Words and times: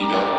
Radio. 0.00 0.34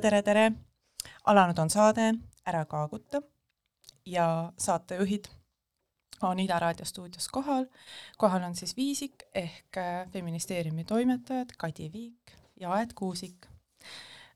Tere, 0.00 0.22
tere, 0.22 0.22
tere! 0.22 0.52
alanud 1.26 1.58
on 1.58 1.70
saade 1.70 2.12
Ära 2.46 2.60
kaaguta 2.70 3.18
ja 4.06 4.52
saatejuhid 4.58 5.24
on 6.22 6.38
Ida 6.38 6.58
Raadio 6.58 6.84
stuudios 6.86 7.26
kohal. 7.28 7.66
kohal 8.18 8.42
on 8.46 8.54
siis 8.54 8.76
Viisik 8.76 9.24
ehk 9.34 9.76
äh, 9.76 10.10
feministeeriumi 10.12 10.84
toimetajad 10.84 11.50
Kadi 11.58 11.90
Viik 11.92 12.32
ja 12.60 12.70
Aet 12.72 12.92
Kuusik. 12.92 13.46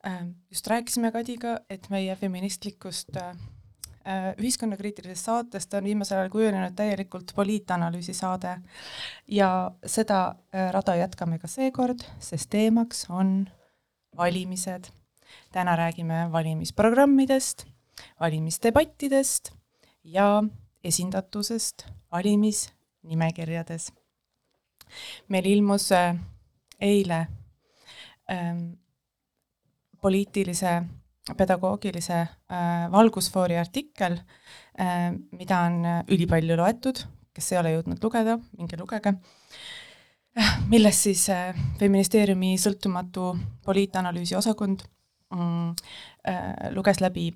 Ähm, 0.06 0.30
just 0.50 0.66
rääkisime 0.66 1.12
Kadiga, 1.12 1.58
et 1.70 1.86
meie 1.90 2.16
feministlikust 2.16 3.16
äh, 3.16 3.28
äh, 4.06 4.34
ühiskonnakriitilisest 4.38 5.24
saatest 5.24 5.74
on 5.74 5.84
viimasel 5.84 6.18
ajal 6.18 6.30
kujunenud 6.30 6.74
täielikult 6.74 7.30
poliitanalüüsi 7.34 8.14
saade 8.14 8.56
ja 9.28 9.70
seda 9.86 10.34
rada 10.72 10.96
jätkame 10.96 11.38
ka 11.38 11.46
seekord, 11.46 12.02
sest 12.18 12.50
teemaks 12.50 13.06
on 13.10 13.46
valimised 14.16 14.90
täna 15.52 15.76
räägime 15.76 16.28
valimisprogrammidest, 16.32 17.66
valimisdebattidest 18.20 19.52
ja 20.04 20.42
esindatusest 20.84 21.86
valimisnimekirjades. 22.12 23.92
meil 25.28 25.46
ilmus 25.46 25.92
äh, 25.92 26.16
eile 26.80 27.26
ähm, 28.30 28.72
poliitilise 30.00 30.82
pedagoogilise 31.36 32.18
äh, 32.20 32.90
valgusfoori 32.92 33.56
artikkel 33.56 34.18
äh,, 34.80 35.12
mida 35.30 35.60
on 35.60 35.84
äh, 35.84 36.04
ülipalju 36.08 36.56
loetud, 36.56 37.04
kes 37.32 37.52
ei 37.52 37.58
ole 37.58 37.72
jõudnud 37.76 38.04
lugeda, 38.04 38.36
minge 38.58 38.76
lugege 38.76 39.14
äh,, 40.36 40.58
milles 40.68 41.02
siis 41.06 41.28
Feministeeriumi 41.78 42.56
sõltumatu 42.60 43.32
poliitanalüüsi 43.64 44.36
osakond 44.36 44.84
mm, 45.34 45.74
äh, 46.28 46.70
luges 46.74 47.00
läbi 47.00 47.28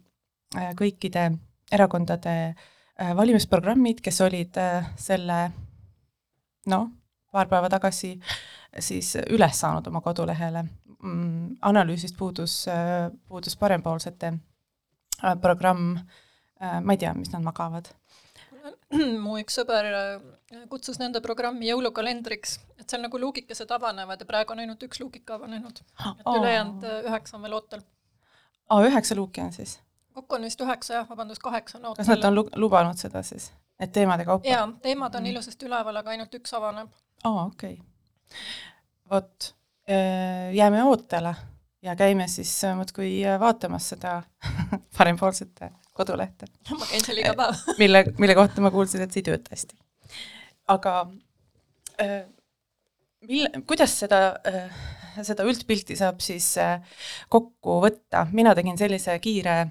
äh, 0.56 0.72
kõikide 0.78 1.30
erakondade 1.72 2.34
äh, 2.54 3.14
valimisprogrammid, 3.16 4.00
kes 4.04 4.20
olid 4.24 4.58
selle 5.00 5.40
noh, 6.70 6.88
paar 7.32 7.50
päeva 7.50 7.70
tagasi 7.72 8.16
siis 8.78 9.14
üles 9.32 9.60
saanud 9.60 9.86
oma 9.90 10.02
kodulehele 10.04 10.64
mm,. 10.66 11.58
analüüsist 11.68 12.16
puudus 12.16 12.64
puudus 13.28 13.56
parempoolsete 13.56 14.32
programm 15.40 15.94
ma 16.56 16.94
ei 16.94 16.98
tea, 17.00 17.12
mis 17.14 17.30
nad 17.32 17.44
magavad 17.44 17.88
mu 19.24 19.36
üks 19.40 19.58
sõber 19.60 19.88
äh, 19.90 20.60
kutsus 20.70 20.98
nende 21.00 21.20
programmi 21.24 21.68
jõulukalendriks, 21.70 22.56
et 22.80 22.86
seal 22.90 23.02
nagu 23.04 23.20
luugikesed 23.20 23.70
avanevad 23.76 24.22
ja 24.22 24.28
praegu 24.28 24.54
on 24.54 24.62
ainult 24.64 24.82
üks 24.86 25.00
luugike 25.02 25.36
avanenud. 25.36 25.82
et 26.12 26.30
ülejäänud 26.32 26.86
äh, 26.86 27.02
üheksa 27.10 27.36
on 27.38 27.46
veel 27.46 27.56
ootel. 27.58 27.84
aa, 28.68 28.82
üheksa 28.88 29.18
luuki 29.18 29.44
on 29.44 29.52
siis? 29.56 29.78
kokku 30.16 30.38
on 30.38 30.46
vist 30.48 30.60
üheksa 30.60 31.00
jah, 31.00 31.08
vabandust, 31.08 31.42
kaheksa 31.42 31.78
on 31.78 31.90
ootel. 31.90 32.04
kas 32.04 32.14
nad 32.14 32.28
on 32.30 32.38
lu-, 32.40 32.48
lubanud 32.66 33.00
seda 33.00 33.22
siis, 33.26 33.50
et 33.80 33.92
teemade 33.92 34.28
kaupa? 34.28 34.48
jaa, 34.48 34.68
teemad 34.82 35.14
on 35.14 35.26
mm. 35.26 35.34
ilusasti 35.34 35.68
üleval, 35.68 36.02
aga 36.02 36.14
ainult 36.14 36.38
üks 36.40 36.54
avaneb. 36.56 36.92
aa, 37.24 37.46
okei 37.46 37.78
okay.. 37.78 38.38
vot, 39.10 39.52
äh, 39.90 40.54
jääme 40.56 40.84
ootele 40.84 41.34
ja 41.86 41.96
käime 41.96 42.28
siis 42.28 42.54
muudkui 42.74 43.18
vaatamas 43.40 43.92
seda 43.94 44.20
parempoolsete 44.98 45.70
kodulehte. 45.96 46.48
ma 46.78 46.88
käin 46.90 47.04
seal 47.04 47.22
iga 47.22 47.34
päev 47.38 47.64
mille, 47.82 48.04
mille 48.18 48.36
kohta 48.38 48.64
ma 48.64 48.72
kuulsin, 48.74 49.04
et 49.04 49.14
see 49.14 49.24
ei 49.24 49.30
tööta 49.30 49.54
hästi. 49.54 49.78
aga 50.72 50.94
äh, 52.02 52.22
mille, 53.28 53.50
kuidas 53.66 53.98
seda 54.04 54.22
äh, 54.48 54.70
seda 55.24 55.46
üldpilti 55.48 55.96
saab 55.98 56.20
siis 56.24 56.52
äh, 56.60 56.80
kokku 57.32 57.80
võtta, 57.84 58.26
mina 58.32 58.54
tegin 58.58 58.78
sellise 58.78 59.18
kiire 59.24 59.64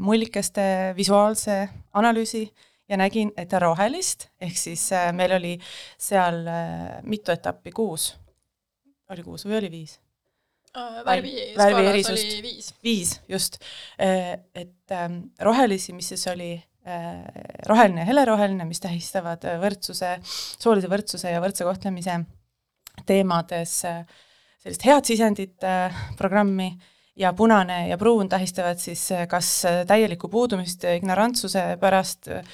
mullikeste 0.00 0.94
visuaalse 0.96 1.56
analüüsi 2.00 2.40
ja 2.88 2.96
nägin, 2.96 3.34
et 3.36 3.52
rohelist, 3.60 4.30
ehk 4.40 4.56
siis 4.56 4.86
meil 5.12 5.34
oli 5.36 5.50
seal 6.00 6.38
mitu 7.04 7.34
etappi, 7.34 7.74
kuus, 7.74 8.06
oli 9.12 9.26
kuus 9.26 9.44
või 9.44 9.58
oli 9.58 9.70
viis? 9.74 9.98
Äh, 10.74 11.02
värvi 11.06 11.32
skaalas 11.54 12.08
oli 12.10 12.38
viis. 12.42 12.68
viis, 12.82 13.10
just. 13.30 13.60
Äh, 14.00 14.40
et 14.54 14.90
ähm, 14.90 15.20
rohelisi, 15.40 15.92
mis 15.94 16.08
siis 16.10 16.26
oli 16.32 16.50
äh, 16.56 17.20
roheline 17.68 18.02
ja 18.02 18.08
heleroheline, 18.08 18.66
mis 18.66 18.82
tähistavad 18.82 19.46
võrdsuse, 19.62 20.16
soolise 20.24 20.90
võrdsuse 20.90 21.30
ja 21.30 21.42
võrdse 21.44 21.66
kohtlemise 21.68 22.18
teemades 23.06 23.76
sellist 23.84 24.84
head 24.86 25.06
sisendit 25.06 25.64
programmi 26.18 26.68
ja 27.16 27.32
punane 27.32 27.88
ja 27.88 27.98
pruun 27.98 28.28
tähistavad 28.28 28.78
siis 28.78 29.10
eh, 29.10 29.26
kas 29.28 29.48
eh, 29.64 29.86
täielikku 29.86 30.28
puudumist 30.28 30.84
ignorantsuse 30.96 31.62
pärast 31.80 32.28
eh, 32.28 32.44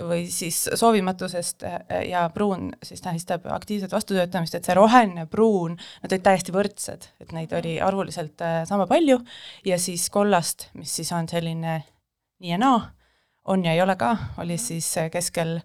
või 0.00 0.26
siis 0.32 0.62
soovimatusest 0.74 1.64
ja 2.08 2.26
pruun 2.34 2.70
siis 2.82 3.00
tähistab 3.04 3.46
aktiivset 3.52 3.92
vastutöötamist, 3.92 4.54
et 4.54 4.64
see 4.64 4.76
roheline, 4.76 5.26
pruun, 5.26 5.76
nad 6.02 6.12
olid 6.12 6.24
täiesti 6.24 6.52
võrdsed, 6.52 7.08
et 7.20 7.32
neid 7.36 7.52
oli 7.56 7.76
arvuliselt 7.80 8.44
sama 8.68 8.86
palju, 8.86 9.18
ja 9.64 9.78
siis 9.80 10.08
kollast, 10.12 10.68
mis 10.76 10.92
siis 11.00 11.12
on 11.16 11.28
selline 11.28 11.78
nii 12.40 12.52
ja 12.52 12.60
naa, 12.60 12.80
on 13.48 13.64
ja 13.64 13.72
ei 13.72 13.82
ole 13.82 13.96
ka, 13.96 14.14
oli 14.44 14.58
siis 14.60 14.90
keskel 15.12 15.58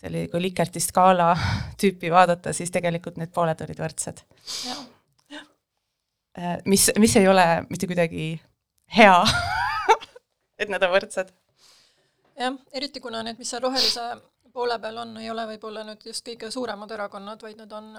see 0.00 0.08
oli, 0.12 0.28
kui 0.32 0.44
Likerti 0.44 0.80
skaala 0.80 1.32
tüüpi 1.80 2.12
vaadata, 2.12 2.52
siis 2.56 2.72
tegelikult 2.72 3.20
need 3.20 3.32
pooled 3.32 3.64
olid 3.64 3.84
võrdsed. 3.84 4.24
Äh, 6.38 6.58
mis, 6.64 6.90
mis 6.98 7.16
ei 7.16 7.28
ole 7.28 7.44
mitte 7.70 7.88
kuidagi 7.90 8.40
hea 8.96 9.16
et 10.62 10.70
nad 10.70 10.82
on 10.86 10.92
võrdsed. 10.94 11.32
jah, 12.38 12.56
eriti 12.76 13.02
kuna 13.02 13.24
need, 13.26 13.38
mis 13.40 13.50
seal 13.50 13.64
rohelise 13.64 14.04
poole 14.54 14.78
peal 14.82 15.00
on, 15.02 15.16
ei 15.22 15.30
ole 15.30 15.46
võib-olla 15.54 15.84
nüüd 15.86 16.06
just 16.06 16.26
kõige 16.26 16.50
suuremad 16.54 16.90
erakonnad, 16.94 17.42
vaid 17.42 17.58
need 17.58 17.72
on 17.74 17.92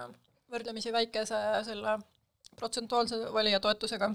võrdlemisi 0.51 0.91
väikese 0.95 1.39
selle 1.67 1.97
protsentuaalse 2.59 3.19
valija 3.33 3.59
toetusega. 3.63 4.11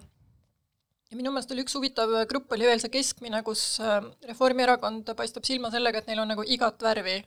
ja 1.11 1.17
minu 1.21 1.33
meelest 1.33 1.53
oli 1.53 1.65
üks 1.65 1.77
huvitav 1.77 2.13
grupp, 2.29 2.53
oli 2.57 2.69
veel 2.73 2.81
see 2.81 2.93
keskmine, 2.97 3.43
kus 3.45 3.69
äh, 3.85 4.01
Reformierakond 4.33 5.13
paistab 5.17 5.45
silma 5.45 5.71
sellega, 5.75 6.01
et 6.01 6.09
neil 6.09 6.25
on 6.25 6.33
nagu 6.33 6.45
igat 6.57 6.83
värvi, 6.89 7.19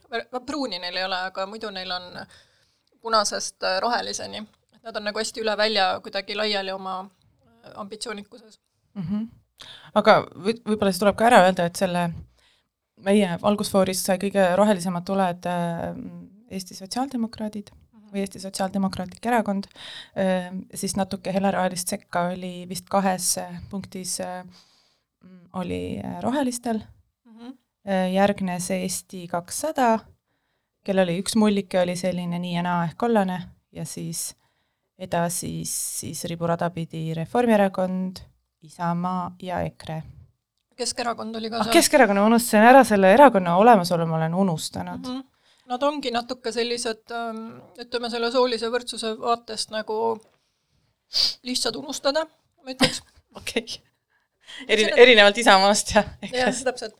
pruuni 0.45 0.81
neil 0.81 0.97
ei 0.97 1.05
ole, 1.05 1.25
aga 1.31 1.45
muidu 1.45 1.69
neil 1.69 1.91
on 1.99 2.23
punasest 3.01 3.61
äh, 3.61 3.77
roheliseni 3.85 4.47
nad 4.89 4.97
on 4.97 5.05
nagu 5.09 5.21
hästi 5.21 5.43
üle 5.43 5.55
välja 5.57 5.91
kuidagi 6.03 6.37
laiali 6.37 6.73
oma 6.73 6.95
äh, 7.03 7.71
ambitsioonikuses 7.83 8.59
mm. 8.93 9.03
-hmm. 9.03 9.27
aga 10.01 10.17
või, 10.33 10.55
võib-olla 10.65 10.91
siis 10.91 11.03
tuleb 11.03 11.19
ka 11.19 11.29
ära 11.29 11.43
öelda, 11.45 11.67
et 11.69 11.79
selle 11.79 12.09
meie 13.05 13.37
valgusfooris 13.41 14.01
sai 14.05 14.17
kõige 14.21 14.47
rohelisemad 14.59 15.05
tuled 15.05 15.49
äh, 15.49 15.93
Eesti 16.49 16.75
Sotsiaaldemokraadid 16.75 17.69
-hmm. 17.71 18.11
või 18.13 18.25
Eesti 18.25 18.41
Sotsiaaldemokraatlik 18.45 19.25
Erakond, 19.25 19.69
äh, 20.17 20.49
siis 20.73 20.95
natuke 20.97 21.33
helerohelist 21.33 21.87
sekka 21.95 22.29
oli 22.33 22.65
vist 22.69 22.89
kahes 22.89 23.35
punktis, 23.69 24.19
oli 25.53 26.01
rohelistel 26.21 26.79
mm, 26.79 27.37
-hmm. 27.37 27.53
järgnes 28.13 28.71
Eesti 28.71 29.27
kakssada, 29.27 29.99
kellel 30.83 31.07
oli 31.07 31.21
üks 31.21 31.35
mullike, 31.35 31.81
oli 31.81 31.95
selline 31.95 32.39
nii 32.39 32.55
ja 32.55 32.63
naa 32.63 32.83
ehk 32.85 32.97
kollane 32.97 33.41
ja 33.71 33.85
siis 33.85 34.35
edasi 34.99 35.51
siis 35.65 36.23
riburada 36.29 36.69
pidi 36.75 37.13
Reformierakond, 37.15 38.19
Isamaa 38.67 39.31
ja 39.41 39.61
EKRE. 39.63 40.01
Keskerakond 40.79 41.35
oli 41.35 41.49
ka 41.51 41.59
ah, 41.59 41.67
seal. 41.67 41.75
Keskerakonna 41.75 42.23
unustasin 42.27 42.65
ära, 42.67 42.83
selle 42.87 43.11
erakonna 43.15 43.55
olemasolu 43.59 44.07
ma 44.07 44.17
olen 44.19 44.35
unustanud 44.35 44.99
mm. 45.07 45.17
-hmm. 45.17 45.27
Nad 45.69 45.83
ongi 45.83 46.09
natuke 46.11 46.51
sellised, 46.51 47.11
ähm, 47.13 47.59
ütleme 47.77 48.09
selle 48.09 48.31
soolise 48.31 48.71
võrdsuse 48.73 49.11
vaatest 49.19 49.69
nagu 49.69 50.17
lihtsad 51.45 51.75
unustada, 51.75 52.25
ma 52.63 52.71
ütleks. 52.73 53.03
okei 53.39 53.63
okay. 53.63 53.85
Eri, 54.67 54.87
erinevalt 54.97 55.37
Isamaast 55.37 55.93
ja 55.95 56.03
EKRE-st. 56.21 56.33
jah, 56.33 56.63
täpselt. 56.63 56.95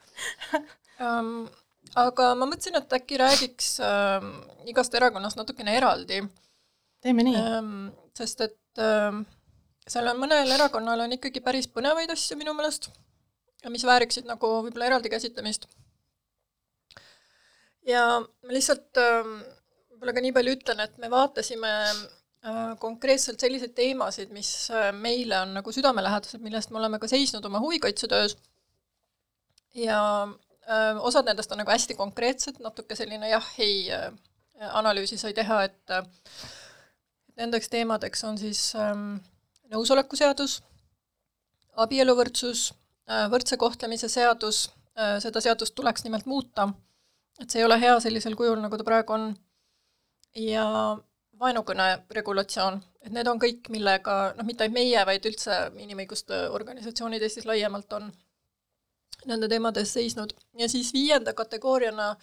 um, 1.02 1.50
aga 1.95 2.36
ma 2.36 2.45
mõtlesin, 2.45 2.78
et 2.78 2.94
äkki 2.94 3.18
räägiks 3.18 3.80
um, 3.81 4.30
igast 4.69 4.94
erakonnast 4.94 5.40
natukene 5.40 5.74
eraldi 5.78 6.22
teeme 7.04 7.25
nii 7.25 7.42
um,. 7.60 7.75
sest 8.18 8.42
et 8.44 8.81
um, 8.84 9.22
seal 9.90 10.10
on 10.12 10.19
mõnel 10.22 10.51
erakonnal 10.56 11.06
on 11.06 11.16
ikkagi 11.16 11.42
päris 11.44 11.69
põnevaid 11.72 12.12
asju 12.13 12.38
minu 12.40 12.54
meelest, 12.57 12.90
mis 13.72 13.86
vääriksid 13.88 14.28
nagu 14.30 14.50
võib-olla 14.66 14.90
eraldi 14.90 15.12
käsitlemist. 15.12 15.68
ja 17.88 18.04
ma 18.19 18.56
lihtsalt 18.56 19.00
um, 19.01 19.40
võib-olla 19.94 20.16
ka 20.16 20.25
nii 20.25 20.36
palju 20.36 20.56
ütlen, 20.57 20.84
et 20.84 21.00
me 21.01 21.10
vaatasime 21.12 21.72
uh, 21.96 22.75
konkreetselt 22.84 23.42
selliseid 23.42 23.74
teemasid, 23.78 24.36
mis 24.36 24.52
uh, 24.74 24.92
meile 24.95 25.42
on 25.45 25.57
nagu 25.62 25.74
südamelähedased, 25.75 26.44
millest 26.44 26.75
me 26.75 26.84
oleme 26.84 27.00
ka 27.00 27.10
seisnud 27.12 27.45
oma 27.50 27.63
huvikaitsetöös 27.63 28.38
ja 29.80 30.02
uh, 30.28 31.02
osad 31.07 31.31
nendest 31.31 31.52
on 31.56 31.63
nagu 31.63 31.72
hästi 31.72 31.98
konkreetsed, 31.98 32.60
natuke 32.63 33.00
selline 33.00 33.31
jah-ei 33.31 33.88
analüüsi 34.60 35.16
sai 35.16 35.31
teha, 35.31 35.62
et 35.69 36.00
nendeks 37.39 37.71
teemadeks 37.71 38.24
on 38.27 38.38
siis 38.38 38.62
um, 38.77 39.13
nõusolekuseadus, 39.71 40.59
abieluvõrdsus, 41.80 42.69
võrdse 43.31 43.57
kohtlemise 43.57 44.09
seadus, 44.12 44.68
seda 45.24 45.41
seadust 45.41 45.74
tuleks 45.77 46.03
nimelt 46.03 46.27
muuta, 46.30 46.68
et 47.39 47.50
see 47.50 47.62
ei 47.62 47.65
ole 47.65 47.77
hea 47.81 47.95
sellisel 48.03 48.36
kujul, 48.38 48.59
nagu 48.62 48.77
ta 48.77 48.86
praegu 48.86 49.15
on, 49.15 49.30
ja 50.36 50.65
vaenukõne 51.39 51.88
regulatsioon, 52.15 52.80
et 53.06 53.13
need 53.15 53.27
on 53.31 53.39
kõik, 53.42 53.69
millega 53.71 54.18
noh, 54.35 54.45
mitte 54.45 54.65
ainult 54.65 54.75
meie, 54.75 55.03
vaid 55.07 55.25
üldse 55.30 55.59
inimõiguste 55.80 56.42
organisatsioonid 56.56 57.24
Eestis 57.24 57.47
laiemalt 57.47 57.95
on 57.95 58.09
nende 59.30 59.50
teemade 59.51 59.83
eest 59.83 59.97
seisnud. 59.97 60.33
ja 60.59 60.69
siis 60.69 60.92
viienda 60.94 61.33
kategooriana 61.33 62.15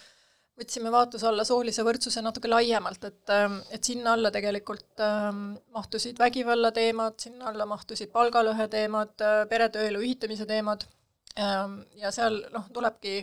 võtsime 0.56 0.91
vaatluse 0.93 1.26
alla 1.29 1.44
soolise 1.44 1.85
võrdsuse 1.85 2.23
natuke 2.25 2.49
laiemalt, 2.49 3.05
et, 3.05 3.32
et 3.76 3.85
sinna 3.85 4.14
alla 4.17 4.31
tegelikult 4.32 5.03
ähm, 5.05 5.50
mahtusid 5.76 6.19
vägivalla 6.19 6.73
teemad, 6.76 7.19
sinna 7.20 7.50
alla 7.50 7.67
mahtusid 7.69 8.12
palgalõhe 8.14 8.69
teemad, 8.73 9.12
peretööelu 9.50 10.00
ühitamise 10.00 10.47
teemad 10.49 10.87
ähm, 11.38 11.82
ja 12.00 12.12
seal 12.14 12.41
noh, 12.55 12.70
tulebki 12.73 13.19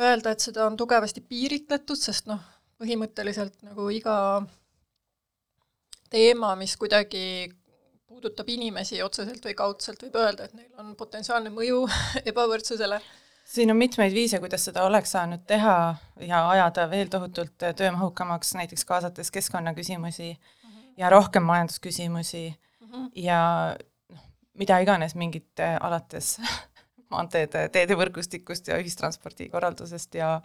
öelda, 0.00 0.32
et 0.32 0.44
seda 0.44 0.66
on 0.68 0.76
tugevasti 0.78 1.24
piiritletud, 1.26 1.98
sest 1.98 2.30
noh, 2.30 2.42
põhimõtteliselt 2.80 3.62
nagu 3.66 3.88
iga 3.90 4.16
teema, 6.12 6.54
mis 6.60 6.76
kuidagi 6.78 7.22
puudutab 8.06 8.48
inimesi 8.52 9.02
otseselt 9.02 9.44
või 9.44 9.54
kaudselt, 9.58 10.02
võib 10.06 10.18
öelda, 10.20 10.46
et 10.46 10.54
neil 10.56 10.82
on 10.82 10.94
potentsiaalne 10.98 11.50
mõju 11.52 11.82
ebavõrdsusele. 12.30 13.00
Siin 13.46 13.70
on 13.70 13.78
mitmeid 13.78 14.14
viise, 14.14 14.40
kuidas 14.42 14.64
seda 14.68 14.84
oleks 14.86 15.14
saanud 15.14 15.44
teha 15.46 15.76
ja 16.20 16.42
ajada 16.50 16.88
veel 16.90 17.10
tohutult 17.12 17.54
töömahukamaks, 17.78 18.54
näiteks 18.58 18.84
kaasates 18.84 19.30
keskkonnaküsimusi 19.30 20.30
mm 20.32 20.70
-hmm. 20.70 20.94
ja 20.96 21.10
rohkem 21.10 21.42
majandusküsimusi 21.42 22.54
mm 22.80 22.88
-hmm. 22.88 23.10
ja 23.14 23.76
noh, 24.08 24.24
mida 24.54 24.78
iganes 24.78 25.14
mingit 25.14 25.60
alates 25.80 26.40
maanteede, 27.12 27.68
teedevõrgustikust 27.68 28.68
ja 28.68 28.78
ühistranspordi 28.78 29.48
korraldusest 29.48 30.14
ja 30.14 30.40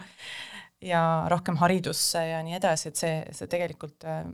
ja 0.82 1.26
rohkem 1.30 1.56
haridusse 1.56 2.28
ja 2.28 2.44
nii 2.44 2.56
edasi, 2.58 2.90
et 2.90 2.96
see, 2.96 3.26
see 3.32 3.48
tegelikult 3.48 4.04
äh, 4.04 4.26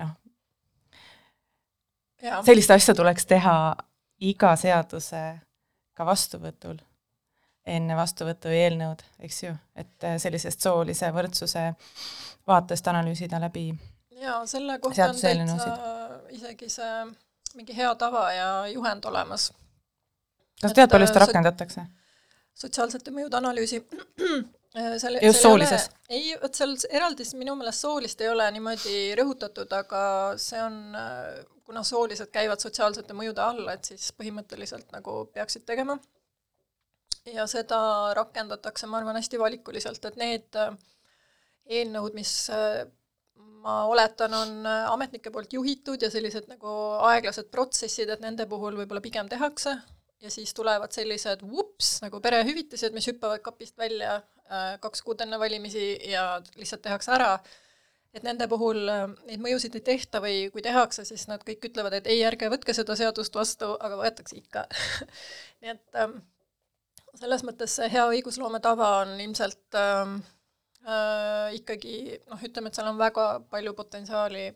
noh, 0.00 0.14
sellist 2.44 2.70
asja 2.70 2.94
tuleks 2.94 3.26
teha 3.26 3.56
iga 4.20 4.54
seaduse 4.56 5.22
ka 5.96 6.06
vastuvõtul, 6.08 6.78
enne 7.70 7.96
vastuvõtu 7.98 8.52
eelnõud, 8.54 9.02
eks 9.26 9.42
ju, 9.44 9.54
et 9.78 10.06
äh, 10.06 10.18
sellisest 10.22 10.66
soolise 10.66 11.10
võrdsuse 11.14 11.70
vaatest 12.50 12.88
analüüsida 12.90 13.40
läbi 13.42 13.70
jaa, 14.20 14.44
selle 14.46 14.78
kohta 14.78 15.10
on 15.10 15.18
täitsa 15.20 15.74
isegi 16.34 16.68
see 16.70 16.94
mingi 17.56 17.76
hea 17.76 17.94
tava 17.98 18.28
ja 18.32 18.50
juhend 18.70 19.04
olemas. 19.10 19.50
kas 20.62 20.76
tead, 20.76 20.90
palju 20.92 21.10
seda 21.10 21.26
rakendatakse? 21.26 21.86
sotsiaalsete 22.60 23.14
mõjude 23.14 23.38
analüüsi 23.40 23.82
Äh, 24.76 24.98
seal, 25.02 25.18
just 25.22 25.42
soolises? 25.42 25.88
ei, 26.08 26.36
vot 26.38 26.54
seal 26.54 26.76
eraldis 26.94 27.32
minu 27.34 27.56
meelest 27.58 27.82
soolist 27.82 28.20
ei 28.22 28.28
ole 28.30 28.44
niimoodi 28.54 29.16
rõhutatud, 29.18 29.72
aga 29.74 30.02
see 30.38 30.60
on, 30.62 30.76
äh, 30.94 31.40
kuna 31.66 31.82
soolised 31.82 32.30
käivad 32.30 32.62
sotsiaalsete 32.62 33.16
mõjude 33.18 33.42
alla, 33.42 33.74
et 33.74 33.90
siis 33.90 34.12
põhimõtteliselt 34.14 34.94
nagu 34.94 35.24
peaksid 35.34 35.66
tegema. 35.66 35.98
Ja 37.28 37.46
seda 37.50 37.80
rakendatakse, 38.16 38.88
ma 38.88 39.00
arvan, 39.00 39.18
hästi 39.20 39.38
valikuliselt, 39.38 40.04
et 40.04 40.16
need 40.20 40.58
äh, 40.58 40.72
eelnõud, 41.70 42.16
mis 42.16 42.34
ma 43.60 43.84
oletan, 43.86 44.34
on 44.34 44.66
ametnike 44.66 45.30
poolt 45.30 45.52
juhitud 45.52 46.02
ja 46.02 46.10
sellised 46.10 46.48
nagu 46.50 46.74
aeglased 47.10 47.50
protsessid, 47.52 48.08
et 48.10 48.22
nende 48.24 48.46
puhul 48.48 48.78
võib-olla 48.78 49.02
pigem 49.04 49.28
tehakse. 49.28 49.76
Ja 50.20 50.28
siis 50.32 50.52
tulevad 50.56 50.92
sellised 50.92 51.40
vups, 51.48 51.94
nagu 52.04 52.20
perehüvitised, 52.20 52.92
mis 52.92 53.06
hüppavad 53.08 53.40
kapist 53.44 53.78
välja 53.80 54.18
äh, 54.18 54.74
kaks 54.80 55.00
kuud 55.06 55.22
enne 55.24 55.38
valimisi 55.40 55.94
ja 56.10 56.24
lihtsalt 56.60 56.82
tehakse 56.84 57.14
ära, 57.16 57.30
et 58.12 58.26
nende 58.26 58.44
puhul 58.50 58.82
äh, 58.92 59.06
neid 59.30 59.40
mõjusid 59.40 59.78
ei 59.78 59.86
tehta 59.86 60.20
või 60.20 60.50
kui 60.52 60.64
tehakse, 60.66 61.06
siis 61.08 61.24
nad 61.30 61.44
kõik 61.46 61.70
ütlevad, 61.70 61.96
et 61.96 62.10
ei, 62.12 62.20
ärge 62.28 62.50
võtke 62.52 62.76
seda 62.76 62.98
seadust 63.00 63.38
vastu, 63.38 63.72
aga 63.80 63.96
võetakse 64.02 64.36
ikka. 64.36 64.66
Nii 65.62 65.72
et 65.72 66.00
ähm, 66.02 66.18
selles 67.18 67.44
mõttes 67.46 67.76
see 67.78 67.88
hea 67.92 68.06
õigusloome 68.14 68.60
tava 68.62 68.90
on 69.02 69.14
ilmselt 69.20 69.78
ähm, 69.78 70.18
äh, 70.86 71.54
ikkagi 71.58 71.94
noh, 72.30 72.42
ütleme, 72.46 72.70
et 72.70 72.78
seal 72.78 72.90
on 72.90 73.00
väga 73.00 73.28
palju 73.50 73.74
potentsiaali 73.78 74.50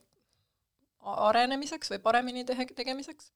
arenemiseks 1.04 1.90
või 1.92 2.00
paremini 2.04 2.44
tehe-, 2.48 2.70
tegemiseks 2.76 3.32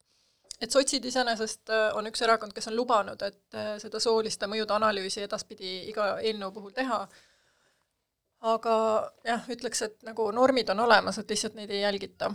et 0.60 0.74
sotsid 0.74 1.04
iseenesest 1.04 1.70
äh, 1.70 1.88
on 1.96 2.08
üks 2.10 2.22
erakond, 2.26 2.54
kes 2.54 2.70
on 2.70 2.76
lubanud, 2.78 3.22
et 3.22 3.58
äh, 3.58 3.74
seda 3.82 4.00
sooliste 4.02 4.48
mõjude 4.50 4.74
analüüsi 4.74 5.22
edaspidi 5.26 5.74
iga 5.90 6.16
eelnõu 6.18 6.52
puhul 6.54 6.74
teha, 6.74 7.04
aga 8.52 8.74
jah, 9.26 9.46
ütleks, 9.50 9.82
et 9.86 10.02
nagu 10.06 10.30
normid 10.34 10.70
on 10.74 10.86
olemas, 10.86 11.18
et 11.18 11.30
lihtsalt 11.30 11.58
neid 11.58 11.70
ei 11.70 11.82
jälgita. 11.84 12.32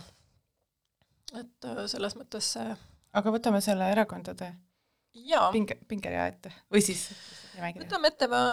et 1.40 1.66
äh, 1.66 1.86
selles 1.88 2.16
mõttes 2.16 2.54
see 2.56 2.76
aga 3.14 3.34
võtame 3.34 3.62
selle 3.62 3.90
erakondade. 3.94 4.54
Pinge, 5.54 5.78
pingerea 5.88 6.28
ette 6.32 6.54
või 6.74 6.84
siis 6.86 7.08
võtame 7.56 8.12
ette, 8.12 8.28
me 8.28 8.44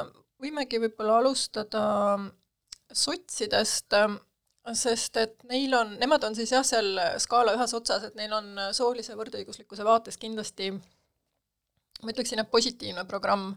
võimegi 0.41 0.81
võib-olla 0.83 1.19
alustada 1.21 1.85
sotsidest 2.93 3.97
sest 4.77 5.17
et 5.17 5.45
neil 5.49 5.73
on, 5.75 5.97
nemad 5.99 6.23
on 6.27 6.37
siis 6.37 6.53
jah, 6.53 6.65
seal 6.67 6.99
skaala 7.19 7.57
ühes 7.57 7.73
otsas, 7.75 8.05
et 8.07 8.17
neil 8.19 8.33
on 8.37 8.59
soolise 8.77 9.17
võrdõiguslikkuse 9.19 9.87
vaates 9.87 10.21
kindlasti 10.21 10.75
ma 12.05 12.15
ütleksin, 12.15 12.41
et 12.43 12.51
positiivne 12.51 13.05
programm. 13.09 13.55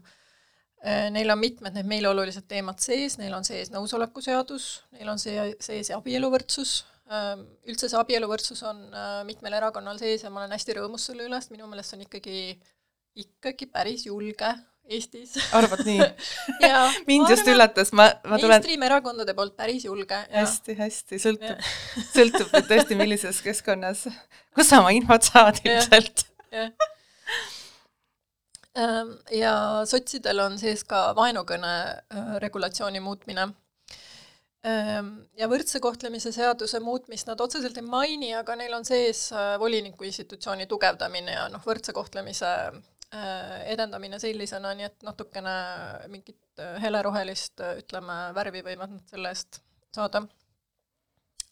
Neil 0.84 1.32
on 1.32 1.40
mitmed 1.40 1.72
need 1.72 1.88
meile 1.88 2.10
olulised 2.10 2.44
teemad 2.48 2.82
sees, 2.84 3.16
neil 3.16 3.32
on 3.32 3.46
sees 3.46 3.70
nõusolekuseadus, 3.72 4.66
neil 4.92 5.08
on 5.08 5.20
see 5.20 5.46
sees 5.64 5.88
abieluvõrdsus, 5.96 6.74
üldse 7.70 7.88
see 7.88 8.00
abieluvõrdsus 8.00 8.60
on 8.68 8.82
mitmel 9.28 9.56
erakonnal 9.56 9.96
sees 10.00 10.26
ja 10.26 10.32
ma 10.32 10.42
olen 10.42 10.52
hästi 10.52 10.76
rõõmus 10.76 11.06
selle 11.08 11.24
üle, 11.24 11.40
sest 11.40 11.54
minu 11.54 11.68
meelest 11.70 11.92
see 11.92 11.98
on 11.98 12.04
ikkagi, 12.04 12.36
ikkagi 13.14 13.66
päris 13.70 14.06
julge 14.06 14.54
Eestis. 14.84 15.32
arvad 15.56 15.80
nii 15.86 16.00
mind 17.08 17.30
just 17.32 17.48
üllatas, 17.48 17.92
ma, 17.96 18.10
ma 18.28 18.36
tulen 18.36 18.58
mainstream 18.58 18.84
erakondade 18.84 19.34
poolt 19.36 19.56
päris 19.56 19.86
julge. 19.86 20.18
hästi, 20.32 20.76
hästi, 20.76 21.20
sõltub, 21.22 21.70
sõltub 22.16 22.52
tõesti, 22.68 22.98
millises 22.98 23.40
keskkonnas, 23.44 24.04
kus 24.56 24.68
sa 24.68 24.82
oma 24.84 24.92
infot 24.96 25.24
saad 25.24 25.62
ilmselt. 25.64 26.26
Ähm, 28.74 29.12
ja 29.30 29.54
sotsidel 29.86 30.40
on 30.42 30.56
sees 30.58 30.82
ka 30.84 31.12
vaenukõne 31.16 31.74
äh, 31.94 32.32
regulatsiooni 32.42 33.00
muutmine. 33.00 33.52
Ähm, 34.64 35.10
ja 35.38 35.46
võrdse 35.48 35.78
kohtlemise 35.84 36.32
seaduse 36.34 36.80
muutmist 36.82 37.28
nad 37.28 37.40
otseselt 37.40 37.76
ei 37.78 37.84
maini, 37.86 38.32
aga 38.34 38.56
neil 38.58 38.74
on 38.74 38.84
sees 38.88 39.28
äh, 39.32 39.54
voliniku 39.60 40.08
institutsiooni 40.08 40.66
tugevdamine 40.66 41.36
ja 41.36 41.46
noh, 41.52 41.62
võrdse 41.62 41.94
kohtlemise 41.94 42.50
edendamine 43.70 44.18
sellisena, 44.22 44.72
nii 44.74 44.88
et 44.88 45.04
natukene 45.06 45.54
mingit 46.12 46.62
äh, 46.62 46.78
helerohelist, 46.82 47.60
äh, 47.60 47.78
ütleme, 47.82 48.18
värvi 48.36 48.64
võivad 48.66 48.94
nad 48.96 49.04
selle 49.10 49.34
eest 49.34 49.60
saada. 49.94 50.24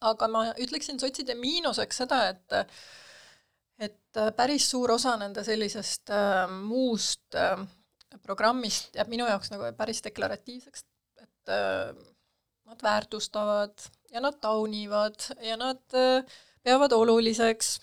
aga 0.02 0.28
ma 0.28 0.40
ütleksin 0.58 0.98
sotside 0.98 1.34
miinuseks 1.38 2.02
seda, 2.02 2.24
et 2.32 2.72
et 3.82 4.18
päris 4.36 4.68
suur 4.70 4.90
osa 4.94 5.16
nende 5.18 5.42
sellisest 5.44 6.10
äh, 6.14 6.50
muust 6.50 7.34
äh, 7.38 7.58
programmist 8.22 8.96
jääb 8.96 9.10
minu 9.10 9.26
jaoks 9.26 9.50
nagu 9.52 9.70
päris 9.76 10.02
deklaratiivseks, 10.04 10.84
et 11.22 11.52
äh, 11.54 11.94
nad 12.68 12.82
väärtustavad 12.82 13.86
ja 14.12 14.20
nad 14.20 14.38
taunivad 14.40 15.18
ja 15.42 15.56
nad 15.56 15.82
äh, 15.94 16.24
peavad 16.62 16.92
oluliseks 16.92 17.78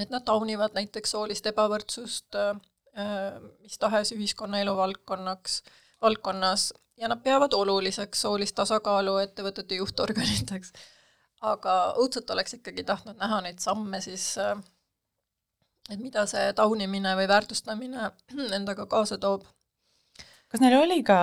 et 0.00 0.10
nad 0.10 0.24
taunivad 0.24 0.76
näiteks 0.76 1.12
soolist 1.14 1.46
ebavõrdsust, 1.50 2.38
mis 3.62 3.78
tahes 3.80 4.12
ühiskonnaelu 4.16 4.74
valdkonnaks, 4.76 5.62
valdkonnas 6.02 6.72
ja 7.00 7.08
nad 7.08 7.22
peavad 7.24 7.54
oluliseks 7.56 8.24
soolist 8.24 8.54
tasakaalu 8.54 9.16
ettevõtete 9.26 9.80
juhtorganiteks. 9.80 10.72
aga 11.42 11.72
õudselt 11.98 12.30
oleks 12.30 12.54
ikkagi 12.54 12.84
tahtnud 12.86 13.18
näha 13.18 13.40
neid 13.42 13.58
samme 13.58 13.98
siis, 14.00 14.36
et 15.90 15.98
mida 15.98 16.22
see 16.30 16.52
taunimine 16.54 17.16
või 17.18 17.26
väärtustamine 17.28 18.10
endaga 18.58 18.86
kaasa 18.86 19.18
toob. 19.18 19.44
kas 20.48 20.60
neil 20.60 20.78
oli 20.78 21.02
ka, 21.02 21.18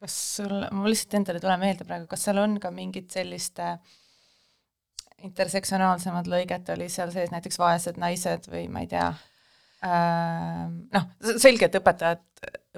kas 0.00 0.16
sul, 0.36 0.56
mul 0.72 0.90
lihtsalt 0.90 1.20
endale 1.20 1.38
ei 1.38 1.44
tule 1.46 1.58
meelde 1.60 1.84
praegu, 1.84 2.08
kas 2.10 2.26
seal 2.26 2.40
on 2.42 2.58
ka 2.60 2.72
mingit 2.74 3.12
sellist 3.14 3.60
äh, 3.62 3.78
intersektsionaalsemad 5.24 6.28
lõiget 6.30 6.68
oli 6.74 6.88
seal 6.92 7.12
sees, 7.14 7.32
näiteks 7.32 7.58
vaesed 7.60 8.00
naised 8.00 8.48
või 8.52 8.66
ma 8.72 8.84
ei 8.84 8.90
tea 8.90 9.06
äh,, 9.84 10.66
noh, 10.68 11.08
selge, 11.40 11.68
et 11.68 11.78
õpetajad, 11.80 12.22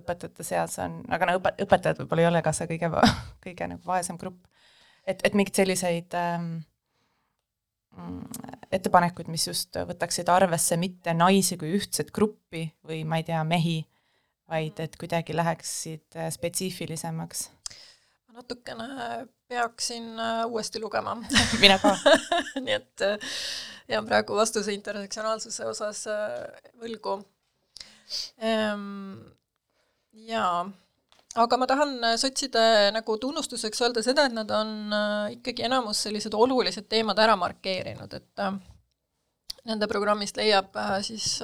õpetajate 0.03 0.47
seas 0.47 0.79
on, 0.85 1.00
aga 1.12 1.31
no 1.31 1.38
õpe-, 1.41 1.57
õpetajad 1.67 2.03
võib-olla 2.03 2.26
ei 2.26 2.31
ole 2.31 2.45
ka 2.47 2.55
see 2.57 2.71
kõige, 2.71 2.93
kõige 3.47 3.71
nagu 3.75 3.91
vaesem 3.91 4.21
grupp. 4.21 4.47
et, 5.07 5.21
et 5.26 5.37
mingeid 5.38 5.62
selliseid 5.62 6.17
ähm, 6.19 6.55
ettepanekuid, 8.75 9.29
mis 9.33 9.47
just 9.49 9.76
võtaksid 9.88 10.29
arvesse 10.29 10.76
mitte 10.81 11.15
naisi 11.17 11.59
kui 11.61 11.75
ühtset 11.79 12.12
gruppi 12.15 12.69
või 12.87 13.03
ma 13.09 13.23
ei 13.23 13.29
tea, 13.29 13.43
mehi, 13.49 13.81
vaid 14.47 14.79
et 14.85 14.99
kuidagi 15.00 15.35
läheksid 15.37 16.21
äh, 16.21 16.31
spetsiifilisemaks 16.35 17.49
natukene 18.37 18.87
peaksin 19.49 20.21
äh, 20.21 20.47
uuesti 20.47 20.81
lugema. 20.81 21.17
Mina 21.61 21.79
ka. 21.79 21.97
Nii 22.65 22.75
et 22.75 23.05
äh, 23.05 23.19
jään 23.88 24.07
praegu 24.07 24.37
vastuse 24.37 24.75
intersektsionaalsuse 24.75 25.67
osas 25.67 26.07
äh, 26.11 26.73
võlgu. 26.83 27.19
Ehm, 28.38 29.15
jaa, 30.29 30.61
aga 31.35 31.59
ma 31.59 31.67
tahan 31.67 31.97
sotside 32.21 32.93
nagu 32.95 33.17
tunnustuseks 33.19 33.83
öelda 33.83 34.03
seda, 34.07 34.29
et 34.29 34.37
nad 34.37 34.50
on 34.55 34.95
ikkagi 35.35 35.65
enamus 35.67 36.05
sellised 36.07 36.35
olulised 36.35 36.87
teemad 36.87 37.19
ära 37.19 37.35
markeerinud, 37.41 38.15
et 38.15 38.45
nende 39.67 39.88
programmist 39.91 40.38
leiab 40.38 40.79
siis 41.03 41.41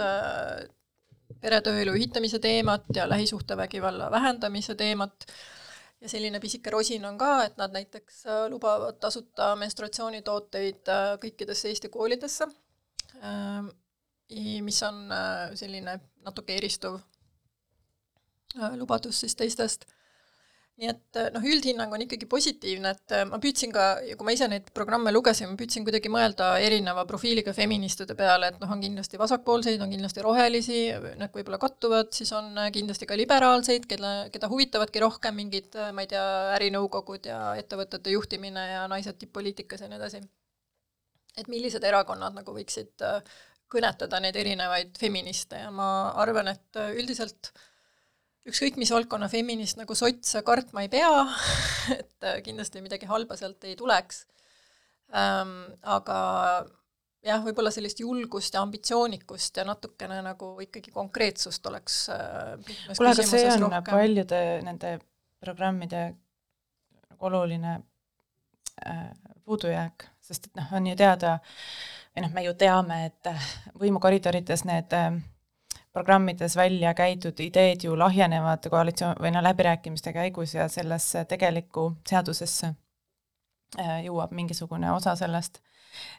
peretööelu 1.42 1.96
ühitamise 1.98 2.38
teemat 2.38 2.86
ja 2.94 3.08
lähisuhtevägivalla 3.10 4.06
vähendamise 4.14 4.78
teemat 4.78 5.26
ja 6.02 6.10
selline 6.10 6.40
pisike 6.40 6.70
rosin 6.70 7.04
on 7.06 7.18
ka, 7.18 7.30
et 7.46 7.56
nad 7.60 7.72
näiteks 7.74 8.24
äh, 8.26 8.42
lubavad 8.50 8.98
tasuta 9.02 9.52
menstruatsioonitooteid 9.60 10.90
äh, 10.90 11.06
kõikidesse 11.22 11.70
Eesti 11.70 11.90
koolidesse, 11.94 12.48
ähm, 13.22 13.70
mis 14.66 14.82
on 14.86 15.04
äh, 15.12 15.54
selline 15.58 15.98
natuke 16.26 16.56
eristuv 16.58 17.00
lubadus 18.76 19.22
siis 19.22 19.32
teistest 19.36 19.86
nii 20.82 20.90
et 20.90 21.18
eh, 21.20 21.28
noh, 21.30 21.44
üldhinnang 21.46 21.92
on 21.94 22.02
ikkagi 22.04 22.26
positiivne, 22.30 22.92
et 22.96 23.14
eh, 23.14 23.22
ma 23.28 23.38
püüdsin 23.42 23.72
ka, 23.74 23.84
kui 24.18 24.26
ma 24.26 24.34
ise 24.34 24.48
neid 24.50 24.70
programme 24.74 25.12
lugesin, 25.14 25.52
ma 25.52 25.58
püüdsin 25.60 25.86
kuidagi 25.86 26.10
mõelda 26.12 26.48
erineva 26.64 27.04
profiiliga 27.08 27.54
feministide 27.56 28.16
peale, 28.18 28.50
et 28.50 28.58
noh, 28.62 28.72
on 28.74 28.82
kindlasti 28.82 29.20
vasakpoolseid, 29.20 29.82
on 29.84 29.92
kindlasti 29.94 30.24
rohelisi, 30.26 30.80
need 31.20 31.36
võib-olla 31.36 31.60
kattuvad, 31.62 32.10
siis 32.16 32.34
on 32.36 32.50
eh, 32.64 32.70
kindlasti 32.74 33.08
ka 33.08 33.18
liberaalseid, 33.18 33.86
kelle, 33.90 34.12
keda 34.34 34.50
huvitavadki 34.50 35.04
rohkem 35.04 35.38
mingid, 35.38 35.78
ma 35.94 36.04
ei 36.04 36.10
tea, 36.10 36.26
ärinõukogud 36.58 37.30
ja 37.30 37.40
ettevõtete 37.62 38.16
juhtimine 38.16 38.68
ja 38.72 38.84
naised 38.90 39.20
tipp-poliitikas 39.20 39.86
ja 39.86 39.90
nii 39.92 40.00
edasi. 40.00 40.22
et 41.38 41.48
millised 41.48 41.84
erakonnad 41.88 42.34
nagu 42.36 42.52
võiksid 42.52 43.00
kõnetada 43.72 44.18
neid 44.20 44.36
erinevaid 44.36 44.98
feministe 45.00 45.62
ja 45.62 45.70
ma 45.72 45.86
arvan, 46.20 46.50
et 46.52 46.80
üldiselt 46.92 47.48
äh, 47.48 47.62
ükskõik 48.48 48.78
mis 48.80 48.90
valdkonna 48.94 49.28
feminist 49.32 49.78
nagu 49.78 49.94
sots 49.98 50.36
kartma 50.46 50.84
ei 50.84 50.90
pea 50.92 51.10
et 52.00 52.28
äh, 52.28 52.40
kindlasti 52.46 52.82
midagi 52.84 53.10
halba 53.10 53.38
sealt 53.40 53.64
ei 53.68 53.76
tuleks 53.78 54.24
ähm,. 55.14 55.72
aga 55.82 56.18
jah, 57.22 57.42
võib-olla 57.44 57.70
sellist 57.74 58.02
julgust 58.02 58.54
ja 58.54 58.64
ambitsioonikust 58.66 59.60
ja 59.60 59.66
natukene 59.68 60.20
nagu 60.26 60.54
ikkagi 60.64 60.94
konkreetsust 60.94 61.66
oleks 61.70 62.04
äh, 62.14 62.56
kuule, 62.96 63.14
aga 63.14 63.26
see 63.26 63.46
on 63.54 63.68
rohkem. 63.68 63.90
paljude 63.92 64.42
nende 64.66 64.96
programmide 65.42 66.04
nagu 67.10 67.30
oluline 67.30 67.76
äh, 68.86 69.10
puudujääk, 69.44 70.06
sest 70.22 70.48
et 70.48 70.58
noh, 70.58 70.70
on 70.78 70.86
ju 70.86 70.96
teada, 70.98 71.36
või 72.14 72.24
noh, 72.24 72.34
me 72.34 72.44
ju 72.46 72.54
teame, 72.58 72.98
et 73.10 73.30
äh, 73.30 73.46
võimukoridorides 73.80 74.64
need 74.68 74.94
äh, 74.96 75.10
programmides 75.92 76.56
välja 76.56 76.94
käidud 76.94 77.40
ideed 77.40 77.84
ju 77.84 77.96
lahjenevad 77.98 78.68
koalitsioon 78.70 79.20
või 79.20 79.32
no 79.34 79.42
läbirääkimiste 79.44 80.12
käigus 80.12 80.54
ja 80.54 80.68
sellesse 80.68 81.24
tegelikku 81.28 81.90
seadusesse 82.08 82.72
äh, 83.78 83.98
jõuab 84.06 84.32
mingisugune 84.32 84.92
osa 84.92 85.14
sellest, 85.16 85.60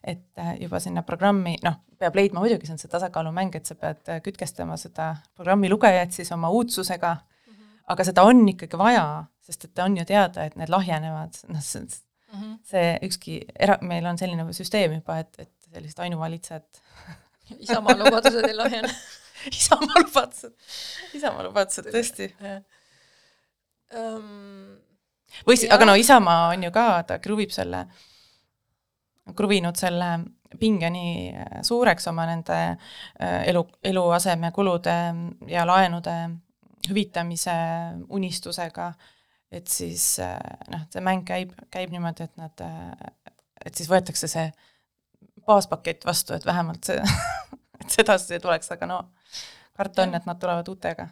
et 0.04 0.26
äh, 0.38 0.56
juba 0.62 0.80
sinna 0.80 1.04
programmi, 1.04 1.56
noh, 1.66 1.80
peab 2.00 2.16
leidma, 2.16 2.44
muidugi 2.44 2.70
see 2.70 2.78
on 2.78 2.82
see 2.84 2.92
tasakaalumäng, 2.92 3.56
et 3.58 3.70
sa 3.70 3.78
pead 3.80 4.14
äh, 4.14 4.22
kütkestama 4.26 4.78
seda 4.78 5.16
programmi 5.36 5.72
lugejat 5.74 6.14
siis 6.14 6.32
oma 6.32 6.54
uudsusega 6.54 7.16
mm, 7.16 7.54
-hmm. 7.54 7.84
aga 7.88 8.04
seda 8.04 8.24
on 8.30 8.46
ikkagi 8.50 8.78
vaja, 8.78 9.26
sest 9.42 9.66
et 9.66 9.80
on 9.80 9.98
ju 9.98 10.06
teada, 10.06 10.46
et 10.46 10.56
need 10.56 10.70
lahjenevad, 10.70 11.42
noh, 11.48 11.62
see, 11.62 11.82
mm 11.82 12.40
-hmm. 12.42 12.58
see 12.64 13.00
ükski 13.10 13.42
era-, 13.60 13.82
meil 13.82 14.06
on 14.06 14.18
selline 14.18 14.54
süsteem 14.54 14.94
juba, 14.94 15.18
et, 15.20 15.40
et 15.40 15.52
sellised 15.74 16.00
ainuvalitsejad 16.00 16.64
Isamaa 17.60 17.98
lubadused 18.04 18.46
ei 18.48 18.56
lahjene 18.56 18.94
Isamaa 19.60 20.02
lubadused, 20.02 20.56
Isamaa 21.14 21.44
lubadused, 21.48 21.90
tõesti. 21.94 22.30
Um, 23.94 24.78
või 25.48 25.58
siis, 25.58 25.72
aga 25.74 25.88
no 25.88 25.96
Isamaa 26.00 26.54
on 26.54 26.64
ju 26.68 26.72
ka, 26.74 26.88
ta 27.08 27.20
kruvib 27.24 27.54
selle, 27.54 27.86
kruvinud 29.36 29.80
selle 29.80 30.16
pinge 30.60 30.90
nii 30.94 31.64
suureks 31.66 32.08
oma 32.12 32.28
nende 32.30 32.60
äh, 32.70 33.42
elu, 33.50 33.64
eluasemekulude 33.84 34.98
ja 35.50 35.66
laenude 35.66 36.18
hüvitamise 36.90 37.56
unistusega, 38.14 38.92
et 39.52 39.72
siis 39.72 40.20
äh, 40.22 40.38
noh, 40.72 40.86
see 40.92 41.04
mäng 41.06 41.26
käib, 41.28 41.56
käib 41.74 41.94
niimoodi, 41.94 42.28
et 42.28 42.38
nad, 42.38 42.64
et 43.66 43.74
siis 43.76 43.90
võetakse 43.90 44.30
see 44.30 44.48
baaspakett 45.48 46.06
vastu, 46.06 46.36
et 46.36 46.46
vähemalt 46.46 46.92
see 46.92 47.02
et 47.82 47.90
sedasi 47.92 48.40
tuleks, 48.44 48.72
aga 48.76 48.90
no 48.90 49.00
karta 49.78 50.08
on, 50.08 50.16
et 50.16 50.30
nad 50.30 50.40
tulevad 50.40 50.70
uutega. 50.70 51.08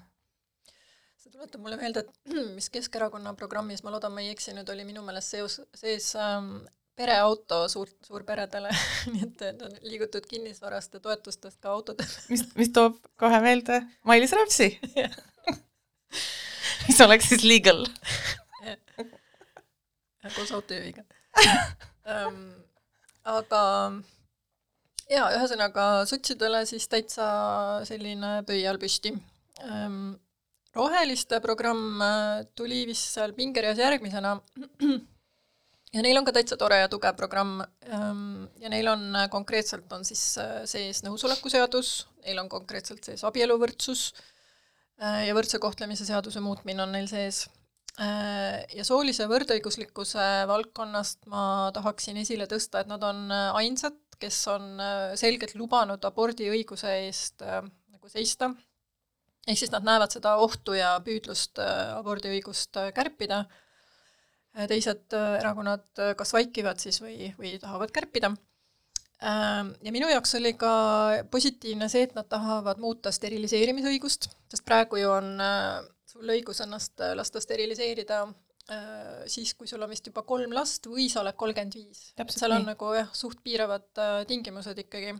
see 1.22 1.32
tuletab 1.32 1.62
mulle 1.62 1.78
meelde, 1.78 2.06
et 2.06 2.36
mis 2.58 2.70
Keskerakonna 2.74 3.34
programmis, 3.40 3.84
ma 3.84 3.94
loodan, 3.94 4.14
ma 4.14 4.24
ei 4.24 4.32
eksi, 4.34 4.56
nüüd 4.58 4.70
oli 4.74 4.86
minu 4.88 5.04
meelest 5.06 5.36
seos, 5.36 5.60
sees 5.78 6.14
ähm, 6.20 6.56
pereauto 6.96 7.68
suur, 7.70 7.90
suurperedele. 8.06 8.72
Nii 9.14 9.28
et, 9.28 9.66
on 9.66 9.76
liigutud 9.86 10.26
kinnisvarast 10.30 10.98
ja 10.98 11.04
toetustest 11.04 11.60
ka 11.62 11.74
autode 11.74 12.08
mis, 12.32 12.46
mis 12.58 12.72
toob 12.76 13.00
kohe 13.22 13.42
meelde 13.44 13.82
Mailis 14.08 14.34
Repsi 14.38 14.74
mis 16.88 17.02
oleks 17.06 17.32
siis 17.32 17.46
legal? 17.46 17.86
Koos 20.36 20.52
autojuhiga. 20.54 21.02
Um, 22.06 22.44
aga 23.26 23.62
jaa, 25.12 25.30
ühesõnaga 25.36 25.86
sotsidele 26.10 26.64
siis 26.70 26.88
täitsa 26.92 27.28
selline 27.88 28.42
pöial 28.48 28.80
püsti. 28.82 29.14
Ehm, 29.66 30.14
roheliste 30.76 31.42
programm 31.44 32.02
äh, 32.02 32.44
tuli 32.56 32.86
vist 32.90 33.16
seal 33.16 33.36
pingereas 33.38 33.82
järgmisena. 33.82 34.38
Ja 35.92 36.00
neil 36.00 36.16
on 36.16 36.24
ka 36.24 36.32
täitsa 36.32 36.56
tore 36.56 36.78
ja 36.80 36.88
tugev 36.88 37.18
programm. 37.20 37.58
Ehm, 37.84 38.46
ja 38.64 38.70
neil 38.72 38.88
on 38.88 39.02
äh, 39.12 39.26
konkreetselt, 39.28 39.92
on 39.92 40.06
siis 40.08 40.22
äh, 40.40 40.62
sees 40.64 41.02
nõusolekuseadus, 41.04 41.90
neil 42.24 42.40
on 42.40 42.48
konkreetselt 42.48 43.04
sees 43.04 43.26
abieluvõrdsus 43.28 44.06
ja 45.02 45.34
võrdse 45.34 45.58
kohtlemise 45.58 46.06
seaduse 46.06 46.40
muutmine 46.46 46.84
on 46.84 46.92
neil 46.94 47.08
sees. 47.10 47.42
Ja 47.98 48.84
soolise 48.86 49.26
võrdõiguslikkuse 49.28 50.28
valdkonnast 50.48 51.26
ma 51.32 51.72
tahaksin 51.74 52.20
esile 52.22 52.46
tõsta, 52.48 52.84
et 52.86 52.92
nad 52.92 53.02
on 53.04 53.34
ainsad 53.34 53.98
kes 54.22 54.38
on 54.52 54.68
äh, 54.82 55.14
selgelt 55.20 55.56
lubanud 55.60 56.04
abordiõiguse 56.08 56.92
eest 57.06 57.44
äh, 57.46 57.62
nagu 57.92 58.12
seista, 58.12 58.52
ehk 59.48 59.60
siis 59.60 59.74
nad 59.74 59.86
näevad 59.88 60.14
seda 60.14 60.36
ohtu 60.44 60.76
ja 60.78 60.94
püüdlust 61.06 61.62
äh, 61.64 61.92
abordiõigust 61.98 62.80
kärpida, 62.96 63.44
teised 64.68 65.14
erakonnad 65.16 66.02
kas 66.20 66.34
vaikivad 66.36 66.82
siis 66.84 66.98
või, 67.00 67.30
või 67.38 67.54
tahavad 67.56 67.94
kärpida. 67.96 68.34
Ja 69.24 69.94
minu 69.96 70.10
jaoks 70.12 70.34
oli 70.36 70.52
ka 70.60 70.72
positiivne 71.32 71.88
see, 71.88 72.02
et 72.04 72.18
nad 72.18 72.28
tahavad 72.28 72.82
muuta 72.84 73.14
steriliseerimisõigust, 73.16 74.28
sest 74.52 74.66
praegu 74.68 75.00
ju 75.00 75.14
on 75.14 75.40
sul 76.04 76.34
õigus 76.36 76.60
ennast 76.66 77.00
lasta 77.16 77.40
steriliseerida 77.40 78.26
siis, 79.28 79.54
kui 79.58 79.68
sul 79.68 79.82
on 79.82 79.92
vist 79.92 80.08
juba 80.08 80.24
kolm 80.28 80.54
last 80.56 80.88
või 80.88 81.10
sa 81.12 81.22
oled 81.24 81.36
kolmkümmend 81.40 81.76
viis. 81.76 82.12
seal 82.36 82.56
on 82.56 82.70
nagu 82.70 82.94
jah, 82.96 83.10
suht 83.14 83.42
piiravad 83.44 83.90
äh, 84.00 84.22
tingimused 84.30 84.78
ikkagi. 84.86 85.16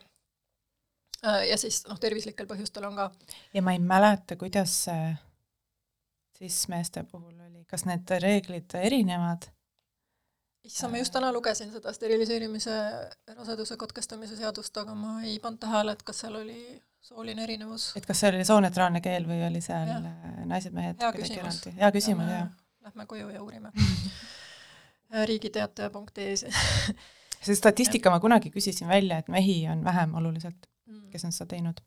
Äh, 1.26 1.42
ja 1.50 1.58
siis 1.60 1.84
noh, 1.90 2.00
tervislikel 2.00 2.48
põhjustel 2.50 2.88
on 2.88 2.96
ka. 3.00 3.12
ja 3.54 3.62
ma 3.66 3.76
ei 3.76 3.84
mäleta, 3.84 4.38
kuidas 4.40 4.78
see 4.86 5.12
siis 6.42 6.68
meeste 6.68 7.04
puhul 7.04 7.34
oli, 7.34 7.66
kas 7.70 7.86
need 7.86 8.14
reeglid 8.24 8.78
erinevad? 8.82 9.50
issand, 10.66 10.94
ma 10.94 11.02
just 11.02 11.14
täna 11.14 11.32
lugesin 11.34 11.72
seda 11.74 11.94
steriliseerimise, 11.94 12.74
raseduse 13.34 13.78
katkestamise 13.82 14.38
seadust, 14.38 14.76
aga 14.78 14.94
ma 14.98 15.20
ei 15.26 15.40
pannud 15.42 15.62
tähele, 15.62 15.96
et 15.98 16.04
kas 16.06 16.22
seal 16.22 16.38
oli 16.38 16.60
sooline 17.02 17.44
erinevus. 17.44 17.92
et 17.98 18.06
kas 18.06 18.22
see 18.22 18.30
oli 18.30 18.46
sooneutraalne 18.46 19.02
keel 19.02 19.26
või 19.30 19.42
oli 19.48 19.62
seal 19.66 19.90
Jah. 19.90 20.06
naised-mehed 20.50 21.02
Hea 21.02 21.14
küsimus. 21.18 21.64
hea 21.78 21.92
küsimus, 21.96 22.30
jah. 22.30 22.52
Lähme 22.82 23.06
koju 23.06 23.30
ja 23.30 23.42
uurime 23.44 23.72
riigiteataja.ee-s 25.30 26.46
see 27.42 27.58
statistika 27.58 28.12
ma 28.14 28.20
kunagi 28.22 28.52
küsisin 28.54 28.90
välja, 28.90 29.18
et 29.22 29.28
mehi 29.32 29.64
on 29.72 29.84
vähem 29.84 30.16
oluliselt, 30.16 30.70
kes 31.12 31.26
on 31.26 31.36
seda 31.36 31.50
teinud. 31.56 31.82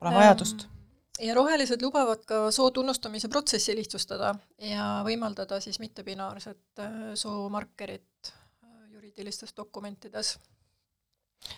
Pole 0.00 0.14
vajadust. 0.14 0.64
Ähm, 0.64 1.26
ja 1.26 1.34
rohelised 1.36 1.82
lubavad 1.82 2.24
ka 2.26 2.42
soo 2.54 2.70
tunnustamise 2.74 3.28
protsessi 3.28 3.76
lihtsustada 3.76 4.34
ja 4.64 4.86
võimaldada 5.06 5.60
siis 5.60 5.78
mittebinaarset 5.82 6.82
äh, 6.82 6.96
soomarkerit 7.14 8.32
äh, 8.32 8.90
juriidilistes 8.94 9.54
dokumentides. 9.56 10.38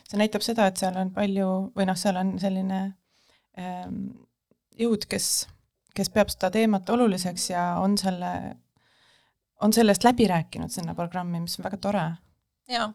see 0.09 0.19
näitab 0.19 0.43
seda, 0.43 0.67
et 0.67 0.77
seal 0.77 0.99
on 0.99 1.15
palju 1.15 1.49
või 1.77 1.87
noh, 1.89 1.99
seal 1.99 2.19
on 2.19 2.37
selline 2.43 2.83
ähm, 3.59 4.05
jõud, 4.79 5.07
kes, 5.09 5.47
kes 5.97 6.11
peab 6.13 6.33
seda 6.33 6.51
teemat 6.55 6.91
oluliseks 6.91 7.51
ja 7.51 7.65
on 7.83 7.97
selle, 8.01 8.33
on 9.61 9.73
sellest 9.73 10.05
läbi 10.05 10.29
rääkinud 10.31 10.73
sinna 10.73 10.95
programmi, 10.99 11.41
mis 11.41 11.59
on 11.59 11.67
väga 11.69 11.79
tore. 11.83 12.05
jaa, 12.73 12.87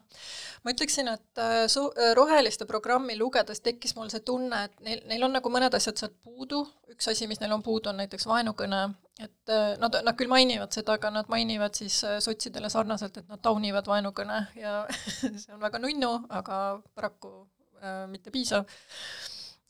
ma 0.64 0.72
ütleksin, 0.72 1.10
et 1.12 1.38
äh, 1.38 1.66
su-, 1.70 1.90
äh, 1.92 2.14
roheliste 2.16 2.66
programmi 2.66 3.18
lugedes 3.18 3.60
tekkis 3.62 3.94
mul 3.96 4.08
see 4.10 4.24
tunne, 4.26 4.62
et 4.64 4.80
neil, 4.82 5.02
neil 5.10 5.26
on 5.26 5.36
nagu 5.36 5.52
mõned 5.52 5.76
asjad 5.76 6.00
sealt 6.00 6.16
puudu, 6.24 6.62
üks 6.90 7.10
asi, 7.12 7.28
mis 7.30 7.38
neil 7.42 7.52
on 7.54 7.62
puudu, 7.62 7.92
on 7.92 8.00
näiteks 8.00 8.26
vaenukõne, 8.26 8.80
et 9.20 9.52
äh, 9.54 9.76
nad, 9.78 10.00
nad 10.02 10.18
küll 10.18 10.32
mainivad 10.32 10.74
seda, 10.74 10.96
aga 10.98 11.12
nad 11.20 11.30
mainivad 11.30 11.78
siis 11.78 12.00
sotsidele 12.24 12.72
sarnaselt, 12.72 13.20
et 13.20 13.28
nad 13.28 13.44
taunivad 13.44 13.86
vaenukõne 13.86 14.40
ja 14.58 14.80
see 15.42 15.52
on 15.54 15.62
väga 15.62 15.82
nunnu, 15.84 16.14
aga 16.40 16.62
paraku 16.96 17.34
äh, 17.82 18.06
mitte 18.10 18.34
piisav 18.34 18.66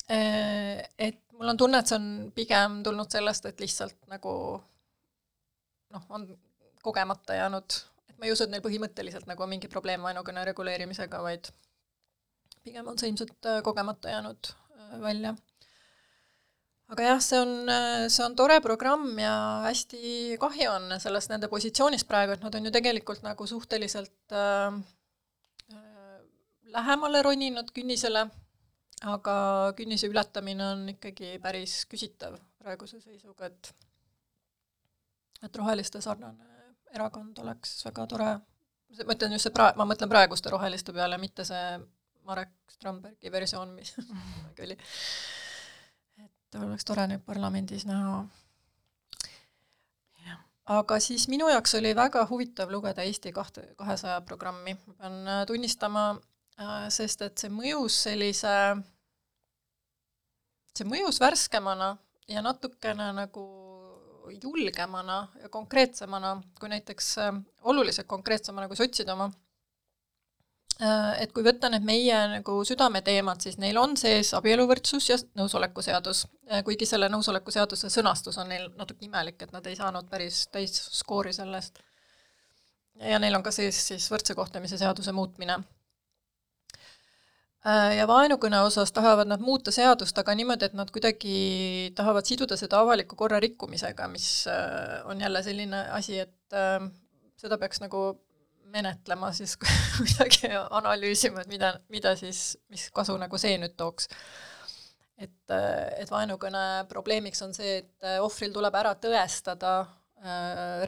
et 0.09 1.19
mul 1.39 1.53
on 1.53 1.59
tunne, 1.61 1.79
et 1.79 1.91
see 1.91 1.99
on 1.99 2.09
pigem 2.35 2.81
tulnud 2.87 3.13
sellest, 3.13 3.47
et 3.51 3.61
lihtsalt 3.61 3.97
nagu 4.11 4.33
noh, 5.95 6.05
on 6.09 6.27
kogemata 6.83 7.37
jäänud, 7.37 7.79
et 8.09 8.17
ma 8.19 8.29
ei 8.29 8.35
usu, 8.35 8.45
et 8.45 8.53
neil 8.53 8.65
põhimõtteliselt 8.65 9.29
nagu 9.31 9.45
on 9.45 9.53
mingi 9.53 9.71
probleem 9.71 10.05
vaenukõne 10.05 10.45
reguleerimisega, 10.49 11.21
vaid 11.25 11.51
pigem 12.65 12.89
on 12.91 12.99
see 12.99 13.11
ilmselt 13.13 13.49
äh, 13.49 13.61
kogemata 13.67 14.13
jäänud 14.13 14.51
äh, 14.53 14.99
välja. 15.03 15.35
aga 16.89 17.05
jah, 17.05 17.19
see 17.21 17.41
on, 17.45 17.51
see 18.09 18.25
on 18.25 18.37
tore 18.37 18.61
programm 18.65 19.11
ja 19.21 19.33
hästi 19.67 20.39
kahju 20.41 20.71
on 20.73 20.95
sellest 21.01 21.33
nende 21.33 21.51
positsioonist 21.53 22.09
praegu, 22.09 22.33
et 22.33 22.45
nad 22.45 22.55
on 22.55 22.69
ju 22.69 22.73
tegelikult 22.73 23.21
nagu 23.27 23.47
suhteliselt 23.47 24.33
äh, 24.33 24.79
äh, 25.75 26.21
lähemale 26.77 27.23
roninud 27.23 27.75
künnisele, 27.77 28.29
aga 29.07 29.73
künnise 29.79 30.09
ületamine 30.11 30.65
on 30.73 30.89
ikkagi 30.95 31.37
päris 31.43 31.85
küsitav 31.87 32.39
praeguse 32.59 33.01
seisuga, 33.01 33.47
et 33.47 33.75
et 35.43 35.57
roheliste 35.57 36.01
sarnane 36.03 36.49
erakond 36.95 37.39
oleks 37.39 37.85
väga 37.87 38.07
tore, 38.11 38.31
ma 39.05 39.15
ütlen 39.15 39.37
just 39.37 39.49
see 39.49 39.55
pra-, 39.55 39.75
ma 39.79 39.87
mõtlen 39.89 40.11
praeguste 40.11 40.51
roheliste 40.53 40.95
peale, 40.97 41.19
mitte 41.21 41.45
see 41.47 41.79
Marek 42.29 42.53
Strandbergi 42.73 43.33
versioon, 43.33 43.73
mis 43.77 43.95
kunagi 43.97 44.67
oli. 44.67 44.77
et 46.25 46.61
oleks 46.61 46.89
tore 46.89 47.07
neid 47.11 47.25
parlamendis 47.27 47.87
näha. 47.89 48.27
aga 50.79 50.99
siis 51.01 51.29
minu 51.33 51.49
jaoks 51.49 51.79
oli 51.79 51.95
väga 51.97 52.27
huvitav 52.29 52.73
lugeda 52.73 53.03
Eesti 53.03 53.33
kahte, 53.33 53.71
kahesaja 53.77 54.21
programmi, 54.21 54.77
ma 54.87 54.95
pean 54.99 55.15
äh, 55.25 55.45
tunnistama, 55.49 56.11
äh, 56.61 56.89
sest 56.93 57.23
et 57.25 57.39
see 57.41 57.53
mõjus 57.53 58.03
sellise, 58.05 58.53
see 60.79 60.89
mõjus 60.89 61.21
värskemana 61.23 61.97
ja 62.31 62.43
natukene 62.45 63.11
nagu 63.17 63.45
julgemana 64.43 65.29
ja 65.43 65.49
konkreetsemana 65.49 66.37
kui 66.61 66.69
näiteks 66.69 67.13
äh,, 67.19 67.37
oluliselt 67.63 68.07
konkreetsemana 68.07 68.69
kui 68.69 68.77
sotside 68.77 69.13
oma 69.13 69.31
äh,. 70.83 71.23
Et 71.23 71.33
kui 71.33 71.45
võtta 71.47 71.71
need 71.73 71.87
meie 71.87 72.19
nagu 72.35 72.59
südameteemad, 72.69 73.41
siis 73.43 73.59
neil 73.59 73.79
on 73.81 73.97
sees 73.97 74.35
abieluvõrdsus 74.37 75.09
ja 75.11 75.19
nõusolekuseadus 75.41 76.27
äh,, 76.27 76.63
kuigi 76.67 76.87
selle 76.87 77.09
nõusolekuseaduse 77.13 77.91
sõnastus 77.93 78.39
on 78.39 78.53
neil 78.53 78.69
natuke 78.77 79.09
imelik, 79.09 79.41
et 79.43 79.55
nad 79.57 79.67
ei 79.67 79.79
saanud 79.79 80.11
päris 80.11 80.47
täisskoori 80.53 81.33
sellest. 81.33 81.81
ja 83.01 83.19
neil 83.19 83.35
on 83.35 83.43
ka 83.43 83.55
sees 83.55 83.81
siis 83.93 84.11
võrdse 84.13 84.35
kohtlemise 84.35 84.79
seaduse 84.79 85.13
muutmine 85.13 85.63
ja 87.97 88.07
vaenukõne 88.09 88.61
osas 88.65 88.93
tahavad 88.95 89.29
nad 89.29 89.43
muuta 89.45 89.73
seadust, 89.75 90.17
aga 90.21 90.35
niimoodi, 90.39 90.69
et 90.69 90.77
nad 90.79 90.91
kuidagi 90.95 91.91
tahavad 91.99 92.29
siduda 92.29 92.57
seda 92.61 92.81
avaliku 92.85 93.19
korra 93.19 93.41
rikkumisega, 93.43 94.09
mis 94.13 94.29
äh, 94.51 94.99
on 95.11 95.21
jälle 95.21 95.43
selline 95.43 95.85
asi, 95.97 96.21
et 96.25 96.57
äh, 96.57 96.81
seda 97.41 97.59
peaks 97.59 97.83
nagu 97.85 98.05
menetlema 98.73 99.33
siis 99.33 99.57
kuidagi 99.99 100.53
analüüsima, 100.55 101.43
et 101.45 101.53
mida, 101.53 101.75
mida 101.93 102.15
siis, 102.21 102.59
mis 102.73 102.89
kasu 102.95 103.17
nagu 103.21 103.41
see 103.41 103.57
nüüd 103.61 103.77
tooks. 103.81 104.09
et, 105.19 105.51
et 105.99 106.11
vaenukõne 106.11 106.87
probleemiks 106.89 107.43
on 107.43 107.55
see, 107.55 107.81
et 107.83 108.11
ohvril 108.23 108.53
tuleb 108.55 108.77
ära 108.79 108.93
tõestada 108.95 109.81
Äh, 109.83 110.08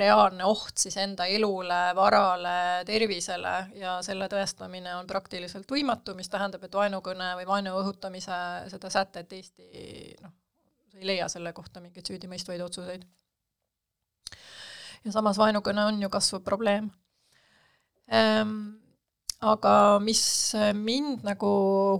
reaalne 0.00 0.44
oht 0.44 0.80
siis 0.82 0.96
enda 0.98 1.26
elule, 1.30 1.78
varale, 1.94 2.82
tervisele 2.86 3.52
ja 3.78 3.98
selle 4.02 4.26
tõestamine 4.30 4.96
on 4.98 5.06
praktiliselt 5.06 5.70
võimatu, 5.70 6.16
mis 6.18 6.28
tähendab, 6.28 6.64
et 6.66 6.74
vaenukõne 6.74 7.36
või 7.38 7.46
vaenu 7.46 7.76
õhutamise 7.78 8.40
seda 8.72 8.90
sätet 8.90 9.32
Eesti 9.32 10.16
noh, 10.24 10.34
ei 10.98 11.06
leia 11.12 11.30
selle 11.30 11.54
kohta 11.54 11.80
mingeid 11.80 12.10
süüdimõistvaid 12.10 12.64
otsuseid. 12.66 13.06
ja 15.04 15.14
samas 15.14 15.38
vaenukõne 15.38 15.86
on 15.86 16.02
ju 16.02 16.10
kasvav 16.10 16.42
probleem 16.42 16.90
ehm, 18.10 18.56
aga 19.40 19.74
mis 20.02 20.22
mind 20.74 21.22
nagu 21.22 21.50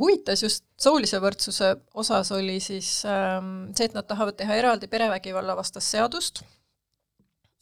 huvitas 0.03 0.43
just 0.43 0.65
soolise 0.77 1.23
võrdsuse 1.23 1.77
osas, 1.95 2.33
oli 2.35 2.59
siis 2.61 3.05
ähm, 3.07 3.71
see, 3.71 3.87
et 3.87 3.95
nad 3.95 4.11
tahavad 4.11 4.35
teha 4.35 4.59
eraldi 4.59 4.91
perevägivalla 4.91 5.55
vastast 5.57 5.95
seadust 5.95 6.43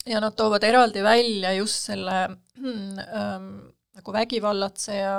ja 0.09 0.21
nad 0.21 0.37
toovad 0.37 0.65
eraldi 0.65 1.03
välja 1.03 1.53
just 1.53 1.89
selle 1.91 2.17
ähm, 2.25 3.49
nagu 3.99 4.13
vägivallatseja 4.13 5.15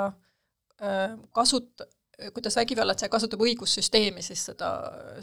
äh, 0.82 1.16
kasut-, 1.36 1.84
kuidas 2.34 2.56
vägivallatseja 2.56 3.12
kasutab 3.12 3.42
õigussüsteemi 3.46 4.22
siis 4.22 4.44
seda, 4.50 4.70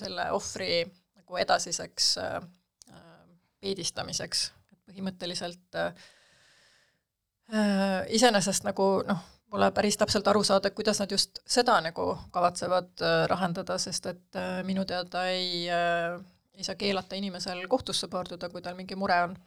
selle 0.02 0.30
ohvri 0.36 0.84
nagu 1.16 1.40
edasiseks 1.42 2.12
äh, 2.24 2.38
peedistamiseks, 3.62 4.46
et 4.72 4.80
põhimõtteliselt 4.92 5.80
äh, 5.82 6.06
äh, 7.54 8.06
iseenesest 8.16 8.68
nagu 8.68 8.92
noh, 9.08 9.26
pole 9.50 9.70
päris 9.72 9.98
täpselt 9.98 10.28
aru 10.28 10.44
saada, 10.44 10.72
kuidas 10.76 11.00
nad 11.00 11.12
just 11.12 11.42
seda 11.48 11.80
nagu 11.84 12.14
kavatsevad 12.32 13.04
äh, 13.04 13.20
lahendada, 13.32 13.78
sest 13.82 14.10
et 14.14 14.40
äh, 14.40 14.64
minu 14.68 14.86
teada 14.86 15.28
ei 15.34 15.68
äh, 15.72 16.18
ei 16.58 16.64
saa 16.64 16.76
keelata 16.76 17.16
inimesel 17.16 17.68
kohtusse 17.68 18.08
pöörduda, 18.08 18.50
kui 18.50 18.62
tal 18.62 18.76
mingi 18.76 18.96
mure 18.96 19.22
on. 19.28 19.38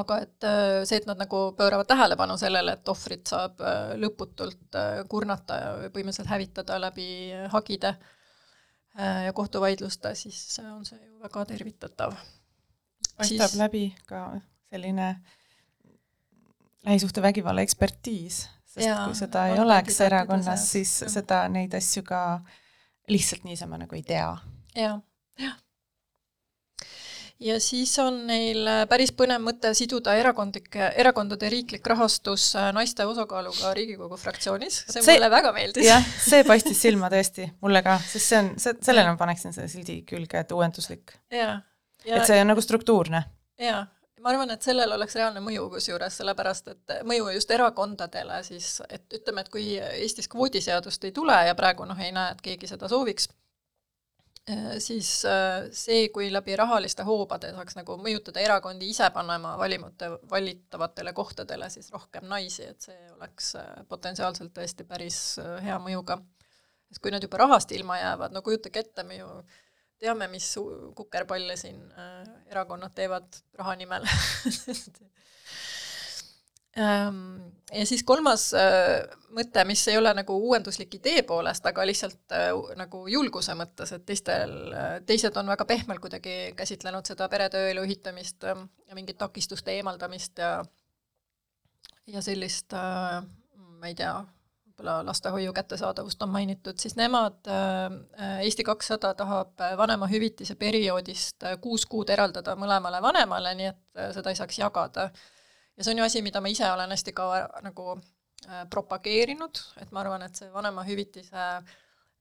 Aga 0.00 0.18
et 0.24 0.46
äh, 0.48 0.82
see, 0.88 1.00
et 1.00 1.06
nad 1.08 1.20
nagu 1.20 1.42
pööravad 1.56 1.88
tähelepanu 1.90 2.38
sellele, 2.40 2.76
et 2.78 2.88
ohvrit 2.88 3.28
saab 3.28 3.60
äh, 3.60 3.92
lõputult 4.00 4.78
äh, 4.78 5.02
kurnata 5.10 5.58
ja 5.60 5.74
põhimõtteliselt 5.92 6.30
hävitada 6.32 6.80
läbi 6.80 7.06
hagide 7.52 7.96
ja 8.92 9.32
kohtuvaidluste, 9.32 10.10
siis 10.20 10.58
on 10.60 10.82
see 10.84 10.98
ju 10.98 11.14
väga 11.22 11.46
tervitatav. 11.48 12.12
paistab 13.16 13.48
siis... 13.48 13.54
läbi 13.56 13.86
ka 14.04 14.34
selline 14.68 15.06
lähisuhtevägivalla 16.84 17.64
ekspertiis, 17.64 18.42
sest 18.68 18.84
ja, 18.84 18.98
kui 19.06 19.16
seda 19.16 19.46
ei 19.48 19.62
oleks 19.62 19.96
erakonnas, 20.04 20.66
siis 20.74 20.92
ja. 21.06 21.08
seda, 21.08 21.46
neid 21.48 21.72
asju 21.78 22.04
ka 22.04 22.20
lihtsalt 23.08 23.48
niisama 23.48 23.80
nagu 23.80 23.96
ei 23.96 24.04
tea. 24.04 24.28
jah 24.76 25.00
jah. 25.40 25.56
Ja 27.42 27.58
siis 27.60 27.92
on 28.02 28.22
neil 28.28 28.66
äh, 28.68 28.82
päris 28.90 29.12
põnev 29.16 29.42
mõte 29.42 29.72
siduda 29.76 30.14
erakondlike, 30.20 30.92
erakondade 31.00 31.50
riiklik 31.52 31.86
rahastus 31.92 32.50
äh, 32.58 32.70
naiste 32.76 33.06
osakaaluga 33.08 33.72
Riigikogu 33.76 34.18
fraktsioonis, 34.20 34.82
see, 34.88 35.02
mulle 35.06 35.30
väga 35.32 35.54
meeldis. 35.56 35.86
jah, 35.88 36.06
see 36.22 36.44
paistis 36.48 36.82
silma 36.86 37.10
tõesti, 37.12 37.48
mulle 37.64 37.82
ka, 37.84 37.98
sest 38.04 38.28
see 38.28 38.42
on, 38.42 38.52
see, 38.62 38.76
sellele 38.84 39.14
ma 39.14 39.20
paneksin 39.20 39.56
selle 39.56 39.70
sildi 39.72 40.02
külge, 40.08 40.44
et 40.44 40.54
uuenduslik. 40.54 41.16
et 41.32 42.28
see 42.28 42.38
on 42.42 42.52
nagu 42.52 42.64
struktuurne. 42.64 43.24
jaa, 43.62 43.82
ma 44.22 44.32
arvan, 44.32 44.54
et 44.54 44.62
sellel 44.62 44.94
oleks 44.94 45.18
reaalne 45.18 45.42
mõju 45.44 45.68
kusjuures, 45.74 46.18
sellepärast 46.22 46.72
et 46.74 46.98
mõju 47.08 47.30
just 47.36 47.50
erakondadele 47.50 48.42
siis, 48.46 48.74
et 48.88 49.18
ütleme, 49.18 49.42
et 49.42 49.52
kui 49.52 49.68
Eestis 49.82 50.30
kvoodiseadust 50.30 51.08
ei 51.08 51.14
tule 51.16 51.38
ja 51.48 51.56
praegu 51.58 51.88
noh, 51.88 51.98
ei 51.98 52.14
näe, 52.14 52.36
et 52.36 52.44
keegi 52.44 52.70
seda 52.70 52.90
sooviks, 52.92 53.28
siis 54.82 55.10
eh, 55.28 55.68
see, 55.70 56.08
kui 56.14 56.26
läbi 56.32 56.56
rahaliste 56.58 57.04
hoobade 57.06 57.52
saaks 57.54 57.76
nagu 57.78 57.96
mõjutada 58.02 58.42
erakondi 58.42 58.88
ise 58.90 59.10
panema 59.14 59.54
valimute, 59.58 60.08
valitavatele 60.30 61.12
kohtadele 61.14 61.70
siis 61.70 61.92
rohkem 61.94 62.26
naisi, 62.30 62.66
et 62.66 62.88
see 62.88 63.10
oleks 63.16 63.54
eh, 63.60 63.74
potentsiaalselt 63.88 64.54
tõesti 64.56 64.86
päris 64.88 65.20
hea 65.62 65.78
mõjuga. 65.78 66.18
sest 66.88 67.02
kui 67.02 67.14
nad 67.14 67.22
juba 67.22 67.38
rahast 67.44 67.72
ilma 67.72 67.98
jäävad, 68.00 68.34
no 68.34 68.42
kujutage 68.42 68.82
ette, 68.82 69.04
me 69.06 69.20
ju 69.20 69.28
teame, 70.02 70.28
mis 70.32 70.48
kukerpalle 70.98 71.56
siin 71.56 71.78
äh, 71.98 72.26
erakonnad 72.50 72.94
teevad 72.94 73.38
raha 73.58 73.76
nimel 73.78 74.06
ja 76.76 77.86
siis 77.88 78.04
kolmas 78.08 78.46
äh, 78.56 79.02
mõte, 79.36 79.64
mis 79.68 79.82
ei 79.92 79.98
ole 80.00 80.12
nagu 80.16 80.36
uuenduslik 80.48 80.94
idee 81.00 81.22
poolest, 81.28 81.66
aga 81.68 81.86
lihtsalt 81.88 82.36
äh, 82.36 82.50
nagu 82.80 83.04
julguse 83.12 83.56
mõttes, 83.58 83.92
et 83.92 84.06
teistel, 84.08 84.54
teised 85.06 85.36
on 85.36 85.52
väga 85.52 85.66
pehmelt 85.68 86.00
kuidagi 86.00 86.36
käsitlenud 86.56 87.08
seda 87.08 87.28
peretööelu 87.32 87.84
ühitamist 87.84 88.44
ja 88.48 88.94
mingit 88.94 89.20
takistuste 89.20 89.76
eemaldamist 89.76 90.40
ja 90.40 90.60
ja 92.06 92.22
sellist, 92.22 92.74
ma 92.74 93.86
ei 93.86 93.94
tea, 93.94 94.14
võib-olla 94.82 95.04
lastehoiu 95.06 95.52
kättesaadavust 95.52 96.22
on 96.22 96.30
mainitud, 96.30 96.78
siis 96.78 96.96
nemad, 96.96 97.38
äh, 97.46 98.40
Eesti 98.42 98.64
kakssada 98.64 99.14
tahab 99.14 99.60
vanemahüvitise 99.76 100.54
perioodist 100.56 101.42
äh, 101.42 101.58
kuus 101.60 101.86
kuud 101.86 102.10
eraldada 102.10 102.56
mõlemale 102.56 103.02
vanemale, 103.02 103.54
nii 103.54 103.66
et 103.66 103.98
äh, 103.98 104.10
seda 104.12 104.30
ei 104.30 104.36
saaks 104.36 104.58
jagada. 104.58 105.10
Ja 105.76 105.84
see 105.84 105.94
on 105.94 106.02
ju 106.02 106.04
asi, 106.04 106.22
mida 106.22 106.40
ma 106.40 106.52
ise 106.52 106.68
olen 106.70 106.90
hästi 106.94 107.14
kaua 107.16 107.46
nagu 107.62 107.96
propageerinud, 108.70 109.58
et 109.80 109.90
ma 109.94 110.00
arvan, 110.02 110.24
et 110.26 110.34
see 110.34 110.48
vanemahüvitise 110.52 111.48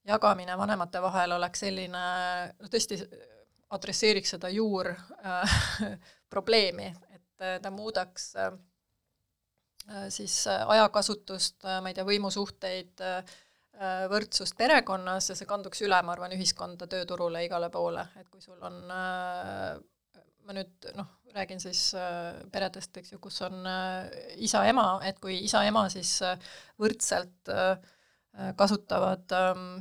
jagamine 0.07 0.57
vanemate 0.57 1.01
vahel 1.01 1.37
oleks 1.37 1.63
selline, 1.65 2.01
no 2.61 2.69
tõesti 2.69 2.99
adresseeriks 3.73 4.35
seda 4.35 4.49
juur 4.53 4.91
äh, 4.91 5.55
probleemi, 6.33 6.91
et 7.15 7.61
ta 7.63 7.71
muudaks 7.73 8.35
äh, 8.37 8.51
Äh, 9.89 10.09
siis 10.09 10.47
äh, 10.47 10.69
ajakasutust, 10.69 11.65
äh, 11.65 11.81
ma 11.81 11.89
ei 11.89 11.97
tea, 11.97 12.05
võimusuhteid, 12.05 13.01
võrdsust 14.11 14.53
perekonnas 14.59 15.31
ja 15.31 15.35
see 15.35 15.47
kanduks 15.49 15.79
üle, 15.81 15.97
ma 16.05 16.13
arvan, 16.13 16.35
ühiskonda, 16.35 16.85
tööturule, 16.91 17.39
igale 17.47 17.71
poole, 17.73 18.03
et 18.19 18.27
kui 18.29 18.43
sul 18.43 18.59
on 18.61 18.75
ma 20.51 20.59
nüüd 20.59 20.91
noh, 20.97 21.07
räägin 21.31 21.63
siis 21.63 21.93
peredest, 22.51 22.97
eks 22.99 23.13
ju, 23.13 23.21
kus 23.23 23.39
on 23.47 23.63
isa-ema, 24.43 24.99
et 25.07 25.19
kui 25.23 25.37
isa-ema 25.47 25.85
siis 25.93 26.17
võrdselt 26.81 27.51
kasutavad 28.59 29.31
ähm, 29.37 29.79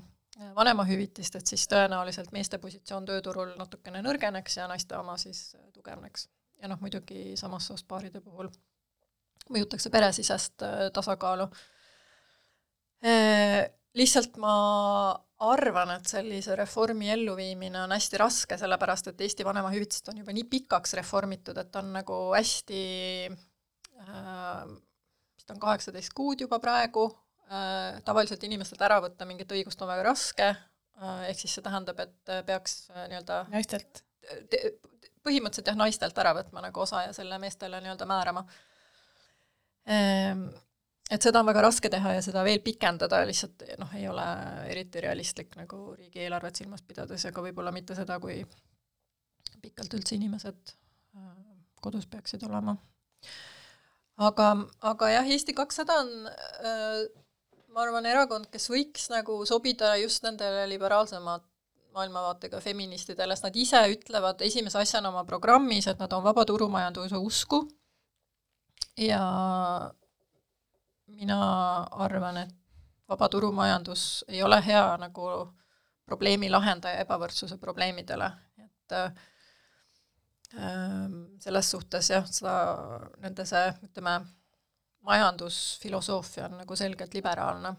vanemahüvitist, 0.57 1.37
et 1.37 1.47
siis 1.51 1.67
tõenäoliselt 1.71 2.33
meeste 2.33 2.59
positsioon 2.63 3.07
tööturul 3.09 3.53
natukene 3.59 4.03
nõrgeneks 4.05 4.61
ja 4.61 4.69
naiste 4.71 4.97
oma 4.99 5.17
siis 5.21 5.57
tugevneks. 5.75 6.29
ja 6.63 6.69
noh, 6.69 6.81
muidugi 6.81 7.37
samast 7.41 7.71
soost 7.71 7.89
paaride 7.89 8.21
puhul 8.21 8.51
mõjutaks 9.51 9.87
see 9.87 9.93
peresisest 9.93 10.63
äh, 10.63 10.89
tasakaalu. 10.95 11.49
Äh, 13.05 13.71
lihtsalt 13.97 14.37
ma 14.37 14.55
arvan, 15.41 15.95
et 15.97 16.11
sellise 16.11 16.57
reformi 16.59 17.11
elluviimine 17.15 17.83
on 17.83 17.95
hästi 17.95 18.21
raske, 18.21 18.59
sellepärast 18.61 19.11
et 19.11 19.21
Eesti 19.25 19.47
vanemahüvitist 19.47 20.11
on 20.13 20.21
juba 20.21 20.35
nii 20.37 20.47
pikaks 20.53 20.95
reformitud, 21.01 21.59
et 21.63 21.77
on 21.81 21.93
nagu 21.97 22.19
hästi 22.35 22.83
äh, 23.31 24.65
vist 25.37 25.55
on 25.55 25.61
kaheksateist 25.63 26.15
kuud 26.17 26.47
juba 26.47 26.61
praegu, 26.63 27.09
tavaliselt 28.07 28.45
inimestelt 28.47 28.83
ära 28.87 29.01
võtta 29.03 29.27
mingit 29.27 29.51
õigust 29.51 29.81
on 29.83 29.89
väga 29.91 30.05
raske, 30.07 30.53
ehk 31.27 31.41
siis 31.41 31.57
see 31.57 31.65
tähendab, 31.65 31.99
et 31.99 32.35
peaks 32.47 32.85
nii-öelda 32.95 33.45
naistelt? 33.51 34.05
põhimõtteliselt 35.25 35.67
jah, 35.73 35.77
naistelt 35.77 36.19
ära 36.23 36.31
võtma 36.37 36.63
nagu 36.63 36.81
osa 36.81 37.03
ja 37.09 37.17
selle 37.17 37.41
meestele 37.43 37.81
nii-öelda 37.83 38.07
määrama 38.09 38.45
Ehm, 39.91 40.49
et 41.11 41.23
seda 41.23 41.43
on 41.43 41.49
väga 41.51 41.65
raske 41.67 41.91
teha 41.93 42.17
ja 42.17 42.25
seda 42.25 42.45
veel 42.47 42.61
pikendada 42.65 43.23
lihtsalt 43.29 43.65
noh, 43.81 43.95
ei 43.99 44.07
ole 44.09 44.27
eriti 44.71 45.03
realistlik 45.05 45.57
nagu 45.59 45.95
riigieelarvet 45.99 46.63
silmas 46.63 46.85
pidades 46.87 47.25
ja 47.27 47.33
ka 47.35 47.45
võib-olla 47.45 47.73
mitte 47.75 47.97
seda, 47.99 48.21
kui 48.23 48.41
pikalt 49.63 49.97
üldse 49.99 50.17
inimesed 50.17 50.75
äh, 51.17 51.33
kodus 51.83 52.07
peaksid 52.11 52.45
olema. 52.49 52.77
aga, 54.17 54.53
aga 54.93 55.11
jah, 55.17 55.33
Eesti 55.35 55.57
kakssada 55.57 55.99
on 56.05 56.15
äh, 56.31 57.03
ma 57.75 57.85
arvan, 57.85 58.07
erakond, 58.09 58.49
kes 58.53 58.69
võiks 58.71 59.09
nagu 59.13 59.41
sobida 59.49 59.95
just 60.01 60.25
nendele 60.27 60.67
liberaalsemat 60.73 61.47
maailmavaatega 61.95 62.61
feministidele, 62.63 63.35
sest 63.35 63.49
nad 63.49 63.57
ise 63.59 63.81
ütlevad 63.91 64.43
esimese 64.47 64.79
asjana 64.79 65.11
oma 65.11 65.25
programmis, 65.27 65.89
et 65.91 65.99
nad 65.99 66.13
on 66.15 66.23
vaba 66.23 66.45
turumajanduse 66.47 67.19
usku 67.19 67.65
ja 69.01 69.23
mina 71.17 71.39
arvan, 72.05 72.37
et 72.45 72.55
vaba 73.09 73.29
turumajandus 73.29 74.25
ei 74.29 74.43
ole 74.43 74.61
hea 74.67 74.85
nagu 75.03 75.27
probleemi 76.07 76.51
lahendaja 76.51 77.03
ebavõrdsuse 77.05 77.59
probleemidele, 77.59 78.31
et 78.59 78.97
äh, 78.97 79.13
selles 81.43 81.71
suhtes 81.71 82.11
jah, 82.11 82.27
seda, 82.27 82.57
nende 83.23 83.47
see, 83.47 83.69
ütleme, 83.87 84.19
majandusfilosoofia 85.07 86.49
on 86.49 86.59
nagu 86.61 86.77
selgelt 86.77 87.15
liberaalne. 87.15 87.75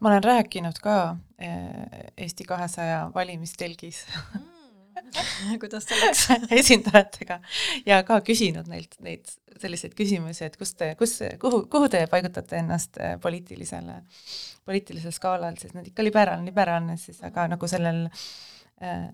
Ma 0.00 0.10
olen 0.10 0.24
rääkinud 0.24 0.78
ka 0.82 0.98
äh, 1.42 2.12
Eesti 2.16 2.44
kahesaja 2.44 3.10
valimistelgis. 3.14 4.06
Mm 4.34 4.47
kuidas 5.62 5.86
see 5.88 6.00
läks 6.02 6.24
esindajatega 6.60 7.40
ja 7.86 8.02
ka 8.06 8.20
küsinud 8.26 8.70
neilt 8.70 8.98
neid 9.04 9.28
selliseid 9.58 9.94
küsimusi, 9.98 10.46
et 10.46 10.56
kus 10.58 10.74
te, 10.78 10.92
kus, 10.98 11.16
kuhu, 11.42 11.64
kuhu 11.70 11.88
te 11.90 12.04
paigutate 12.10 12.60
ennast 12.60 12.98
äh, 13.02 13.16
poliitilisele, 13.22 14.00
poliitilisel 14.68 15.14
skaalal, 15.14 15.56
siis? 15.58 15.74
Nad 15.74 15.88
ikka 15.88 16.04
liberaalne, 16.06 16.46
liberaalne 16.46 16.94
siis, 17.00 17.18
aga 17.26 17.48
nagu 17.50 17.70
sellel 17.70 18.04
äh, 18.84 19.08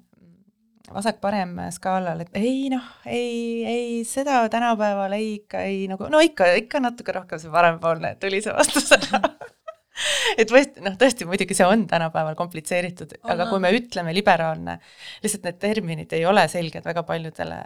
vasak-parem 0.92 1.56
skaalal, 1.72 2.20
et 2.24 2.36
ei 2.36 2.68
noh, 2.72 2.84
ei, 3.08 3.64
ei 3.64 3.88
seda 4.08 4.42
tänapäeval 4.52 5.16
ei 5.16 5.34
ikka 5.38 5.64
ei 5.64 5.86
nagu, 5.88 6.10
no 6.12 6.20
ikka, 6.24 6.50
ikka 6.60 6.82
natuke 6.84 7.16
rohkem 7.16 7.40
see 7.40 7.52
parempoolne 7.52 8.14
tuli 8.20 8.42
see 8.44 8.52
vastus 8.52 8.92
ära 8.98 9.22
et 10.40 10.50
võist-, 10.50 10.80
noh, 10.84 10.96
tõesti, 11.00 11.26
muidugi 11.28 11.56
see 11.56 11.66
on 11.68 11.86
tänapäeval 11.90 12.36
komplitseeritud, 12.38 13.16
aga 13.34 13.48
kui 13.50 13.62
me 13.62 13.72
ütleme 13.76 14.14
liberaalne, 14.16 14.78
lihtsalt 15.24 15.46
need 15.48 15.60
terminid 15.62 16.14
ei 16.16 16.26
ole 16.28 16.46
selged 16.50 16.86
väga 16.86 17.04
paljudele 17.06 17.60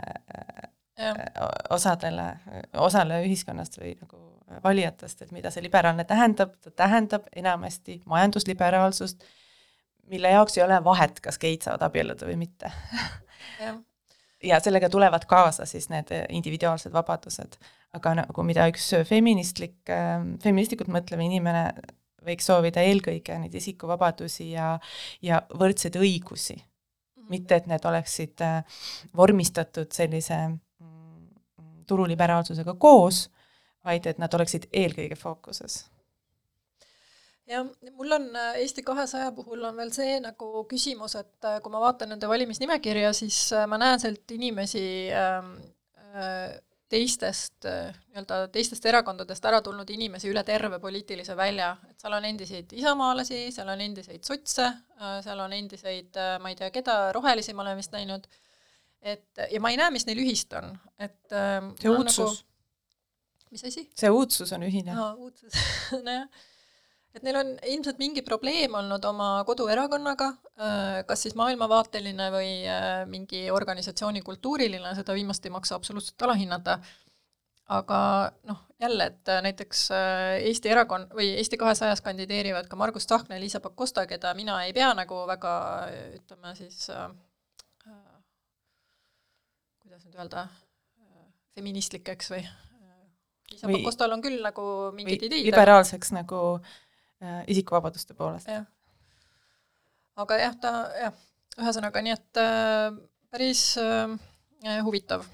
ja. 0.98 1.14
osadele, 1.74 2.30
osale 2.88 3.22
ühiskonnast 3.26 3.80
või 3.80 3.94
nagu 4.00 4.22
valijatest, 4.64 5.22
et 5.22 5.34
mida 5.34 5.50
see 5.52 5.64
liberaalne 5.64 6.04
tähendab, 6.08 6.54
ta 6.64 6.72
tähendab 6.84 7.26
enamasti 7.36 8.00
majandusliberaalsust, 8.08 9.24
mille 10.08 10.30
jaoks 10.32 10.56
ei 10.58 10.64
ole 10.64 10.78
vahet, 10.84 11.20
kas 11.20 11.38
geid 11.40 11.66
saavad 11.66 11.84
abielluda 11.88 12.28
või 12.28 12.38
mitte 12.44 12.72
ja. 13.60 13.74
ja 14.44 14.60
sellega 14.64 14.88
tulevad 14.90 15.26
kaasa 15.28 15.66
siis 15.68 15.90
need 15.92 16.12
individuaalsed 16.28 16.92
vabadused. 16.92 17.58
aga 17.92 18.14
nagu 18.22 18.42
mida 18.44 18.66
üks 18.72 18.90
feministlik, 19.08 19.78
feministlikult 20.42 20.88
mõtlev 20.92 21.20
inimene 21.24 21.68
võiks 22.26 22.48
soovida 22.50 22.82
eelkõige 22.86 23.38
neid 23.38 23.54
isikuvabadusi 23.54 24.50
ja, 24.52 24.72
ja 25.22 25.42
võrdseid 25.54 25.98
õigusi 26.00 26.56
mm. 26.56 26.62
-hmm. 26.62 27.28
mitte, 27.30 27.56
et 27.56 27.68
need 27.70 27.84
oleksid 27.84 28.40
äh, 28.46 28.80
vormistatud 29.16 29.92
sellise 29.92 30.38
mm, 30.48 31.28
turuliberaalsusega 31.86 32.74
koos, 32.74 33.28
vaid 33.84 34.06
et 34.06 34.18
nad 34.18 34.34
oleksid 34.34 34.68
eelkõige 34.72 35.16
fookuses 35.16 35.84
jah, 37.48 37.66
mul 37.96 38.12
on 38.12 38.28
äh, 38.36 38.60
Eesti 38.62 38.82
kahesaja 38.82 39.32
puhul 39.32 39.64
on 39.64 39.76
veel 39.76 39.90
see 39.94 40.18
nagu 40.20 40.64
küsimus, 40.70 41.16
et 41.20 41.48
äh, 41.48 41.60
kui 41.64 41.72
ma 41.72 41.80
vaatan 41.80 42.14
nende 42.14 42.28
valimisnimekirja, 42.28 43.12
siis 43.16 43.40
ma 43.70 43.78
näen 43.80 44.00
sealt 44.02 44.36
inimesi 44.36 44.84
äh, 45.14 45.38
äh, 46.14 46.58
teistest 46.88 47.66
nii-öelda 47.66 48.40
teistest 48.52 48.86
erakondadest 48.88 49.44
ära 49.50 49.60
tulnud 49.64 49.88
inimesi 49.92 50.30
üle 50.30 50.42
terve 50.46 50.78
poliitilise 50.80 51.36
välja, 51.36 51.70
et 51.90 52.00
seal 52.00 52.16
on 52.16 52.26
endiseid 52.28 52.72
isamaalasi, 52.78 53.40
seal 53.54 53.68
on 53.72 53.84
endiseid 53.84 54.24
sotse, 54.24 54.68
seal 55.24 55.44
on 55.44 55.54
endiseid, 55.56 56.18
ma 56.42 56.52
ei 56.52 56.58
tea, 56.58 56.70
keda, 56.74 56.98
rohelisi 57.16 57.54
ma 57.56 57.66
olen 57.66 57.80
vist 57.80 57.92
näinud, 57.96 58.28
et 59.02 59.44
ja 59.52 59.60
ma 59.60 59.72
ei 59.72 59.80
näe, 59.80 59.92
mis 59.94 60.08
neil 60.08 60.22
ühist 60.24 60.54
on, 60.58 60.72
et 60.98 61.18
see 61.28 61.92
uudsus 61.92 62.18
nagu,. 62.18 63.50
mis 63.52 63.66
asi? 63.68 63.88
see 63.96 64.12
uudsus 64.12 64.54
on 64.56 64.64
ühine. 64.68 64.96
aa, 64.96 65.12
uudsus 65.16 65.60
nojah 66.06 66.26
et 67.16 67.24
neil 67.24 67.38
on 67.40 67.50
ilmselt 67.66 67.98
mingi 68.00 68.22
probleem 68.26 68.74
olnud 68.78 69.04
oma 69.08 69.28
koduerakonnaga, 69.48 70.30
kas 71.08 71.24
siis 71.24 71.36
maailmavaateline 71.38 72.30
või 72.34 72.50
mingi 73.10 73.48
organisatsiooni 73.54 74.22
kultuuriline, 74.26 74.94
seda 74.98 75.16
viimast 75.16 75.46
ei 75.46 75.54
maksa 75.54 75.78
absoluutselt 75.78 76.26
alahinnata, 76.26 76.78
aga 77.74 78.00
noh, 78.48 78.60
jälle, 78.80 79.10
et 79.12 79.32
näiteks 79.44 79.88
Eesti 80.48 80.72
erakond 80.72 81.12
või 81.16 81.30
Eesti 81.40 81.58
kahesajas 81.60 82.04
kandideerivad 82.04 82.68
ka 82.68 82.78
Margus 82.80 83.08
Tsahkna 83.08 83.36
ja 83.36 83.42
Liisa 83.42 83.60
Pakosta, 83.64 84.06
keda 84.08 84.32
mina 84.36 84.62
ei 84.64 84.72
pea 84.76 84.92
nagu 84.96 85.24
väga 85.28 85.52
ütleme 86.20 86.54
siis 86.60 86.86
äh, 86.94 87.10
kuidas 89.82 90.04
nüüd 90.06 90.16
öelda, 90.16 90.48
feministlikeks 91.58 92.32
või 92.36 92.44
Liisa 93.48 93.68
Pakostal 93.72 94.12
on 94.16 94.24
küll 94.24 94.40
nagu 94.44 94.68
mingid 94.96 95.28
ideid. 95.28 95.48
liberaalseks 95.50 96.12
nagu 96.16 96.42
äh, 96.56 96.76
isikuvabaduste 97.50 98.14
poolest. 98.14 98.50
aga 100.18 100.36
jah, 100.38 100.54
ta 100.62 100.72
jah, 100.98 101.16
ühesõnaga 101.58 102.02
nii, 102.04 102.14
et 102.14 102.40
äh, 102.42 102.98
päris 103.32 103.62
äh, 103.82 104.14
huvitav. 104.84 105.26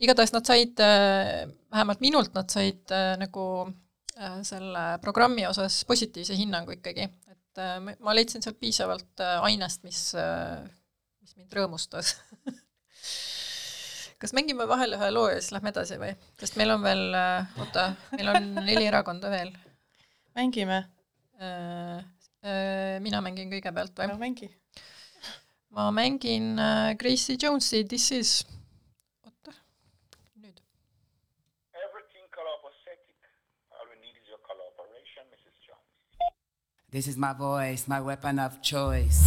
igatahes 0.00 0.32
nad 0.32 0.46
said 0.48 0.80
äh,, 0.80 1.46
vähemalt 1.70 2.00
minult 2.00 2.34
nad 2.34 2.50
said 2.50 2.90
äh, 2.94 3.14
nagu 3.20 3.44
äh, 4.16 4.40
selle 4.46 4.84
programmi 5.04 5.46
osas 5.46 5.84
positiivse 5.88 6.36
hinnangu 6.38 6.78
ikkagi, 6.78 7.06
et 7.30 7.62
äh, 7.62 7.78
ma 7.80 8.16
leidsin 8.16 8.42
sealt 8.42 8.60
piisavalt 8.60 9.20
äh, 9.20 9.38
ainest, 9.46 9.84
mis 9.86 10.14
äh,, 10.18 10.64
mis 11.20 11.36
mind 11.36 11.58
rõõmustas 11.60 12.16
kas 14.20 14.34
mängime 14.36 14.66
vahele 14.68 14.98
ühe 14.98 15.10
loo 15.14 15.28
ja 15.32 15.40
siis 15.40 15.52
lähme 15.54 15.72
edasi 15.72 15.98
või? 16.00 16.14
sest 16.40 16.56
meil 16.60 16.74
on 16.74 16.84
veel, 16.84 17.04
äh, 17.16 17.60
oota, 17.60 17.90
meil 18.16 18.32
on 18.34 18.48
neli 18.60 18.88
erakonda 18.90 19.32
veel. 19.32 19.52
mängime 20.36 20.78
äh,. 20.80 20.88
Äh, 20.88 20.99
Äh, 21.40 22.04
äh, 22.44 23.00
mina 23.00 23.22
mängin 23.24 23.48
kõigepealt 23.48 23.96
või? 23.96 24.08
no 24.10 24.18
mängi. 24.20 24.50
ma 25.72 25.86
mängin 25.88 26.58
äh, 26.60 26.92
Gracie 27.00 27.38
Jonesi 27.40 27.80
This 27.88 28.10
is, 28.12 28.32
oota, 29.24 29.54
nüüd. 30.36 30.60
Everything 31.72 32.28
collaborative, 32.28 33.00
all 33.72 33.88
we 33.88 33.96
need 34.04 34.20
is 34.20 34.28
your 34.28 34.42
collaboration, 34.44 35.24
This 36.90 37.06
is 37.08 37.16
my 37.16 37.32
voice, 37.32 37.88
my 37.88 38.00
weapon 38.00 38.38
of 38.38 38.60
choice. 38.60 39.24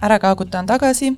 Ära 0.00 0.18
kaagutan 0.18 0.66
tagasi, 0.66 1.12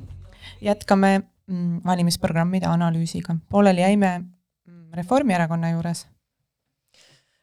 jätkame 0.63 1.21
mm, 1.47 1.83
valimisprogrammide 1.87 2.67
analüüsiga. 2.67 3.37
pooleli 3.49 3.81
jäime 3.81 4.11
mm, 4.19 4.93
Reformierakonna 4.99 5.71
juures. 5.71 6.07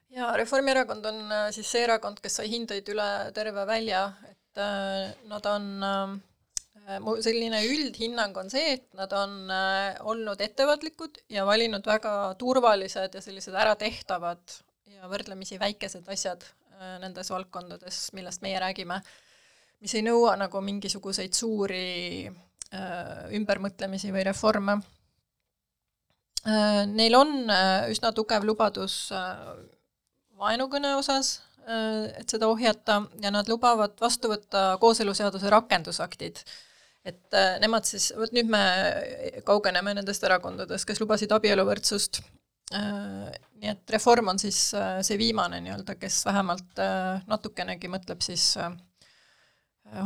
ja 0.10 0.32
Reformierakond 0.38 1.06
on 1.06 1.32
äh, 1.32 1.52
siis 1.52 1.72
see 1.72 1.84
erakond, 1.84 2.20
kes 2.20 2.42
sai 2.42 2.50
hindeid 2.52 2.90
üle 2.92 3.32
terve 3.34 3.66
välja, 3.68 4.12
et 4.30 4.58
äh, 4.60 5.14
nad 5.32 5.46
on 5.46 5.70
äh, 5.84 7.00
mu 7.00 7.16
selline 7.24 7.64
üldhinnang 7.70 8.36
on 8.38 8.50
see, 8.52 8.74
et 8.74 8.88
nad 8.98 9.14
on 9.14 9.52
olnud 10.12 10.42
ettevaatlikud 10.42 11.22
ja 11.30 11.46
valinud 11.46 11.86
väga 11.86 12.34
turvalised 12.40 13.16
ja 13.16 13.22
sellised 13.22 13.54
äratehtavad 13.54 14.60
ja 14.90 15.08
võrdlemisi 15.08 15.60
väikesed 15.60 16.10
asjad 16.10 16.44
nendes 17.00 17.30
valdkondades, 17.30 18.08
millest 18.16 18.42
meie 18.42 18.60
räägime, 18.60 19.02
mis 19.80 19.96
ei 19.96 20.04
nõua 20.06 20.36
nagu 20.40 20.62
mingisuguseid 20.64 21.36
suuri 21.36 22.28
äh, 22.28 23.28
ümbermõtlemisi 23.40 24.14
või 24.16 24.24
reforme 24.28 24.80
äh,. 26.46 26.86
Neil 26.90 27.16
on 27.20 27.36
äh, 27.50 27.90
üsna 27.92 28.14
tugev 28.16 28.48
lubadus 28.48 29.12
äh, 29.16 29.54
vaenukõne 30.40 30.96
osas 31.00 31.40
äh,, 31.66 32.10
et 32.22 32.30
seda 32.30 32.50
ohjata 32.52 33.04
ja 33.24 33.32
nad 33.32 33.52
lubavad 33.52 33.96
vastu 34.02 34.32
võtta 34.34 34.74
kooseluseaduse 34.82 35.50
rakendusaktid 35.54 36.44
et 37.08 37.34
äh, 37.36 37.56
nemad 37.64 37.88
siis, 37.88 38.12
vot 38.18 38.34
nüüd 38.36 38.50
me 38.52 38.62
kaugeneme 39.48 39.94
nendest 39.98 40.24
erakondadest, 40.28 40.88
kes 40.88 41.00
lubasid 41.02 41.32
abieluvõrdsust 41.36 42.22
äh,, 42.76 43.30
nii 43.60 43.72
et 43.74 43.96
Reform 43.96 44.34
on 44.34 44.42
siis 44.42 44.70
äh, 44.78 45.00
see 45.06 45.20
viimane 45.22 45.62
nii-öelda, 45.64 45.96
kes 46.00 46.22
vähemalt 46.28 46.84
äh, 46.84 47.24
natukenegi 47.30 47.92
mõtleb 47.92 48.24
siis 48.26 48.52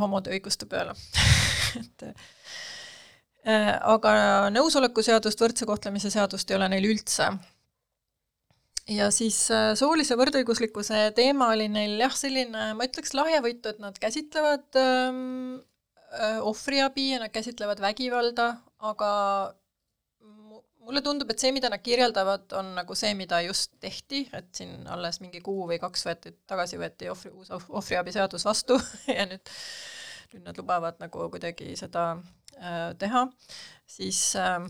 homode 0.00 0.32
õiguste 0.34 0.68
peale 0.70 0.94
et 1.80 2.06
äh, 2.06 3.74
aga 3.80 4.14
nõusolekuseadust, 4.54 5.40
võrdse 5.40 5.68
kohtlemise 5.68 6.12
seadust 6.12 6.50
ei 6.50 6.58
ole 6.58 6.70
neil 6.72 6.88
üldse. 6.92 7.30
ja 8.90 9.10
siis 9.14 9.38
äh, 9.54 9.72
soolise 9.78 10.16
võrdõiguslikkuse 10.20 11.10
teema 11.16 11.52
oli 11.54 11.68
neil 11.72 11.98
jah, 12.00 12.14
selline, 12.16 12.72
ma 12.78 12.88
ütleks 12.88 13.14
lahjavõitu, 13.16 13.74
et 13.74 13.82
nad 13.82 13.98
käsitlevad 14.00 14.80
ähm, 14.80 15.60
äh, 16.12 16.40
ohvriabi 16.40 17.10
ja 17.14 17.24
nad 17.24 17.34
käsitlevad 17.34 17.82
vägivalda, 17.84 18.54
aga 18.84 19.12
mulle 20.84 21.02
tundub, 21.04 21.30
et 21.32 21.40
see, 21.40 21.52
mida 21.54 21.70
nad 21.72 21.82
kirjeldavad, 21.84 22.46
on 22.58 22.72
nagu 22.78 22.96
see, 22.98 23.14
mida 23.18 23.40
just 23.46 23.74
tehti, 23.82 24.24
et 24.36 24.50
siin 24.56 24.86
alles 24.90 25.20
mingi 25.22 25.42
kuu 25.44 25.66
või 25.70 25.80
kaks 25.82 26.06
võeti, 26.08 26.34
tagasi 26.50 26.80
võeti 26.80 27.10
ohvri, 27.12 27.32
uus 27.34 27.52
ohv- 27.54 27.72
ohvriabiseadus 27.80 28.46
vastu 28.46 28.78
ja 29.18 29.26
nüüd, 29.30 29.52
nüüd 30.34 30.48
nad 30.48 30.60
lubavad 30.60 31.00
nagu 31.02 31.28
kuidagi 31.32 31.74
seda 31.80 32.06
äh, 32.58 32.90
teha, 33.00 33.26
siis 33.96 34.20
äh, 34.40 34.66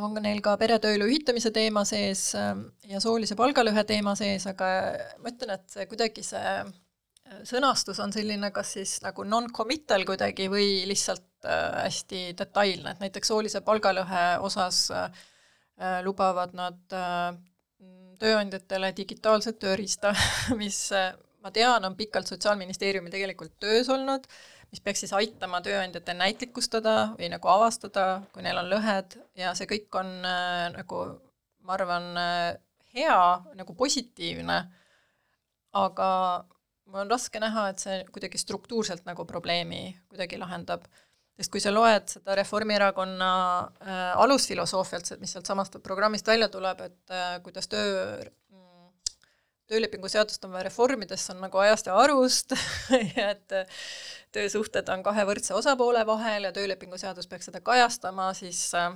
on 0.00 0.14
ka 0.16 0.22
neil 0.24 0.40
ka 0.44 0.56
peretööle 0.60 1.08
ühitamise 1.08 1.52
teema 1.54 1.84
sees 1.88 2.30
äh, 2.38 2.54
ja 2.90 3.02
soolise 3.02 3.36
palgalõhe 3.38 3.84
teema 3.88 4.14
sees, 4.18 4.46
aga 4.50 4.70
ma 5.20 5.34
ütlen, 5.34 5.56
et 5.58 5.66
see 5.72 5.88
kuidagi 5.90 6.24
see 6.26 6.40
äh, 6.40 6.70
sõnastus 7.46 8.00
on 8.02 8.12
selline 8.14 8.50
kas 8.54 8.74
siis 8.76 8.96
nagu 9.04 9.24
non-committal 9.28 10.04
kuidagi 10.08 10.48
või 10.52 10.82
lihtsalt 10.88 11.46
äh, 11.46 11.84
hästi 11.86 12.22
detailne, 12.38 12.94
et 12.94 13.02
näiteks 13.04 13.30
soolise 13.30 13.62
palgalõhe 13.66 14.24
osas 14.46 14.88
äh, 14.94 15.10
lubavad 16.04 16.54
nad 16.58 16.96
äh, 16.96 17.32
tööandjatele 18.20 18.92
digitaalset 18.96 19.60
tööriista, 19.62 20.12
mis 20.60 20.88
ma 21.40 21.52
tean, 21.54 21.84
on 21.88 21.96
pikalt 21.96 22.28
Sotsiaalministeeriumil 22.28 23.12
tegelikult 23.14 23.54
töös 23.62 23.88
olnud, 23.88 24.26
mis 24.70 24.82
peaks 24.84 25.06
siis 25.06 25.14
aitama 25.16 25.62
tööandjatel 25.64 26.18
näitlikustada 26.18 27.14
või 27.16 27.30
nagu 27.32 27.48
avastada, 27.50 28.20
kui 28.34 28.44
neil 28.44 28.60
on 28.60 28.68
lõhed 28.70 29.16
ja 29.40 29.54
see 29.58 29.66
kõik 29.70 29.96
on 29.98 30.12
nagu 30.76 31.00
ma 31.64 31.74
arvan 31.78 32.12
hea, 32.92 33.24
nagu 33.56 33.74
positiivne, 33.78 34.60
aga 35.80 36.10
mul 36.90 37.04
on 37.04 37.12
raske 37.12 37.40
näha, 37.42 37.68
et 37.70 37.82
see 37.82 38.00
kuidagi 38.12 38.40
struktuurselt 38.40 39.06
nagu 39.08 39.24
probleemi 39.28 39.94
kuidagi 40.10 40.40
lahendab. 40.40 40.84
sest 41.40 41.52
kui 41.54 41.60
sa 41.62 41.70
loed 41.72 42.10
seda 42.12 42.34
Reformierakonna 42.36 43.30
äh, 43.80 44.00
alusfilosoofialt, 44.20 45.14
mis 45.22 45.32
sealtsamast 45.32 45.78
programmist 45.82 46.26
välja 46.28 46.50
tuleb, 46.52 46.82
et 46.84 47.14
äh, 47.16 47.38
kuidas 47.42 47.68
töö 47.70 48.18
mm, 48.50 48.90
töölepingu 49.70 50.10
seadust 50.12 50.44
on 50.44 50.52
vaja 50.52 50.66
reformida, 50.68 51.16
siis 51.16 51.32
on 51.32 51.40
nagu 51.46 51.62
ajast 51.62 51.88
ja 51.88 51.96
arust 51.96 52.52
ja 53.16 53.30
et 53.30 53.56
äh, 53.56 53.80
töösuhted 54.36 54.90
on 54.92 55.04
kahe 55.06 55.24
võrdse 55.28 55.54
osapoole 55.56 56.04
vahel 56.06 56.50
ja 56.50 56.52
töölepingu 56.52 56.98
seadus 57.00 57.30
peaks 57.30 57.48
seda 57.50 57.62
kajastama, 57.64 58.32
siis 58.36 58.66
äh, 58.74 58.92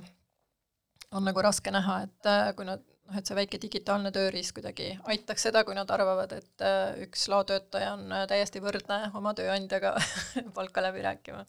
on 1.15 1.25
nagu 1.25 1.41
raske 1.41 1.73
näha, 1.73 2.03
et 2.05 2.29
äh, 2.29 2.51
kui 2.57 2.67
nad 2.67 2.83
noh, 3.05 3.17
et 3.19 3.27
see 3.27 3.37
väike 3.37 3.59
digitaalne 3.61 4.11
tööriist 4.15 4.55
kuidagi 4.57 4.91
aitaks 5.11 5.47
seda, 5.47 5.63
kui 5.67 5.77
nad 5.77 5.89
arvavad, 5.93 6.35
et 6.37 6.65
äh, 6.65 6.95
üks 7.05 7.27
laotöötaja 7.31 7.93
on 7.95 8.05
äh, 8.11 8.25
täiesti 8.29 8.61
võrdne 8.63 8.99
oma 9.17 9.35
tööandjaga 9.37 9.95
palka 10.57 10.83
läbi 10.85 11.03
rääkima. 11.05 11.45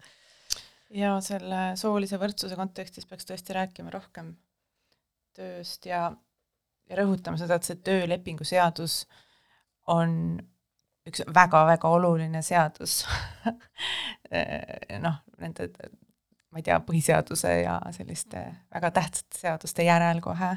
ja 0.97 1.17
selle 1.25 1.63
soolise 1.81 2.21
võrdsuse 2.23 2.59
kontekstis 2.59 3.09
peaks 3.09 3.29
tõesti 3.29 3.57
rääkima 3.57 3.93
rohkem 3.95 4.35
tööst 5.37 5.87
ja, 5.87 6.09
ja 6.89 7.01
rõhutama 7.03 7.41
seda, 7.41 7.59
et 7.59 7.69
see 7.69 7.81
töölepingu 7.85 8.45
seadus 8.45 9.05
on 9.93 10.39
üks 11.07 11.23
väga-väga 11.31 11.89
oluline 11.89 12.41
seadus. 12.43 13.05
Noh, 15.05 15.21
nende 15.39 15.69
ma 16.57 16.63
ei 16.63 16.65
tea, 16.65 16.79
põhiseaduse 16.89 17.53
ja 17.61 17.77
selliste 17.93 18.41
väga 18.73 18.91
tähtsate 18.97 19.39
seaduste 19.43 19.85
järel 19.85 20.23
kohe, 20.25 20.55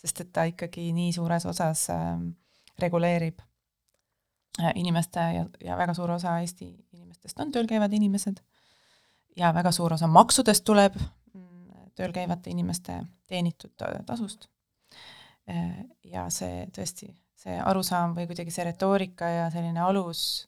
sest 0.00 0.24
et 0.24 0.32
ta 0.32 0.46
ikkagi 0.48 0.90
nii 0.96 1.12
suures 1.12 1.46
osas 1.50 1.86
äh, 1.92 2.18
reguleerib 2.80 3.40
äh, 4.60 4.72
inimeste 4.74 5.24
ja, 5.36 5.46
ja 5.64 5.78
väga 5.78 5.94
suur 5.96 6.14
osa 6.16 6.38
Eesti 6.40 6.70
inimestest 6.96 7.40
on 7.40 7.52
tööl 7.52 7.68
käivad 7.70 7.92
inimesed 7.96 8.40
ja 9.36 9.52
väga 9.54 9.72
suur 9.72 9.94
osa 9.96 10.08
maksudest 10.10 10.64
tuleb 10.64 10.96
mm, 10.96 11.90
tööl 11.98 12.14
käivate 12.16 12.50
inimeste 12.50 13.00
teenitud 13.30 13.74
ta- 13.76 13.98
tasust. 14.06 14.48
Äh, 15.50 15.84
ja 16.04 16.28
see 16.32 16.66
tõesti, 16.76 17.12
see 17.38 17.58
arusaam 17.60 18.16
või 18.16 18.28
kuidagi 18.30 18.54
see 18.54 18.66
retoorika 18.68 19.28
ja 19.28 19.50
selline 19.52 19.80
alus, 19.84 20.46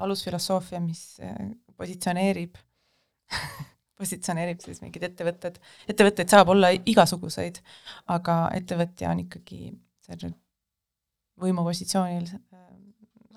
alusfilosoofia, 0.00 0.80
mis 0.80 1.18
äh, 1.20 1.36
positsioneerib 1.76 2.56
positsioneerib 4.00 4.64
siis 4.64 4.80
mingid 4.84 5.04
ettevõtted, 5.10 5.60
ettevõtteid 5.92 6.32
saab 6.32 6.52
olla 6.54 6.72
igasuguseid, 6.74 7.60
aga 8.16 8.42
ettevõtja 8.56 9.12
on 9.12 9.24
ikkagi 9.26 9.74
sellel 10.06 10.34
võimupositsioonil 11.40 12.26
äh, 12.32 12.70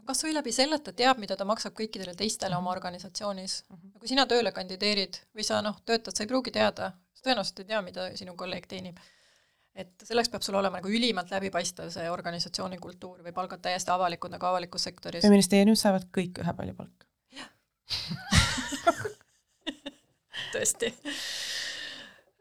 kas 0.05 0.23
või 0.25 0.33
läbi 0.35 0.51
selle, 0.51 0.77
et 0.79 0.85
ta 0.85 0.93
teab, 0.95 1.19
mida 1.21 1.37
ta 1.39 1.45
maksab 1.47 1.75
kõikidele 1.77 2.15
teistele 2.17 2.57
oma 2.57 2.71
organisatsioonis 2.73 3.63
mm. 3.63 3.75
-hmm. 3.75 3.99
kui 3.99 4.11
sina 4.11 4.25
tööle 4.29 4.51
kandideerid 4.51 5.19
või 5.35 5.47
sa 5.47 5.61
noh, 5.61 5.79
töötad, 5.85 6.15
sa 6.15 6.23
ei 6.23 6.31
pruugi 6.31 6.51
teada, 6.51 6.91
sa 7.13 7.27
tõenäoliselt 7.27 7.63
ei 7.63 7.69
tea, 7.71 7.81
mida 7.81 8.09
sinu 8.19 8.35
kolleeg 8.35 8.67
teenib. 8.67 8.97
et 9.75 10.03
selleks 10.05 10.29
peab 10.29 10.43
sul 10.45 10.55
olema 10.55 10.77
nagu 10.77 10.89
ülimalt 10.89 11.31
läbipaistev 11.31 11.89
see 11.89 12.09
organisatsiooni 12.09 12.77
kultuur 12.77 13.23
või 13.25 13.33
palgad 13.33 13.61
täiesti 13.61 13.91
avalikud 13.91 14.31
nagu 14.31 14.45
avalikus 14.45 14.83
sektoris. 14.83 15.25
feministeeriumis 15.25 15.81
saavad 15.81 16.05
kõik 16.17 16.43
ühepalju 16.43 16.75
palka. 16.75 17.05
tõesti. 20.53 20.93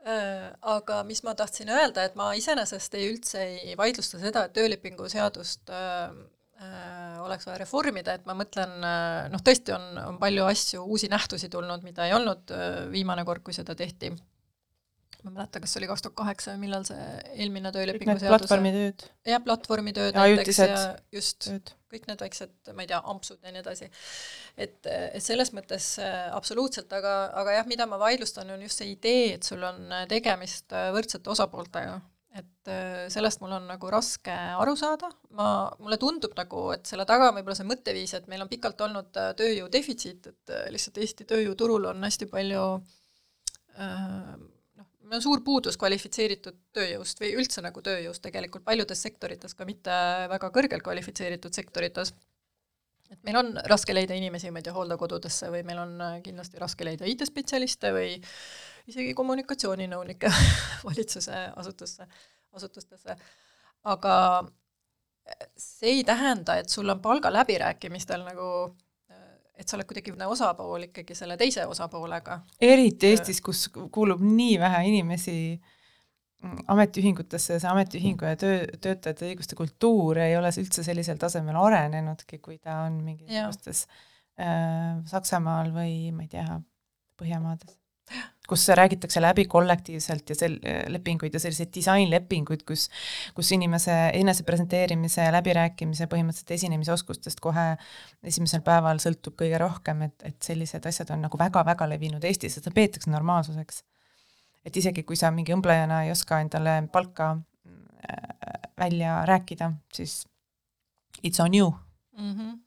Äh, 0.02 0.50
aga 0.66 1.02
mis 1.06 1.20
ma 1.22 1.36
tahtsin 1.38 1.70
öelda, 1.70 2.08
et 2.08 2.16
ma 2.18 2.32
iseenesest 2.34 2.96
ei 2.98 3.06
üldse 3.12 3.42
ei 3.46 3.76
vaidlusta 3.78 4.18
seda, 4.18 4.48
et 4.48 4.54
töölepingu 4.56 5.06
seadust 5.12 5.70
äh, 5.70 6.08
äh, 6.58 7.20
oleks 7.22 7.46
vaja 7.46 7.60
reformida, 7.62 8.16
et 8.18 8.26
ma 8.26 8.34
mõtlen 8.34 8.74
noh, 8.82 9.44
tõesti 9.46 9.76
on, 9.76 9.86
on 10.02 10.18
palju 10.18 10.48
asju, 10.48 10.82
uusi 10.90 11.10
nähtusi 11.12 11.52
tulnud, 11.52 11.86
mida 11.86 12.08
ei 12.08 12.16
olnud 12.18 12.50
viimane 12.90 13.22
kord, 13.28 13.46
kui 13.46 13.54
seda 13.54 13.78
tehti. 13.78 14.10
Ma 15.22 15.30
ei 15.30 15.36
mäleta, 15.36 15.60
kas 15.62 15.74
see 15.74 15.80
oli 15.82 15.88
kaks 15.90 16.02
tuhat 16.04 16.16
kaheksa 16.18 16.54
või 16.54 16.64
millal 16.66 16.84
see 16.86 17.02
eelmine 17.36 17.70
töölepingu 17.74 18.16
seadus 18.18 18.42
platvormitööd, 18.42 19.04
jah, 19.28 19.42
platvormitööd 19.44 20.16
Ja 20.18 20.24
näiteks 20.26 20.60
ja 20.62 20.78
just, 21.14 21.48
kõik 21.92 22.06
need 22.08 22.22
väiksed, 22.24 22.54
ma 22.74 22.82
ei 22.84 22.90
tea, 22.90 23.00
ampsud 23.12 23.42
ja 23.42 23.52
nii 23.54 23.62
edasi. 23.62 23.88
et, 24.56 24.78
et 24.88 25.22
selles 25.22 25.52
mõttes 25.54 25.92
äh, 26.02 26.24
absoluutselt, 26.34 26.92
aga, 26.96 27.14
aga 27.42 27.58
jah, 27.58 27.68
mida 27.70 27.86
ma 27.86 28.00
vaidlustan, 28.02 28.50
on 28.50 28.64
just 28.66 28.82
see 28.82 28.94
idee, 28.96 29.36
et 29.36 29.46
sul 29.46 29.62
on 29.66 29.84
tegemist 30.10 30.74
äh, 30.74 30.90
võrdsete 30.96 31.30
osapooltega. 31.30 32.00
et 32.40 32.70
äh, 32.72 33.04
sellest 33.12 33.44
mul 33.44 33.54
on 33.60 33.68
nagu 33.70 33.92
raske 33.94 34.34
aru 34.56 34.74
saada, 34.80 35.12
ma, 35.38 35.52
mulle 35.78 36.00
tundub 36.02 36.34
nagu, 36.38 36.70
et 36.74 36.88
selle 36.90 37.06
taga 37.06 37.28
on 37.30 37.38
võib-olla 37.38 37.58
see 37.60 37.68
mõtteviis, 37.68 38.16
et 38.18 38.26
meil 38.32 38.42
on 38.42 38.50
pikalt 38.50 38.80
olnud 38.88 39.14
tööjõu 39.38 39.70
defitsiit, 39.70 40.32
et 40.32 40.56
lihtsalt 40.74 40.98
Eesti 40.98 41.28
tööjõuturul 41.30 41.92
on 41.92 42.10
hästi 42.10 42.26
palju 42.32 42.64
äh, 43.78 44.34
meil 45.12 45.20
on 45.20 45.24
suur 45.26 45.42
puudus 45.44 45.76
kvalifitseeritud 45.76 46.54
tööjõust 46.72 47.18
või 47.20 47.34
üldse 47.36 47.60
nagu 47.60 47.82
tööjõust 47.84 48.22
tegelikult 48.24 48.64
paljudes 48.64 49.02
sektorites, 49.04 49.52
ka 49.52 49.66
mitte 49.68 49.92
väga 50.32 50.48
kõrgelt 50.54 50.84
kvalifitseeritud 50.86 51.52
sektorites. 51.52 52.14
et 53.12 53.18
meil 53.28 53.36
on 53.36 53.50
raske 53.68 53.92
leida 53.92 54.14
inimesi, 54.16 54.50
ma 54.50 54.62
ei 54.62 54.64
tea, 54.64 54.72
hooldekodudesse 54.72 55.50
või 55.52 55.66
meil 55.68 55.82
on 55.82 56.00
äh, 56.00 56.14
kindlasti 56.24 56.56
raske 56.58 56.84
leida 56.84 57.04
IT-spetsialiste 57.04 57.92
või 57.92 58.14
isegi 58.88 59.12
kommunikatsiooninõunikke 59.14 60.32
valitsuse 60.88 61.44
asutusse, 61.60 62.08
asutustesse. 62.56 63.16
aga 63.84 64.14
see 65.56 65.98
ei 65.98 66.04
tähenda, 66.08 66.56
et 66.56 66.72
sul 66.72 66.88
on 66.88 67.04
palgaläbirääkimistel 67.04 68.24
nagu 68.24 68.48
et 69.62 69.70
sa 69.70 69.78
oled 69.78 69.88
kuidagi 69.88 70.14
nagu 70.18 70.34
osapool 70.34 70.88
ikkagi 70.88 71.16
selle 71.18 71.38
teise 71.40 71.66
osapoolega. 71.70 72.40
eriti 72.60 73.12
Eestis, 73.12 73.40
kus 73.44 73.68
kuulub 73.72 74.22
nii 74.24 74.58
vähe 74.62 74.84
inimesi 74.90 75.36
mm, 75.54 76.64
ametiühingutesse, 76.74 77.58
see 77.62 77.70
ametiühingu 77.72 78.28
ja 78.28 78.38
töö, 78.40 78.64
töötajate 78.78 79.30
õiguste 79.30 79.58
kultuur 79.58 80.22
ei 80.22 80.36
ole 80.38 80.52
üldse 80.62 80.84
sellisel 80.86 81.20
tasemel 81.22 81.58
arenenudki, 81.62 82.42
kui 82.44 82.58
ta 82.58 82.82
on 82.86 83.02
mingisugustes 83.06 83.86
äh, 84.40 84.98
Saksamaal 85.10 85.72
või 85.74 86.10
ma 86.14 86.26
ei 86.26 86.34
tea, 86.36 86.60
Põhjamaades 87.22 87.81
kus 88.48 88.68
räägitakse 88.68 89.20
läbi 89.22 89.44
kollektiivselt 89.44 90.30
ja 90.30 90.34
sel-, 90.34 90.58
lepinguid 90.90 91.34
ja 91.34 91.40
selliseid 91.40 91.70
disainlepinguid, 91.74 92.64
kus 92.66 92.88
kus 93.34 93.52
inimese 93.54 93.94
enese 94.18 94.42
presenteerimise 94.46 95.22
ja 95.22 95.32
läbirääkimise 95.36 96.08
põhimõtteliselt 96.10 96.50
esinemisoskustest 96.56 97.40
kohe 97.40 97.66
esimesel 98.26 98.64
päeval 98.66 98.98
sõltub 99.02 99.36
kõige 99.38 99.60
rohkem, 99.62 100.02
et, 100.08 100.16
et 100.26 100.38
sellised 100.42 100.86
asjad 100.90 101.12
on 101.14 101.22
nagu 101.26 101.38
väga-väga 101.38 101.88
levinud 101.94 102.24
Eestis, 102.26 102.58
seda 102.58 102.74
peetakse 102.74 103.10
normaalsuseks. 103.10 103.82
et 104.64 104.76
isegi, 104.76 105.02
kui 105.02 105.16
sa 105.16 105.30
mingi 105.30 105.54
õmblejana 105.54 106.04
ei 106.04 106.10
oska 106.10 106.40
endale 106.40 106.82
palka 106.92 107.30
äh, 107.36 108.66
välja 108.78 109.22
rääkida, 109.26 109.72
siis 109.92 110.26
it's 111.22 111.40
on 111.40 111.54
you 111.54 111.70
mm. 112.18 112.34
-hmm. 112.34 112.58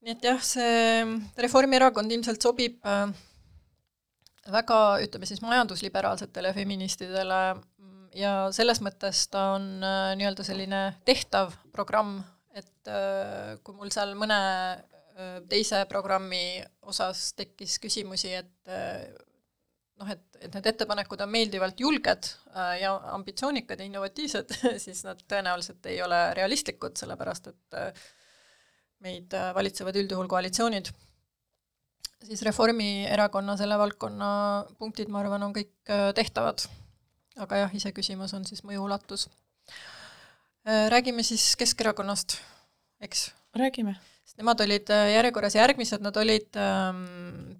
nii 0.00 0.12
et 0.12 0.24
jah, 0.24 0.42
see 0.42 1.06
Reformierakond 1.38 2.12
ilmselt 2.12 2.42
sobib 2.42 2.84
äh, 2.84 3.16
väga, 4.52 4.80
ütleme 5.04 5.26
siis 5.28 5.42
majandusliberaalsetele 5.44 6.52
feministidele 6.56 7.40
ja 8.16 8.32
selles 8.54 8.80
mõttes 8.84 9.26
ta 9.32 9.52
on 9.56 9.68
äh, 9.84 10.10
nii-öelda 10.18 10.46
selline 10.46 10.82
tehtav 11.08 11.54
programm, 11.74 12.18
et 12.56 12.90
äh, 12.90 13.56
kui 13.64 13.76
mul 13.76 13.92
seal 13.94 14.14
mõne 14.18 14.38
äh, 14.40 15.38
teise 15.50 15.84
programmi 15.90 16.60
osas 16.86 17.30
tekkis 17.38 17.78
küsimusi, 17.82 18.32
et 18.36 18.72
noh, 19.96 20.10
et, 20.12 20.24
et 20.40 20.52
need 20.52 20.68
ettepanekud 20.72 21.22
on 21.24 21.32
meeldivalt 21.32 21.80
julged 21.80 22.28
ja 22.80 22.92
ambitsioonikad 23.16 23.80
ja 23.80 23.88
innovatiivsed, 23.88 24.52
siis 24.84 25.02
nad 25.06 25.22
tõenäoliselt 25.28 25.88
ei 25.88 26.02
ole 26.04 26.20
realistlikud, 26.36 26.98
sellepärast 27.00 27.48
et 27.52 27.80
meid 29.04 29.32
valitsevad 29.56 29.96
üldjuhul 30.00 30.28
koalitsioonid 30.28 30.92
siis 32.26 32.42
Reformierakonna 32.46 33.56
selle 33.58 33.78
valdkonna 33.78 34.28
punktid, 34.80 35.10
ma 35.12 35.22
arvan, 35.22 35.46
on 35.46 35.54
kõik 35.56 35.92
äh, 35.92 36.10
tehtavad. 36.16 36.66
aga 37.36 37.58
jah, 37.64 37.72
iseküsimus 37.76 38.32
on 38.32 38.46
siis 38.48 38.62
mõju 38.64 38.86
ulatus. 38.86 39.26
Äh, 40.66 40.86
räägime 40.92 41.22
siis 41.26 41.54
Keskerakonnast, 41.56 42.38
eks? 43.00 43.30
räägime. 43.56 43.96
sest 44.24 44.40
nemad 44.40 44.60
olid 44.60 44.90
äh, 44.90 45.12
järjekorras 45.14 45.54
järgmised, 45.54 46.02
nad 46.02 46.16
olid 46.16 46.56
ähm, 46.60 47.04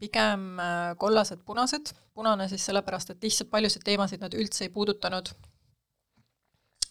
pigem 0.01 0.59
kollased-punased, 0.99 1.93
punane 2.15 2.49
siis 2.49 2.65
sellepärast, 2.67 3.13
et 3.13 3.23
lihtsalt 3.23 3.51
paljusid 3.51 3.85
teemasid 3.85 4.25
nad 4.25 4.35
üldse 4.35 4.67
ei 4.67 4.73
puudutanud 4.73 5.31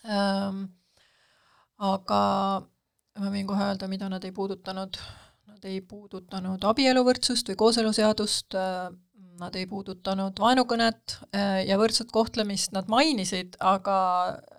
ähm,. 0.05 0.65
aga 1.77 2.21
ma 3.19 3.31
võin 3.33 3.47
kohe 3.47 3.67
öelda, 3.67 3.87
mida 3.91 4.07
nad 4.09 4.23
ei 4.23 4.31
puudutanud 4.31 4.97
nad 5.55 5.65
ei 5.69 5.81
puudutanud 5.81 6.63
abieluvõrdsust 6.67 7.49
või 7.51 7.57
kooseluseadust, 7.63 8.55
äh, 8.59 8.91
nad 9.39 9.55
ei 9.59 9.65
puudutanud 9.67 10.37
vaenukõnet 10.39 11.15
äh, 11.35 11.61
ja 11.67 11.77
võrdset 11.79 12.11
kohtlemist 12.11 12.75
nad 12.75 12.89
mainisid, 12.91 13.57
aga 13.59 13.97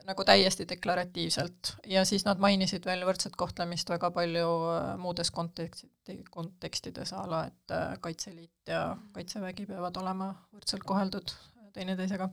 nagu 0.09 0.25
täiesti 0.25 0.67
deklaratiivselt. 0.69 1.77
ja 1.87 2.05
siis 2.05 2.25
nad 2.25 2.41
mainisid 2.41 2.85
veel 2.89 3.05
võrdset 3.09 3.37
kohtlemist 3.37 3.93
väga 3.93 4.11
palju 4.11 4.51
äh, 4.73 4.91
muudes 5.01 5.31
konteksti, 5.31 6.21
kontekstides, 6.31 7.13
a 7.13 7.25
la 7.29 7.47
et 7.51 7.77
Kaitseliit 8.01 8.73
ja 8.73 8.97
Kaitsevägi 9.13 9.67
peavad 9.67 9.97
olema 10.03 10.33
võrdselt 10.53 10.85
koheldud 10.85 11.33
teineteisega. 11.77 12.31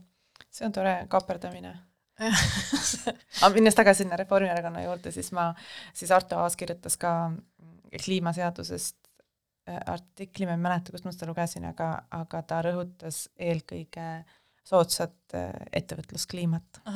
see 0.50 0.66
on 0.66 0.72
tore 0.72 1.02
kaaperdamine 1.08 1.74
aga 3.42 3.50
minnes 3.54 3.74
tagasi 3.74 4.04
sinna 4.04 4.16
Reformierakonna 4.16 4.84
juurde, 4.84 5.10
siis 5.14 5.32
ma, 5.34 5.48
siis 5.96 6.12
Arto 6.14 6.38
Aas 6.38 6.56
kirjutas 6.56 6.96
ka 7.00 7.10
kliimaseadusest 8.04 8.96
äh, 9.68 9.80
artikli, 9.86 10.46
ma 10.46 10.52
ei 10.56 10.62
mäleta, 10.62 10.92
kust 10.92 11.04
ma 11.06 11.12
seda 11.14 11.30
lugesin, 11.30 11.64
aga, 11.70 11.88
aga 12.14 12.42
ta 12.48 12.62
rõhutas 12.66 13.16
eelkõige 13.36 14.06
soodsat 14.64 15.34
äh, 15.36 15.52
ettevõtluskliimat. 15.80 16.68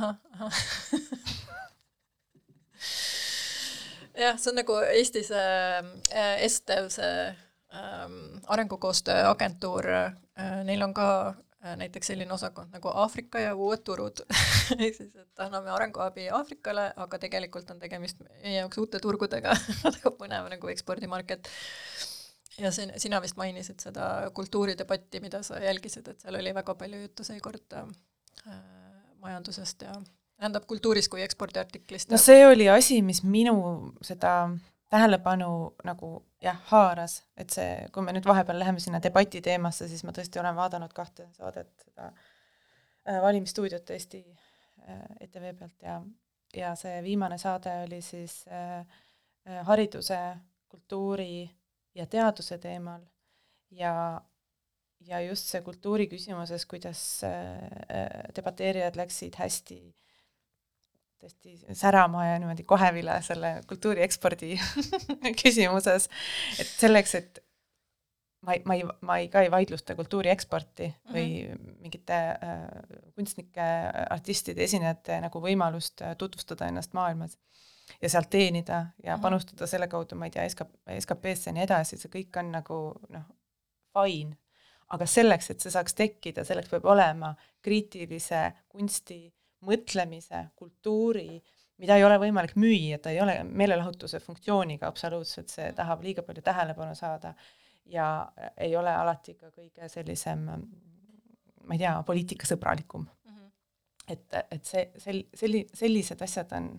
jah, 4.22 4.36
see 4.38 4.51
on 4.53 4.59
nagu 4.62 4.74
Eestis 4.94 5.30
äh, 5.34 5.82
Estev, 6.44 6.84
see 6.94 7.12
ähm, 7.74 8.38
arengukoostöö 8.46 9.28
agentuur 9.30 9.84
äh,, 9.92 10.12
neil 10.64 10.82
on 10.86 10.94
ka 10.96 11.09
Äh, 11.28 11.47
näiteks 11.59 12.06
selline 12.12 12.32
osakond 12.32 12.70
nagu 12.74 12.90
Aafrika 13.02 13.40
ja 13.42 13.54
uued 13.54 13.82
turud 13.86 14.20
ehk 14.78 14.94
siis, 14.94 15.11
et 15.14 15.42
anname 15.42 15.72
arenguabi 15.74 16.28
Aafrikale, 16.34 16.92
aga 16.96 17.18
tegelikult 17.18 17.70
on 17.74 17.80
tegemist 17.82 18.20
meie 18.22 18.61
jaoks 18.61 18.78
uute 18.78 19.00
turgudega 19.02 19.56
väga 19.96 20.12
põnev 20.20 20.46
nagu 20.52 20.70
ekspordimarket. 20.70 21.50
ja 22.59 22.70
siin, 22.74 22.92
sina 22.96 23.22
vist 23.24 23.36
mainisid 23.40 23.82
seda 23.82 24.30
kultuuridebatti, 24.34 25.20
mida 25.24 25.42
sa 25.42 25.59
jälgisid, 25.62 26.09
et 26.09 26.22
seal 26.22 26.38
oli 26.38 26.54
väga 26.54 26.74
palju 26.78 27.02
juttu 27.02 27.26
seekord 27.26 27.78
äh, 27.80 27.90
majandusest 29.18 29.82
ja 29.82 29.98
tähendab 30.38 30.66
kultuurist 30.70 31.11
kui 31.11 31.22
ekspordiartiklist. 31.26 32.11
no 32.14 32.22
see 32.22 32.46
oli 32.46 32.68
asi, 32.70 33.02
mis 33.02 33.24
minu 33.26 33.59
seda 34.06 34.34
tähelepanu 34.89 35.74
nagu 35.84 36.11
jah, 36.43 36.59
haaras, 36.70 37.22
et 37.36 37.53
see, 37.53 37.72
kui 37.93 38.05
me 38.05 38.14
nüüd 38.16 38.26
vahepeal 38.28 38.61
läheme 38.62 38.80
sinna 38.80 39.01
debati 39.03 39.43
teemasse, 39.45 39.89
siis 39.91 40.05
ma 40.07 40.14
tõesti 40.16 40.41
olen 40.41 40.57
vaadanud 40.57 40.95
kahte 40.97 41.28
saadet, 41.36 41.70
seda 41.84 42.09
äh, 42.09 43.20
valimisstuudiot 43.22 43.91
Eesti 43.97 44.22
äh, 44.24 45.05
ETV 45.26 45.51
pealt 45.59 45.84
ja, 45.84 45.99
ja 46.57 46.72
see 46.78 47.03
viimane 47.05 47.39
saade 47.39 47.74
oli 47.84 48.01
siis 48.05 48.41
äh, 48.49 48.80
äh, 48.80 49.61
hariduse, 49.68 50.18
kultuuri 50.68 51.49
ja 51.97 52.07
teaduse 52.07 52.59
teemal 52.61 53.01
ja, 53.70 54.20
ja 55.05 55.20
just 55.24 55.53
see 55.53 55.62
kultuuri 55.64 56.09
küsimuses, 56.09 56.66
kuidas 56.66 57.03
äh, 57.28 57.32
äh 57.89 58.36
debateerijad 58.36 58.97
läksid 58.97 59.36
hästi 59.41 59.80
äh, 59.89 60.07
tõesti 61.18 61.74
särama 61.74 62.24
ja 62.26 62.38
niimoodi 62.38 62.64
kohevile 62.68 63.18
selle 63.26 63.58
kultuuri 63.68 64.02
ekspordi 64.06 64.54
küsimuses, 65.42 66.08
et 66.58 66.70
selleks, 66.70 67.14
et 67.18 67.42
ma 68.46 68.54
ei, 68.54 68.62
ma 68.64 68.76
ei, 68.76 68.84
ma 69.00 69.18
ei, 69.18 69.28
ka 69.32 69.42
ei 69.42 69.50
vaidlusta 69.50 69.96
kultuuri 69.98 70.30
eksporti 70.30 70.86
mm 70.86 70.94
-hmm. 70.94 71.14
või 71.14 71.78
mingite 71.82 72.14
äh, 72.14 72.64
kunstnike, 73.14 73.68
artistide, 74.10 74.64
esinejate 74.64 75.20
nagu 75.20 75.42
võimalust 75.42 76.02
äh, 76.02 76.16
tutvustada 76.16 76.68
ennast 76.68 76.94
maailmas 76.94 77.38
ja 78.02 78.08
sealt 78.08 78.30
teenida 78.30 78.72
ja 78.74 78.86
mm 78.86 79.18
-hmm. 79.18 79.22
panustada 79.22 79.66
selle 79.66 79.88
kaudu, 79.88 80.16
ma 80.16 80.24
ei 80.24 80.30
tea, 80.30 80.48
SK, 80.48 80.60
SKP-sse 81.00 81.50
ja 81.50 81.54
nii 81.54 81.62
edasi, 81.62 81.96
see 81.96 82.10
kõik 82.10 82.38
on 82.38 82.52
nagu 82.52 82.78
noh, 83.08 83.26
fine. 83.92 84.36
aga 84.88 85.06
selleks, 85.06 85.50
et 85.50 85.60
see 85.60 85.70
saaks 85.70 85.94
tekkida, 85.94 86.44
selleks 86.44 86.68
peab 86.68 86.84
olema 86.84 87.34
kriitilise 87.62 88.52
kunsti 88.68 89.34
mõtlemise, 89.66 90.44
kultuuri, 90.56 91.38
mida 91.82 91.96
ei 91.98 92.04
ole 92.06 92.18
võimalik 92.22 92.56
müüa, 92.59 92.98
ta 93.02 93.11
ei 93.14 93.20
ole 93.22 93.38
meelelahutuse 93.44 94.20
funktsiooniga 94.22 94.88
absoluutselt, 94.90 95.50
see 95.52 95.70
tahab 95.76 96.02
liiga 96.06 96.24
palju 96.26 96.42
tähelepanu 96.46 96.94
saada 96.98 97.34
ja 97.88 98.09
ei 98.56 98.76
ole 98.76 98.92
alati 98.94 99.34
ka 99.38 99.50
kõige 99.54 99.88
sellisem, 99.90 100.44
ma 100.48 101.74
ei 101.76 101.82
tea, 101.82 101.94
poliitikasõbralikum 102.06 103.06
mm. 103.06 103.34
-hmm. 103.34 103.50
et, 104.14 104.38
et 104.50 104.64
see, 104.64 104.84
sel-, 104.98 105.26
selli-, 105.34 105.66
sellised 105.74 106.22
asjad 106.22 106.54
on 106.59 106.70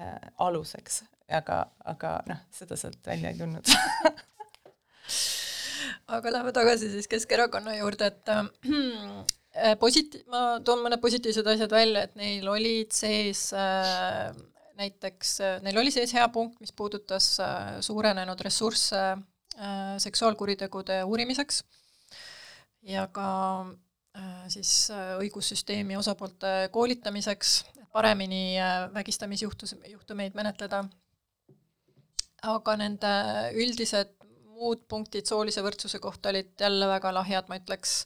äh, 0.00 0.16
aluseks, 0.38 1.04
aga, 1.40 1.62
aga 1.84 2.16
noh, 2.28 2.44
seda 2.50 2.76
sealt 2.76 3.06
välja 3.06 3.32
ei 3.32 3.38
tulnud 3.38 3.64
aga 6.16 6.32
lähme 6.32 6.52
tagasi 6.52 6.90
siis 6.90 7.08
Keskerakonna 7.08 7.76
juurde, 7.76 8.06
et 8.06 8.28
äh, 8.28 8.44
Äh, 8.66 9.24
positi-, 9.80 10.22
ma 10.30 10.60
toon 10.64 10.84
mõned 10.84 11.00
positiivsed 11.02 11.50
asjad 11.54 11.74
välja, 11.74 12.06
et 12.06 12.16
neil 12.18 12.48
olid 12.48 12.94
sees 12.96 13.48
äh, 13.56 14.30
näiteks, 14.80 15.34
äh, 15.44 15.58
neil 15.64 15.80
oli 15.82 15.92
sees 15.94 16.14
hea 16.16 16.26
punkt, 16.32 16.60
mis 16.62 16.72
puudutas 16.76 17.32
äh, 17.44 17.76
suurenenud 17.84 18.40
ressursse 18.46 19.02
äh, 19.12 19.94
seksuaalkuritegude 20.02 21.02
uurimiseks 21.04 21.62
ja 22.88 23.06
ka 23.12 23.28
äh, 24.16 24.46
siis 24.48 24.88
äh, 24.94 25.16
õigussüsteemi 25.20 25.98
osapoolte 26.00 26.70
koolitamiseks, 26.72 27.60
paremini 27.92 28.58
äh, 28.60 28.88
vägistamisjuhtus, 28.94 29.76
juhtumeid 29.90 30.38
menetleda 30.38 30.84
aga 32.46 32.76
nende 32.80 33.12
üldised 33.58 34.16
muud 34.60 34.82
punktid 34.88 35.28
soolise 35.28 35.62
võrdsuse 35.64 36.00
kohta 36.02 36.32
olid 36.32 36.52
jälle 36.60 36.88
väga 36.88 37.12
lahjad, 37.16 37.48
ma 37.48 37.58
ütleks. 37.60 38.04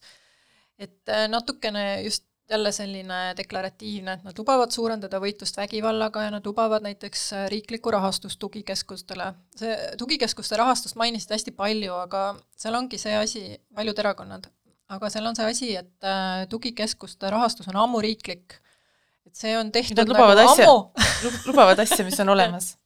Et 0.79 1.09
äh, 1.09 1.27
natukene 1.29 2.03
just 2.03 2.25
jälle 2.51 2.73
selline 2.73 3.35
deklaratiivne, 3.37 4.13
et 4.13 4.25
nad 4.25 4.39
lubavad 4.39 4.73
suurendada 4.73 5.19
võitlust 5.21 5.57
vägivallaga 5.57 6.27
ja 6.27 6.33
nad 6.35 6.45
lubavad 6.47 6.85
näiteks 6.85 7.23
äh, 7.33 7.47
riiklikku 7.53 7.91
rahastust 7.91 8.39
tugikeskustele. 8.39 9.31
see 9.57 9.77
tugikeskuste 9.99 10.57
rahastust 10.61 10.99
mainisid 11.01 11.33
hästi 11.33 11.55
palju, 11.57 11.95
aga 12.05 12.27
seal 12.57 12.77
ongi 12.77 13.01
see 13.01 13.17
asi, 13.17 13.45
paljud 13.75 13.99
erakonnad, 13.99 14.51
aga 14.93 15.11
seal 15.11 15.27
on 15.27 15.37
see 15.37 15.49
asi, 15.51 15.73
et 15.81 16.05
äh, 16.05 16.45
tugikeskuste 16.53 17.31
rahastus 17.33 17.69
on 17.73 17.81
ammu 17.87 18.05
riiklik. 18.05 18.61
et 19.27 19.35
see 19.35 19.57
on 19.59 19.73
tehtud 19.73 19.97
Nad 19.97 20.13
lubavad 20.13 20.37
nagu 20.37 20.53
asja 20.53 20.69
ammu, 20.69 21.33
lubavad 21.47 21.81
asja, 21.81 22.05
mis 22.05 22.21
on 22.21 22.35
olemas. 22.37 22.75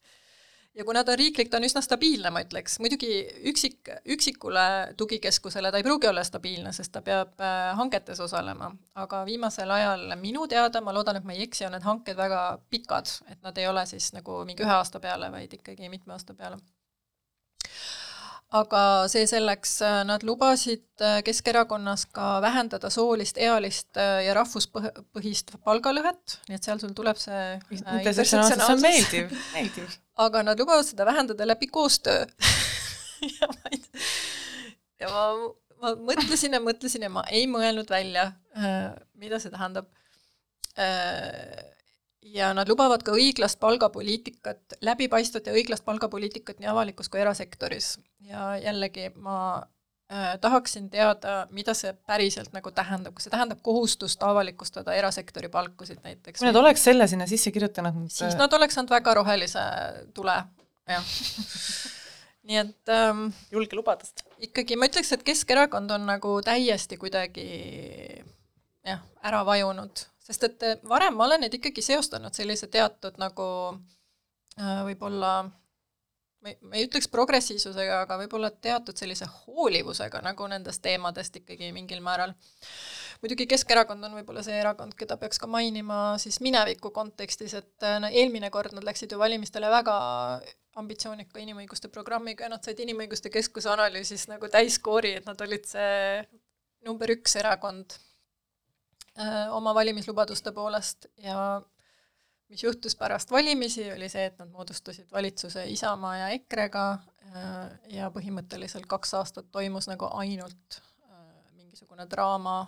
ja 0.79 0.85
kuna 0.85 1.03
ta 1.03 1.11
on 1.11 1.19
riiklik, 1.19 1.49
ta 1.51 1.59
on 1.59 1.67
üsna 1.67 1.81
stabiilne, 1.83 2.31
ma 2.31 2.43
ütleks, 2.45 2.77
muidugi 2.79 3.11
üksik, 3.51 3.91
üksikule 4.15 4.63
tugikeskusele 4.97 5.71
ta 5.71 5.81
ei 5.81 5.85
pruugi 5.85 6.07
olla 6.07 6.23
stabiilne, 6.23 6.71
sest 6.75 6.93
ta 6.95 7.03
peab 7.05 7.43
äh, 7.43 7.73
hangetes 7.79 8.21
osalema, 8.23 8.71
aga 9.03 9.21
viimasel 9.27 9.71
ajal 9.75 10.07
minu 10.21 10.47
teada, 10.47 10.81
ma 10.85 10.95
loodan, 10.95 11.19
et 11.19 11.27
ma 11.27 11.35
ei 11.35 11.43
eksi, 11.49 11.67
on 11.67 11.75
need 11.75 11.87
hanked 11.87 12.19
väga 12.19 12.43
pikad, 12.71 13.11
et 13.27 13.41
nad 13.43 13.59
ei 13.59 13.67
ole 13.67 13.85
siis 13.91 14.13
nagu 14.15 14.43
mingi 14.47 14.63
ühe 14.63 14.75
aasta 14.77 15.03
peale, 15.03 15.31
vaid 15.35 15.59
ikkagi 15.59 15.91
mitme 15.91 16.15
aasta 16.15 16.33
peale. 16.33 16.61
Aga 18.49 18.81
see 19.11 19.27
selleks, 19.29 19.75
nad 20.09 20.23
lubasid 20.25 21.03
äh, 21.05 21.19
Keskerakonnas 21.25 22.07
ka 22.13 22.39
vähendada 22.41 22.89
soolist, 22.93 23.37
ealist 23.37 23.97
äh, 24.01 24.23
ja 24.25 24.33
rahvuspõhist 24.37 25.53
palgalõhet, 25.65 26.39
nii 26.49 26.57
et 26.57 26.65
seal 26.65 26.81
sul 26.81 26.95
tuleb 26.97 27.19
see 27.21 27.37
äh, 27.37 27.59
intersektsionaalsus 27.59 27.85
on 27.85 28.01
intersektsionaalsus. 28.01 28.83
meeldiv, 28.87 29.37
meeldiv. 29.55 29.95
aga 30.25 30.43
nad 30.49 30.61
lubavad 30.61 30.87
seda 30.87 31.05
vähendada 31.05 31.45
läbi 31.45 31.69
koostöö 31.69 32.25
ja 33.37 33.51
ma 33.53 33.73
ei 33.73 33.83
ja 34.99 35.13
ma, 35.13 35.25
ma 35.83 35.95
mõtlesin 36.09 36.57
ja 36.57 36.63
mõtlesin 36.63 37.05
ja 37.05 37.13
ma 37.13 37.27
ei 37.29 37.45
mõelnud 37.47 37.89
välja, 37.89 38.31
mida 39.13 39.37
see 39.39 39.53
tähendab. 39.53 39.85
ja 42.33 42.49
nad 42.57 42.69
lubavad 42.69 43.05
ka 43.05 43.13
õiglast 43.13 43.59
palgapoliitikat, 43.61 44.79
läbipaistvat 44.81 45.47
ja 45.47 45.53
õiglast 45.53 45.85
palgapoliitikat 45.85 46.59
nii 46.59 46.71
avalikus 46.71 47.09
kui 47.09 47.21
erasektoris. 47.21 47.97
Ja 48.29 48.45
jällegi 48.61 49.09
ma 49.15 49.37
äh, 50.11 50.37
tahaksin 50.41 50.89
teada, 50.93 51.47
mida 51.51 51.73
see 51.77 51.93
päriselt 52.07 52.53
nagu 52.55 52.71
tähendab, 52.71 53.17
kas 53.17 53.27
see 53.27 53.35
tähendab 53.35 53.61
kohustust 53.65 54.23
avalikustada 54.23 54.95
erasektori 54.97 55.51
palkusid 55.53 56.03
näiteks? 56.05 56.39
kui 56.39 56.49
nad 56.49 56.61
oleks 56.61 56.83
selle 56.89 57.07
sinna 57.11 57.27
sisse 57.29 57.51
kirjutanud, 57.55 58.05
siis 58.13 58.37
nad 58.39 58.53
oleks 58.53 58.77
saanud 58.77 58.93
väga 58.93 59.17
rohelise 59.21 59.69
tule, 60.13 60.37
jah 60.89 61.07
nii 62.49 62.57
et 62.57 62.89
ähm, 62.93 63.27
julge 63.51 63.77
lubadust. 63.77 64.23
ikkagi 64.41 64.77
ma 64.79 64.89
ütleks, 64.89 65.11
et 65.13 65.23
Keskerakond 65.25 65.91
on 65.93 66.07
nagu 66.09 66.39
täiesti 66.45 66.97
kuidagi 66.97 67.45
jah, 68.87 69.03
ära 69.25 69.43
vajunud, 69.45 70.05
sest 70.25 70.47
et 70.47 70.65
äh, 70.65 70.79
varem 70.89 71.17
ma 71.19 71.27
olen 71.27 71.45
neid 71.45 71.59
ikkagi 71.59 71.83
seostanud 71.85 72.33
sellise 72.33 72.69
teatud 72.71 73.19
nagu 73.21 73.47
äh, 74.57 74.81
võib-olla 74.87 75.33
ma 76.43 76.51
ei, 76.51 76.57
ma 76.61 76.77
ei 76.77 76.87
ütleks 76.87 77.09
progressiivsusega, 77.11 78.01
aga 78.05 78.17
võib-olla 78.21 78.49
teatud 78.51 78.97
sellise 78.99 79.27
hoolivusega 79.45 80.21
nagu 80.25 80.47
nendest 80.51 80.81
teemadest 80.85 81.41
ikkagi 81.41 81.71
mingil 81.75 82.01
määral. 82.05 82.33
muidugi 83.21 83.47
Keskerakond 83.51 84.03
on 84.07 84.15
võib-olla 84.19 84.43
see 84.45 84.55
erakond, 84.59 84.95
keda 84.99 85.17
peaks 85.19 85.41
ka 85.41 85.47
mainima 85.51 86.17
siis 86.21 86.39
mineviku 86.45 86.93
kontekstis, 86.95 87.53
et 87.59 87.87
äh, 87.87 87.99
no 88.03 88.11
eelmine 88.11 88.49
kord 88.53 88.75
nad 88.75 88.87
läksid 88.87 89.11
ju 89.11 89.19
valimistele 89.19 89.71
väga 89.71 89.97
ambitsioonika 90.79 91.41
inimõiguste 91.43 91.89
programmiga 91.91 92.45
ja 92.45 92.53
nad 92.53 92.63
said 92.63 92.79
Inimõiguste 92.79 93.31
Keskuse 93.33 93.71
analüüsis 93.73 94.27
nagu 94.31 94.47
täiskoori, 94.51 95.17
et 95.19 95.27
nad 95.27 95.41
olid 95.43 95.65
see 95.67 96.21
number 96.87 97.11
üks 97.11 97.35
erakond 97.39 97.97
öö, 99.19 99.49
oma 99.57 99.73
valimislubaduste 99.75 100.53
poolest 100.55 101.09
ja 101.23 101.59
mis 102.49 102.63
juhtus 102.63 102.95
pärast 102.97 103.31
valimisi, 103.31 103.85
oli 103.93 104.09
see, 104.09 104.25
et 104.31 104.37
nad 104.41 104.49
moodustasid 104.51 105.11
valitsuse 105.13 105.67
Isamaa 105.69 106.15
ja 106.17 106.29
EKRE-ga 106.37 106.85
ja 107.93 108.09
põhimõtteliselt 108.13 108.87
kaks 108.89 109.13
aastat 109.19 109.51
toimus 109.51 109.87
nagu 109.89 110.09
ainult 110.17 110.79
mingisugune 111.57 112.07
draama 112.09 112.63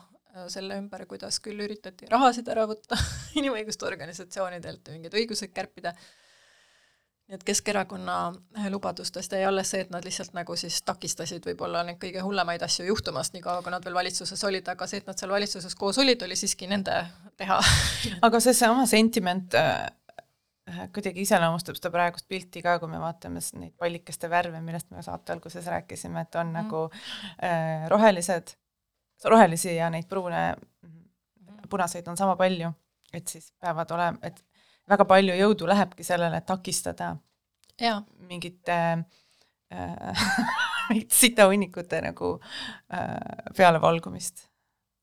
selle 0.52 0.78
ümber, 0.80 1.06
kuidas 1.10 1.42
küll 1.44 1.60
üritati 1.66 2.08
rahasid 2.12 2.48
ära 2.54 2.68
võtta 2.70 2.98
inimõiguste 3.40 3.88
organisatsioonidelt 3.90 4.88
ja 4.88 4.96
mingeid 4.96 5.18
õiguseid 5.22 5.54
kärpida, 5.56 5.96
et 7.32 7.44
Keskerakonna 7.48 8.34
lubadustest 8.70 9.32
jäi 9.32 9.46
alles 9.48 9.70
see, 9.72 9.86
et 9.86 9.92
nad 9.94 10.04
lihtsalt 10.06 10.34
nagu 10.36 10.56
siis 10.60 10.82
takistasid 10.88 11.46
võib-olla 11.48 11.84
neid 11.88 12.00
kõige 12.02 12.24
hullemaid 12.26 12.64
asju 12.66 12.86
juhtumast, 12.90 13.34
niikaua 13.36 13.64
kui 13.64 13.72
nad 13.72 13.86
veel 13.86 13.96
valitsuses 13.96 14.44
olid, 14.48 14.68
aga 14.68 14.88
see, 14.88 15.00
et 15.00 15.08
nad 15.08 15.20
seal 15.20 15.32
valitsuses 15.32 15.76
koos 15.80 16.02
olid, 16.04 16.22
oli 16.28 16.36
siiski 16.36 16.68
nende 16.72 16.98
teha 17.40 17.60
aga 18.28 18.44
seesama 18.44 18.84
sentiment 18.90 19.56
äh, 19.56 19.88
kuidagi 20.94 21.24
iseloomustab 21.26 21.80
seda 21.80 21.94
praegust 21.94 22.28
pilti 22.28 22.64
ka, 22.66 22.78
kui 22.84 22.92
me 22.92 23.00
vaatame 23.02 23.44
neid 23.62 23.74
pallikeste 23.80 24.30
värve, 24.32 24.62
millest 24.66 24.92
me 24.92 25.04
saate 25.06 25.36
alguses 25.36 25.72
rääkisime, 25.72 26.28
et 26.28 26.36
on 26.36 26.52
mm. 26.52 26.60
nagu 26.60 26.84
äh, 26.92 27.88
rohelised, 27.92 28.56
rohelisi 29.32 29.76
ja 29.78 29.90
neid 29.94 30.10
pruune, 30.12 30.44
punaseid 31.72 32.08
on 32.12 32.20
sama 32.20 32.36
palju, 32.36 32.74
et 33.14 33.28
siis 33.28 33.54
peavad 33.60 33.92
olema, 33.96 34.20
et 34.28 34.44
väga 34.90 35.06
palju 35.06 35.36
jõudu 35.38 35.68
lähebki 35.70 36.04
sellele, 36.04 36.42
et 36.42 36.48
takistada 36.50 37.16
jaa, 37.82 38.02
mingite 38.30 38.78
äh, 39.74 40.26
sitahunnikute 41.22 42.02
nagu 42.02 42.34
äh, 42.94 43.52
pealevalgumist. 43.58 44.46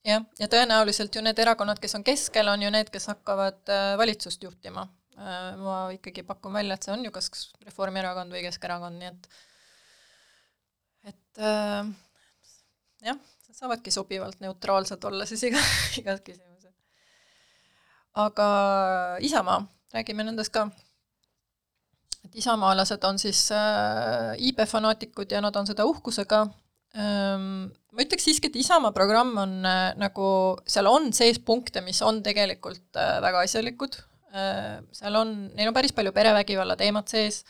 jah, 0.07 0.25
ja 0.39 0.49
tõenäoliselt 0.51 1.15
ju 1.15 1.23
need 1.25 1.39
erakonnad, 1.39 1.81
kes 1.83 1.99
on 1.99 2.07
keskel, 2.07 2.49
on 2.49 2.63
ju 2.63 2.73
need, 2.75 2.91
kes 2.95 3.11
hakkavad 3.13 3.63
äh, 3.73 3.93
valitsust 4.01 4.43
juhtima. 4.45 4.89
Ma 5.19 5.89
ikkagi 5.91 6.23
pakun 6.23 6.53
välja, 6.55 6.77
et 6.77 6.85
see 6.87 6.93
on 6.95 7.01
ju 7.03 7.11
kas 7.11 7.49
Reformierakond 7.67 8.31
või 8.31 8.45
Keskerakond, 8.45 9.01
nii 9.01 9.09
et 9.09 9.25
et 11.11 11.41
äh, 11.43 11.89
jah, 13.03 13.19
saavadki 13.51 13.91
sobivalt 13.91 14.39
neutraalsed 14.45 15.05
olla 15.11 15.27
siis 15.27 15.43
iga, 15.49 15.63
igas 16.01 16.23
küsimuses. 16.23 16.48
Aga 18.19 18.49
Isamaa, 19.25 19.63
räägime 19.95 20.27
nendest 20.27 20.53
ka. 20.55 20.69
et 22.27 22.35
isamaalased 22.43 23.05
on 23.09 23.19
siis 23.19 23.47
äh, 23.55 24.35
IB-fanaatikud 24.51 25.31
ja 25.33 25.41
nad 25.41 25.57
on 25.57 25.69
seda 25.69 25.87
uhkusega. 25.89 26.43
Ähm, 26.99 27.69
ma 27.93 28.05
ütleks 28.05 28.27
siiski, 28.27 28.51
et 28.51 28.57
Isamaa 28.59 28.93
programm 28.97 29.37
on 29.39 29.55
äh, 29.65 29.93
nagu, 30.01 30.29
seal 30.69 30.89
on 30.91 31.13
sees 31.17 31.39
punkte, 31.39 31.81
mis 31.85 32.03
on 32.05 32.23
tegelikult 32.27 32.99
äh, 32.99 33.21
väga 33.25 33.45
asjalikud. 33.47 34.01
Äh,, 34.35 34.83
seal 34.93 35.17
on, 35.17 35.33
neil 35.57 35.71
on 35.71 35.77
päris 35.77 35.95
palju 35.97 36.13
perevägivalla 36.17 36.77
teemat 36.77 37.09
sees. 37.15 37.45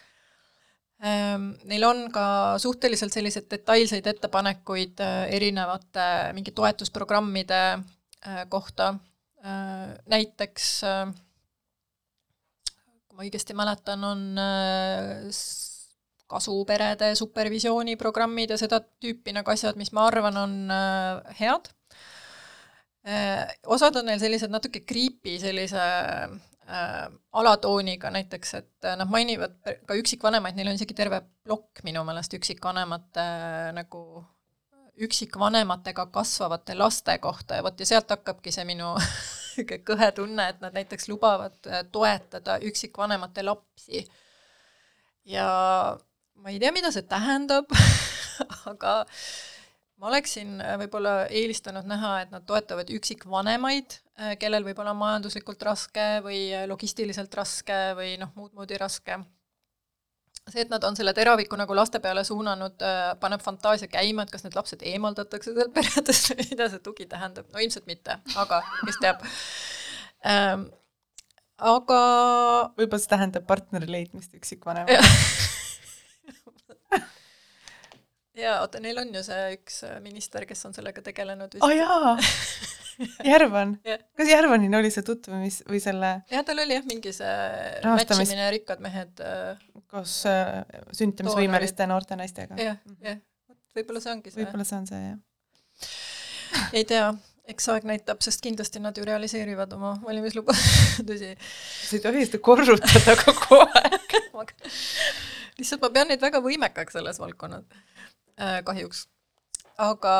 Ähm,, 1.02 1.52
neil 1.70 1.86
on 1.88 2.04
ka 2.14 2.58
suhteliselt 2.62 3.14
selliseid 3.14 3.48
detailseid 3.50 4.06
ettepanekuid 4.12 5.02
äh, 5.02 5.24
erinevate 5.38 6.08
mingi 6.36 6.54
toetusprogrammide 6.54 7.62
äh, 7.72 8.44
kohta. 8.52 8.92
äh,, 8.94 9.07
näiteks 10.08 10.68
äh, 10.88 11.14
kui 13.08 13.16
ma 13.16 13.26
õigesti 13.26 13.56
mäletan, 13.56 14.04
on 14.04 14.22
äh, 14.42 15.28
kasuperede 16.28 17.14
supervisiooniprogrammid 17.16 18.52
ja 18.52 18.60
seda 18.60 18.82
tüüpi 18.82 19.32
nagu 19.36 19.50
asjad, 19.52 19.78
mis 19.80 19.94
ma 19.96 20.06
arvan, 20.10 20.36
on 20.36 20.56
äh, 20.74 21.34
head. 21.40 21.72
osad 23.66 23.96
on 23.96 24.04
neil 24.10 24.20
sellised 24.20 24.52
natuke 24.52 24.82
creepy 24.84 25.38
sellise 25.40 25.80
äh, 26.68 27.08
alatooniga 27.32 28.10
näiteks, 28.10 28.54
et 28.54 28.84
äh, 28.84 28.96
nad 28.96 29.08
mainivad 29.10 29.56
ka 29.86 29.96
üksikvanemaid, 29.96 30.56
neil 30.58 30.68
on 30.72 30.76
isegi 30.78 30.96
terve 30.96 31.22
plokk 31.44 31.82
minu 31.86 32.04
meelest 32.04 32.34
üksikvanemate 32.36 33.24
äh, 33.24 33.70
nagu 33.76 34.24
üksikvanematega 34.98 36.08
kasvavate 36.12 36.74
laste 36.74 37.18
kohta 37.22 37.58
ja 37.58 37.64
vot 37.64 37.80
ja 37.80 37.86
sealt 37.86 38.10
hakkabki 38.10 38.52
see 38.52 38.66
minu 38.68 38.94
niisugune 39.58 39.84
kõhe 39.86 40.10
tunne, 40.16 40.48
et 40.52 40.60
nad 40.64 40.76
näiteks 40.76 41.08
lubavad 41.10 41.56
äh, 41.66 41.84
toetada 41.92 42.58
üksikvanemate 42.64 43.44
lapsi. 43.44 44.06
ja 45.24 45.48
ma 46.34 46.50
ei 46.50 46.58
tea, 46.58 46.72
mida 46.72 46.92
see 46.94 47.02
tähendab 47.02 47.70
aga 48.72 49.04
ma 49.98 50.10
oleksin 50.12 50.60
äh, 50.62 50.76
võib-olla 50.82 51.26
eelistanud 51.26 51.88
näha, 51.88 52.20
et 52.22 52.30
nad 52.34 52.46
toetavad 52.46 52.90
üksikvanemaid, 52.90 53.98
kellel 54.38 54.64
võib-olla 54.66 54.90
on 54.94 54.98
majanduslikult 55.02 55.62
raske 55.62 56.06
või 56.24 56.48
äh, 56.54 56.66
logistiliselt 56.70 57.34
raske 57.34 57.78
või 57.98 58.16
noh, 58.20 58.32
muud 58.38 58.54
moodi 58.54 58.78
raske. 58.80 59.20
See, 60.52 60.64
et 60.64 60.72
nad 60.72 60.84
on 60.84 60.96
selle 60.98 61.14
teraviku 61.16 61.58
nagu 61.60 61.76
laste 61.76 62.00
peale 62.04 62.24
suunanud, 62.24 62.82
paneb 63.20 63.44
fantaasia 63.44 63.90
käima, 63.92 64.24
et 64.24 64.32
kas 64.34 64.44
need 64.46 64.56
lapsed 64.58 64.82
eemaldatakse 64.92 65.54
sealt 65.54 65.74
peredest 65.78 66.32
või 66.32 66.48
mida 66.50 66.68
see 66.72 66.82
tugi 66.84 67.08
tähendab, 67.10 67.48
no 67.52 67.62
ilmselt 67.62 67.86
mitte, 67.90 68.18
aga 68.40 68.62
kes 68.84 69.00
teab 69.02 69.24
ähm,. 70.26 70.68
aga 71.58 72.00
võib-olla 72.78 73.02
see 73.02 73.14
tähendab 73.14 73.46
partneri 73.48 73.90
leidmist 73.90 74.34
üksikvanema. 74.38 74.98
jaa, 78.38 78.60
oota, 78.62 78.80
neil 78.82 78.98
on 79.02 79.10
ju 79.14 79.22
see 79.26 79.54
üks 79.56 79.82
äh, 79.86 79.98
minister, 80.04 80.46
kes 80.48 80.66
on 80.68 80.76
sellega 80.76 81.02
tegelenud 81.04 81.58
aa 81.58 81.66
oh, 81.66 81.74
jaa, 81.74 82.14
Järvan 83.32 83.76
Jah. 83.86 84.00
kas 84.18 84.30
Järvanil 84.32 84.74
oli 84.80 84.90
see 84.94 85.04
tutvumis- 85.06 85.62
või 85.68 85.80
selle 85.82 86.12
jah, 86.30 86.44
tal 86.46 86.58
oli 86.64 86.76
jah 86.78 86.86
mingi 86.88 87.12
see 87.14 87.32
Rahastamis- 87.84 88.24
matchimine 88.24 88.50
rikkad 88.56 88.82
mehed 88.84 89.22
äh, 89.24 89.60
koos 89.90 90.20
äh, 90.28 90.60
sündimisvõimeliste 90.96 91.86
noorte 91.90 92.18
naistega? 92.18 92.58
jah, 92.60 92.78
jah, 93.04 93.20
võib-olla 93.78 94.02
see 94.04 94.14
ongi 94.16 94.34
see. 94.34 94.42
võib-olla 94.42 94.66
see 94.68 94.78
on 94.80 94.88
see 94.90 95.02
jah. 95.04 95.18
ei 96.74 96.84
tea, 96.88 97.10
eks 97.48 97.68
aeg 97.72 97.86
näitab, 97.88 98.22
sest 98.24 98.42
kindlasti 98.44 98.82
nad 98.82 98.98
ju 98.98 99.06
realiseerivad 99.08 99.72
oma 99.78 99.94
valimislubadusi. 100.04 101.34
sa 101.88 101.96
ei 101.96 102.02
tohi 102.04 102.26
seda 102.26 102.42
korrutada 102.44 103.14
kogu 103.22 103.62
aeg. 103.64 104.16
lihtsalt 105.58 105.82
ma 105.82 105.92
pean 105.94 106.10
neid 106.10 106.22
väga 106.22 106.42
võimekaks 106.44 106.98
selles 106.98 107.18
valdkonnas 107.22 107.64
äh,, 108.38 108.58
kahjuks. 108.66 109.06
aga 109.78 110.16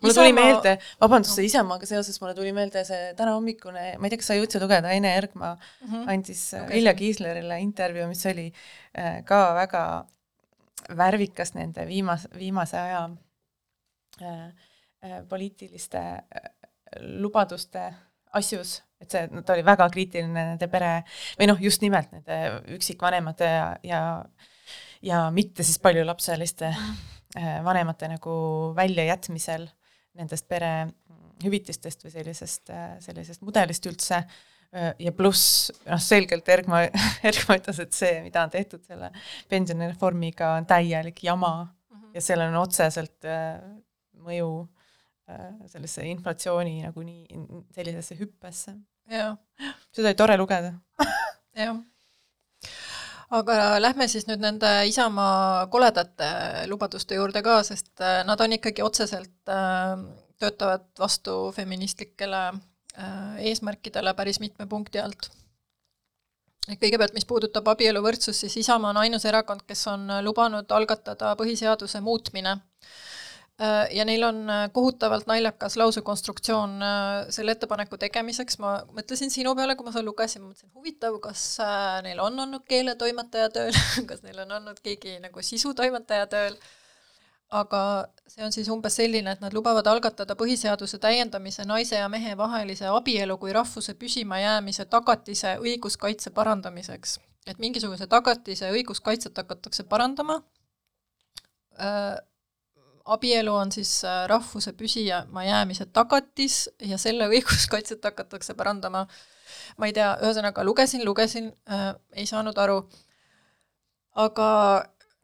mulle 0.00 0.14
tuli 0.14 0.32
meelde, 0.36 0.76
vabandust, 1.00 1.34
see 1.36 1.48
Isamaaga 1.48 1.86
seoses 1.88 2.20
mulle 2.22 2.34
tuli 2.36 2.52
meelde 2.56 2.84
see 2.86 3.12
tänahommikune, 3.18 3.84
ma 3.98 4.06
ei 4.06 4.12
tea, 4.12 4.20
kas 4.22 4.30
sa 4.30 4.38
jõudsid 4.38 4.62
lugeda, 4.62 4.92
Ene 4.94 5.14
Ergma 5.18 5.54
mm 5.54 5.88
-hmm. 5.88 6.10
andis 6.14 6.42
äh, 6.54 6.60
Lugesin. 6.60 6.76
Vilja 6.76 6.94
Kiislerile 6.94 7.60
intervjuu, 7.60 8.08
mis 8.08 8.26
oli 8.30 8.46
äh, 8.98 9.22
ka 9.24 9.40
väga 9.54 9.84
värvikas 10.96 11.54
nende 11.54 11.86
viimase, 11.86 12.28
viimase 12.38 12.78
aja 12.78 13.10
äh, 14.22 14.48
poliitiliste 15.28 16.00
lubaduste 17.00 17.94
asjus, 18.32 18.82
et 19.00 19.10
see, 19.10 19.28
ta 19.46 19.52
oli 19.52 19.64
väga 19.64 19.88
kriitiline 19.90 20.44
nende 20.50 20.68
pere 20.68 21.02
või 21.38 21.48
noh, 21.50 21.60
just 21.60 21.82
nimelt 21.82 22.12
nende 22.12 22.62
üksikvanemate 22.76 23.44
ja, 23.44 23.76
ja 23.82 24.02
ja 25.04 25.30
mitte 25.30 25.62
siis 25.62 25.78
paljulapseliste 25.78 26.66
äh, 26.66 27.13
vanemate 27.34 28.08
nagu 28.12 28.32
väljajätmisel 28.76 29.64
nendest 30.14 30.46
perehüvitistest 30.46 32.04
või 32.06 32.12
sellisest, 32.14 32.70
sellisest 33.02 33.42
mudelist 33.42 33.86
üldse 33.90 34.20
Äh, 34.74 34.90
ja 34.98 35.12
pluss 35.14 35.70
noh, 35.86 36.00
selgelt 36.02 36.48
Ergma, 36.50 36.82
Ergma 37.28 37.58
ütles, 37.60 37.78
et 37.84 37.94
see, 37.94 38.14
mida 38.24 38.42
on 38.42 38.50
tehtud 38.50 38.82
selle 38.82 39.12
pensionireformiga, 39.50 40.56
on 40.58 40.66
täielik 40.66 41.22
jama 41.22 41.52
ja 42.14 42.22
sellel 42.22 42.50
on 42.50 42.58
otseselt 42.64 43.28
äh, 43.28 43.60
mõju 44.26 44.48
äh, 45.30 45.52
sellesse 45.70 46.06
inflatsiooni 46.10 46.80
nagu 46.88 47.06
nii, 47.06 47.38
sellisesse 47.76 48.18
hüppesse. 48.18 48.74
seda 49.94 50.10
oli 50.10 50.18
tore 50.18 50.38
lugeda. 50.40 50.74
jah. 51.54 51.78
Aga 53.30 53.78
lähme 53.80 54.08
siis 54.08 54.26
nüüd 54.28 54.42
nende 54.42 54.70
Isamaa 54.88 55.66
koledate 55.72 56.28
lubaduste 56.70 57.18
juurde 57.18 57.42
ka, 57.42 57.62
sest 57.66 58.00
äh, 58.00 58.22
nad 58.26 58.40
on 58.40 58.56
ikkagi 58.58 58.82
otseselt 58.82 59.52
äh, 59.52 59.96
töötavad 60.38 60.86
vastu 60.98 61.52
feministlikele 61.56 62.42
äh, 62.48 63.48
eesmärkidele 63.50 64.14
päris 64.14 64.40
mitme 64.40 64.66
punkti 64.66 65.00
alt. 65.00 65.30
kõigepealt, 66.64 67.12
mis 67.12 67.26
puudutab 67.28 67.66
abieluvõrdsust, 67.68 68.40
siis 68.40 68.56
Isamaa 68.64 68.94
on 68.94 69.02
ainus 69.02 69.24
erakond, 69.28 69.66
kes 69.68 69.86
on 69.92 70.08
lubanud 70.24 70.70
algatada 70.72 71.34
põhiseaduse 71.36 72.00
muutmine 72.00 72.56
Äh, 72.56 73.13
ja 73.94 74.04
neil 74.04 74.22
on 74.26 74.50
äh, 74.50 74.70
kohutavalt 74.72 75.26
naljakas 75.26 75.76
lausekonstruktsioon 75.76 76.82
äh, 76.82 77.26
selle 77.30 77.54
ettepaneku 77.54 77.98
tegemiseks, 78.02 78.58
ma 78.58 78.80
mõtlesin 78.96 79.30
sinu 79.30 79.54
peale, 79.54 79.76
kui 79.78 79.86
ma 79.86 79.92
seda 79.94 80.02
lugesin, 80.06 80.42
ma 80.42 80.50
mõtlesin, 80.50 80.72
huvitav, 80.74 81.20
kas 81.22 81.44
neil 82.02 82.18
on 82.24 82.40
olnud 82.46 82.64
keeletoimetaja 82.68 83.52
tööl? 83.54 83.76
Kas 84.10 84.24
neil 84.26 84.40
on 84.42 84.56
olnud 84.58 84.80
keegi 84.82 85.20
nagu 85.22 85.42
sisutoimetaja 85.42 86.26
tööl, 86.32 86.58
aga 87.54 87.84
see 88.26 88.42
on 88.42 88.52
siis 88.52 88.68
umbes 88.74 88.98
selline, 88.98 89.36
et 89.36 89.44
nad 89.44 89.54
lubavad 89.54 89.86
algatada 89.86 90.34
põhiseaduse 90.34 90.98
täiendamise 90.98 91.62
naise 91.68 92.00
ja 92.00 92.10
mehe 92.10 92.34
vahelise 92.36 92.90
abielu 92.90 93.38
kui 93.38 93.54
rahvuse 93.54 93.94
püsimajäämise 93.94 94.88
tagatise 94.90 95.56
õiguskaitse 95.62 96.34
parandamiseks. 96.34 97.20
et 97.46 97.58
mingisuguse 97.58 98.06
tagatise 98.06 98.70
õiguskaitset 98.72 99.36
hakatakse 99.36 99.84
parandama 99.84 100.42
äh,, 101.78 102.18
abielu 103.04 103.54
on 103.54 103.72
siis 103.72 103.92
äh, 104.04 104.24
rahvuse 104.28 104.72
püsima 104.72 105.44
jäämise 105.44 105.86
tagatis 105.86 106.68
ja 106.80 106.98
selle 106.98 107.28
õiguskaitset 107.28 108.04
hakatakse 108.04 108.54
parandama. 108.54 109.06
ma 109.78 109.86
ei 109.86 109.92
tea, 109.92 110.14
ühesõnaga 110.22 110.64
lugesin, 110.64 111.04
lugesin 111.04 111.52
äh,, 111.68 111.92
ei 112.12 112.26
saanud 112.26 112.58
aru. 112.58 112.88
aga 114.14 114.48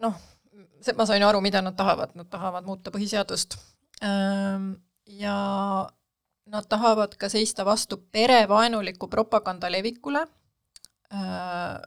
noh, 0.03 0.20
ma 0.97 1.07
sain 1.07 1.22
aru, 1.22 1.41
mida 1.41 1.62
nad 1.62 1.76
tahavad, 1.76 2.14
nad 2.14 2.28
tahavad 2.31 2.64
muuta 2.64 2.91
põhiseadust 2.91 3.57
ähm,. 4.03 4.74
ja 5.07 5.89
nad 6.51 6.66
tahavad 6.68 7.16
ka 7.16 7.28
seista 7.28 7.64
vastu 7.64 7.97
perevaenuliku 8.12 9.09
propaganda 9.09 9.70
levikule 9.72 10.26
äh, 11.14 11.81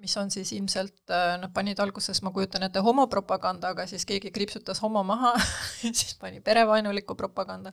mis 0.00 0.16
on 0.16 0.30
siis 0.32 0.52
ilmselt, 0.56 1.02
nad 1.40 1.50
panid 1.54 1.80
alguses, 1.82 2.22
ma 2.24 2.32
kujutan 2.34 2.64
ette, 2.66 2.82
homopropaganda, 2.84 3.74
aga 3.74 3.86
siis 3.90 4.06
keegi 4.08 4.32
kriipsutas 4.34 4.80
homo 4.82 5.02
maha 5.06 5.34
siis 5.82 6.14
pani 6.20 6.40
perevaenuliku 6.40 7.14
propaganda. 7.14 7.72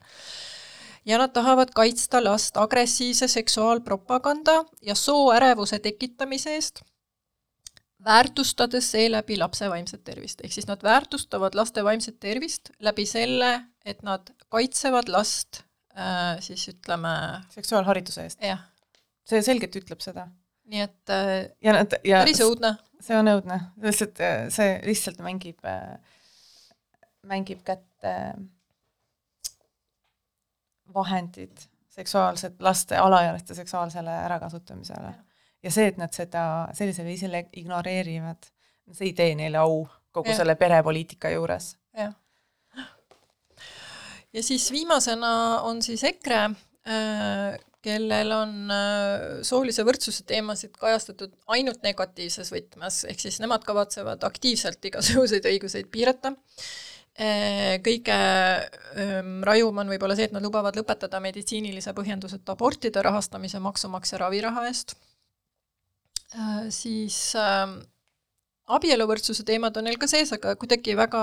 ja 1.06 1.18
nad 1.18 1.32
tahavad 1.34 1.72
kaitsta 1.76 2.24
last 2.24 2.58
agressiivse 2.58 3.28
seksuaalpropaganda 3.28 4.64
ja 4.82 4.96
sooärevuse 4.96 5.80
tekitamise 5.80 6.56
eest, 6.56 6.82
väärtustades 8.04 8.92
seeläbi 8.92 9.38
lapse 9.38 9.70
vaimset 9.70 10.04
tervist. 10.04 10.42
ehk 10.44 10.54
siis 10.54 10.68
nad 10.68 10.84
väärtustavad 10.84 11.56
laste 11.56 11.84
vaimset 11.84 12.20
tervist 12.20 12.70
läbi 12.80 13.06
selle, 13.06 13.62
et 13.86 14.04
nad 14.04 14.30
kaitsevad 14.50 15.10
last 15.10 15.62
äh, 15.98 16.40
siis 16.40 16.68
ütleme 16.68 17.14
seksuaalhariduse 17.50 18.24
eest. 18.24 18.44
see 19.28 19.42
selgelt 19.42 19.76
ütleb 19.76 20.04
seda. 20.04 20.28
Nii 20.68 20.84
et 20.84 21.14
äh, 21.14 21.34
ja 21.64 21.74
nad 21.80 21.98
ja 22.04 22.22
päris 22.26 22.44
õudne 22.44 22.76
see 23.04 23.18
on 23.18 23.30
õudne, 23.32 23.60
lihtsalt 23.84 24.20
äh, 24.24 24.38
see 24.54 24.78
lihtsalt 24.86 25.22
mängib, 25.24 25.66
mängib 27.28 27.64
kätte 27.68 28.14
vahendid 30.94 31.68
seksuaalset, 31.98 32.60
laste, 32.60 32.98
alaealiste 32.98 33.56
seksuaalsele 33.56 34.12
ärakasutamisele. 34.26 35.14
ja 35.64 35.72
see, 35.72 35.88
et 35.92 35.98
nad 35.98 36.14
seda 36.14 36.44
sellisel 36.78 37.08
viisil 37.10 37.34
ignoreerivad, 37.58 38.50
see 38.92 39.12
ei 39.12 39.16
tee 39.18 39.36
neile 39.36 39.62
au 39.62 39.88
kogu 40.12 40.30
Jah. 40.30 40.42
selle 40.42 40.56
perepoliitika 40.56 41.30
juures. 41.34 41.76
jah. 41.98 42.14
ja 44.34 44.44
siis 44.44 44.72
viimasena 44.72 45.62
on 45.62 45.82
siis 45.82 46.04
EKRE 46.04 46.44
äh,, 46.44 47.58
kellel 47.88 48.34
on 48.36 48.74
äh, 48.74 49.40
soolise 49.48 49.86
võrdsuse 49.88 50.26
teemasid 50.28 50.76
kajastatud 50.80 51.34
ainult 51.56 51.82
negatiivses 51.88 52.52
võtmes, 52.54 53.02
ehk 53.08 53.24
siis 53.24 53.40
nemad 53.44 53.66
kavatsevad 53.68 54.28
aktiivselt 54.28 54.84
igasuguseid 54.92 55.48
õiguseid 55.54 55.90
piirata. 55.94 56.36
Kõige 57.18 58.16
ähm, 59.02 59.40
rajum 59.42 59.80
on 59.82 59.90
võib-olla 59.90 60.14
see, 60.14 60.28
et 60.30 60.34
nad 60.36 60.44
lubavad 60.46 60.76
lõpetada 60.78 61.18
meditsiinilise 61.18 61.90
põhjenduseta 61.98 62.54
abortide 62.54 63.02
rahastamise 63.02 63.58
maksumaksja 63.58 64.20
raviraha 64.22 64.68
eest. 64.70 64.94
Siis 66.70 67.18
äh, 67.42 67.74
abieluvõrdsuse 68.68 69.46
teemad 69.48 69.78
on 69.80 69.88
neil 69.88 70.00
ka 70.00 70.10
sees, 70.12 70.32
aga 70.36 70.56
kuidagi 70.60 70.96
väga 71.00 71.22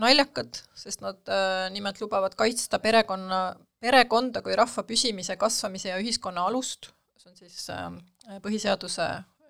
naljakad, 0.00 0.62
sest 0.76 1.04
nad 1.04 1.20
äh, 1.28 1.68
nimelt 1.74 2.00
lubavad 2.00 2.36
kaitsta 2.38 2.80
perekonna, 2.82 3.40
perekonda 3.80 4.42
kui 4.44 4.56
rahva 4.58 4.84
püsimise, 4.86 5.36
kasvamise 5.40 5.92
ja 5.92 5.98
ühiskonna 6.00 6.46
alust, 6.50 6.90
see 7.20 7.30
on 7.30 7.36
siis 7.36 7.68
äh, 7.72 8.40
põhiseaduse 8.44 9.06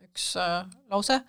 üks 0.06 0.32
äh, 0.40 0.64
lause, 0.90 1.20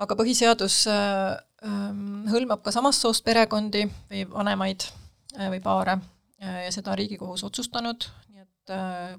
aga 0.00 0.16
põhiseadus 0.16 0.82
äh, 0.90 1.36
äh, 1.66 1.86
hõlmab 2.32 2.64
ka 2.64 2.72
samast 2.74 3.04
soost 3.04 3.24
perekondi 3.26 3.84
või 4.10 4.24
vanemaid 4.30 4.86
äh, 5.36 5.50
või 5.52 5.62
paare 5.64 6.00
ja 6.40 6.70
seda 6.72 6.94
on 6.94 6.96
Riigikohus 6.96 7.42
otsustanud, 7.44 8.06
nii 8.32 8.40
et 8.40 8.70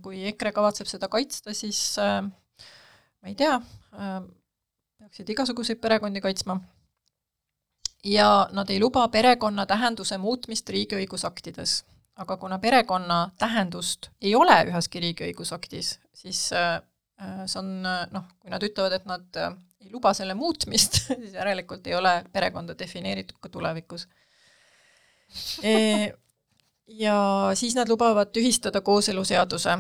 kui 0.02 0.24
EKRE 0.32 0.50
kavatseb 0.56 0.88
seda 0.90 1.06
kaitsta, 1.06 1.54
siis 1.54 2.00
ma 2.02 3.30
ei 3.30 3.36
tea 3.38 3.60
peaksid 3.92 5.30
igasuguseid 5.30 5.78
perekondi 5.84 6.22
kaitsma. 6.22 6.56
ja 8.04 8.50
nad 8.58 8.70
ei 8.74 8.80
luba 8.82 9.06
perekonna 9.08 9.68
tähenduse 9.70 10.18
muutmist 10.18 10.70
riigi 10.70 10.98
õigusaktides. 10.98 11.84
Aga 12.16 12.38
kuna 12.38 12.60
perekonna 12.60 13.20
tähendust 13.40 14.10
ei 14.22 14.36
ole 14.36 14.58
üheski 14.70 15.00
riigi 15.00 15.28
õigusaktis, 15.30 15.96
siis 16.14 16.42
äh, 16.54 16.80
see 17.46 17.60
on 17.62 17.72
noh, 17.84 18.26
kui 18.40 18.52
nad 18.52 18.64
ütlevad, 18.66 18.98
et 18.98 19.06
nad 19.10 19.40
äh, 19.40 19.54
ei 19.82 19.92
luba 19.94 20.14
selle 20.18 20.36
muutmist, 20.38 21.04
siis 21.22 21.34
järelikult 21.34 21.88
ei 21.88 21.96
ole 21.96 22.22
perekonda 22.34 22.76
defineeritud 22.78 23.40
ka 23.42 23.50
tulevikus 23.50 24.08
e. 25.64 26.12
ja 26.88 27.18
siis 27.56 27.76
nad 27.76 27.90
lubavad 27.90 28.34
tühistada 28.36 28.82
kooseluseaduse 28.82 29.78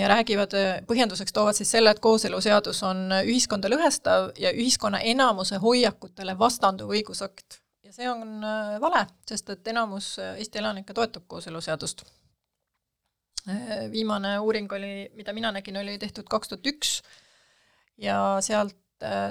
ja 0.00 0.08
räägivad, 0.08 0.54
põhjenduseks 0.88 1.32
toovad 1.32 1.56
siis 1.56 1.70
selle, 1.70 1.92
et 1.92 2.00
kooseluseadus 2.00 2.82
on 2.86 3.10
ühiskonda 3.22 3.70
lõhestav 3.72 4.30
ja 4.40 4.52
ühiskonna 4.52 5.02
enamuse 5.12 5.58
hoiakutele 5.62 6.38
vastanduv 6.38 6.94
õigusakt. 6.96 7.60
Ja 7.92 7.96
see 7.98 8.08
on 8.10 8.44
äh, 8.44 8.80
vale, 8.80 9.04
sest 9.28 9.50
et 9.52 9.68
enamus 9.68 10.14
äh, 10.18 10.38
Eesti 10.40 10.60
elanikke 10.62 10.94
toetab 10.96 11.28
kooseluseadust. 11.28 12.06
Viimane 13.90 14.36
uuring 14.38 14.70
oli, 14.72 15.10
mida 15.18 15.32
mina 15.34 15.50
nägin, 15.50 15.76
oli 15.80 15.96
tehtud 15.98 16.28
kaks 16.30 16.52
tuhat 16.52 16.68
üks 16.70 16.92
ja 17.98 18.38
sealt 18.40 18.78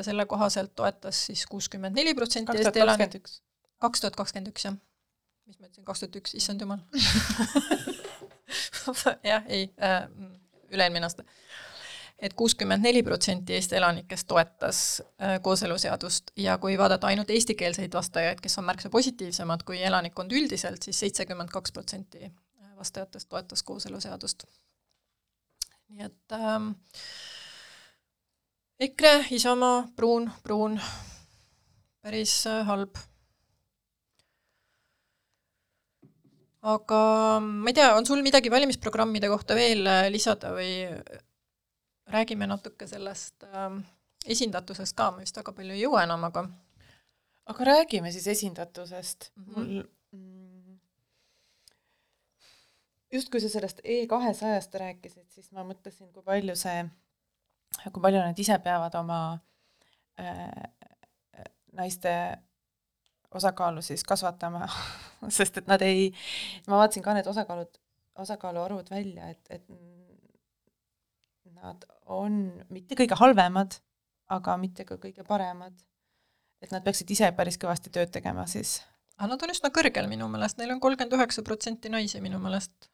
selle 0.04 0.26
kohaselt 0.28 0.74
toetas 0.76 1.22
siis 1.30 1.46
kuuskümmend 1.48 1.96
neli 1.96 2.12
protsenti 2.14 2.58
Eesti 2.58 2.82
elanik-, 2.84 3.08
kakskümmend 3.08 3.16
üks. 3.22 3.38
kaks 3.80 4.04
tuhat 4.04 4.18
kakskümmend 4.20 4.52
üks, 4.52 4.66
jah. 4.68 4.76
mis 5.48 5.62
ma 5.62 5.70
ütlesin, 5.70 5.86
kaks 5.88 6.04
tuhat 6.04 6.20
üks, 6.20 6.36
issand 6.36 6.66
jumal 6.66 6.84
jah, 9.32 9.48
ei 9.48 9.70
äh,, 9.80 10.04
üle-eelmine 10.76 11.08
aasta. 11.08 11.24
Et 12.22 12.34
kuuskümmend 12.38 12.86
neli 12.86 13.02
protsenti 13.04 13.56
Eesti 13.58 13.76
elanikest 13.76 14.28
toetas 14.30 15.02
äh, 15.02 15.40
kooseluseadust 15.42 16.32
ja 16.38 16.58
kui 16.62 16.78
vaadata 16.78 17.10
ainult 17.10 17.30
eestikeelseid 17.34 17.94
vastajaid, 17.94 18.42
kes 18.42 18.58
on 18.62 18.68
märksa 18.70 18.90
positiivsemad 18.94 19.66
kui 19.66 19.82
elanikkond 19.82 20.32
üldiselt 20.32 20.84
siis, 20.84 21.00
siis 21.00 21.00
seitsekümmend 21.08 21.50
kaks 21.50 21.72
protsenti 21.72 22.32
vastajatest 22.82 23.30
toetas 23.30 23.64
kooseluseadust. 23.64 24.46
nii 25.92 26.06
et 26.08 26.36
ähm, 26.38 26.72
EKRE, 28.80 29.26
Isamaa, 29.38 29.88
Pruun, 29.96 30.30
Pruun, 30.44 30.80
päris 32.02 32.48
äh, 32.50 32.66
halb 32.66 32.98
aga 36.62 37.02
ma 37.42 37.70
ei 37.70 37.78
tea, 37.78 37.92
on 37.98 38.06
sul 38.06 38.22
midagi 38.26 38.54
valimisprogrammide 38.54 39.30
kohta 39.30 39.58
veel 39.58 39.86
äh, 39.90 40.08
lisada 40.14 40.54
või 40.54 40.72
räägime 42.12 42.48
natuke 42.48 42.88
sellest 42.88 43.44
äh, 43.48 43.80
esindatusest 44.26 44.96
ka, 44.98 45.12
ma 45.12 45.26
vist 45.26 45.38
väga 45.38 45.54
palju 45.58 45.76
ei 45.76 45.84
jõua 45.86 46.04
enam, 46.08 46.24
aga 46.30 46.46
aga 47.52 47.68
räägime 47.72 48.12
siis 48.12 48.28
esindatusest 48.28 49.32
Mhm. 49.36 49.60
mm. 49.60 49.66
-hmm. 49.66 49.88
mul 50.14 50.20
mm, 50.20 50.80
just 53.12 53.30
kui 53.30 53.42
sa 53.42 53.50
sellest 53.50 53.82
E 53.84 54.08
kahesajast 54.08 54.76
rääkisid, 54.76 55.30
siis 55.30 55.52
ma 55.52 55.64
mõtlesin, 55.64 56.12
kui 56.14 56.24
palju 56.24 56.56
see, 56.56 56.86
kui 57.92 58.02
palju 58.02 58.20
nad 58.20 58.40
ise 58.40 58.60
peavad 58.60 58.96
oma 58.96 59.40
äh, 60.20 60.64
naiste 61.72 62.38
osakaalu 63.32 63.82
siis 63.82 64.04
kasvatama 64.04 64.68
sest 65.38 65.58
et 65.58 65.68
nad 65.68 65.82
ei, 65.82 66.12
ma 66.68 66.82
vaatasin 66.82 67.04
ka 67.04 67.14
need 67.14 67.28
osakaalud, 67.28 67.78
osakaaluarvud 68.16 68.90
välja, 68.92 69.30
et, 69.30 69.42
et 69.50 69.68
nad 71.56 71.86
on 72.06 72.64
mitte 72.70 72.98
kõige 73.00 73.18
halvemad, 73.20 73.78
aga 74.32 74.58
mitte 74.62 74.86
ka 74.88 74.98
kõige 75.02 75.26
paremad. 75.28 75.74
et 76.62 76.72
nad 76.72 76.84
peaksid 76.86 77.10
ise 77.10 77.32
päris 77.34 77.58
kõvasti 77.58 77.90
tööd 77.90 78.12
tegema 78.14 78.46
siis. 78.48 78.82
aga 79.18 79.34
nad 79.34 79.44
on 79.44 79.54
üsna 79.54 79.72
kõrgel 79.74 80.10
minu 80.10 80.28
meelest, 80.28 80.58
neil 80.58 80.72
on 80.72 80.80
kolmkümmend 80.80 81.18
üheksa 81.18 81.44
protsenti 81.44 81.90
naisi 81.90 82.22
minu 82.22 82.40
meelest 82.40 82.90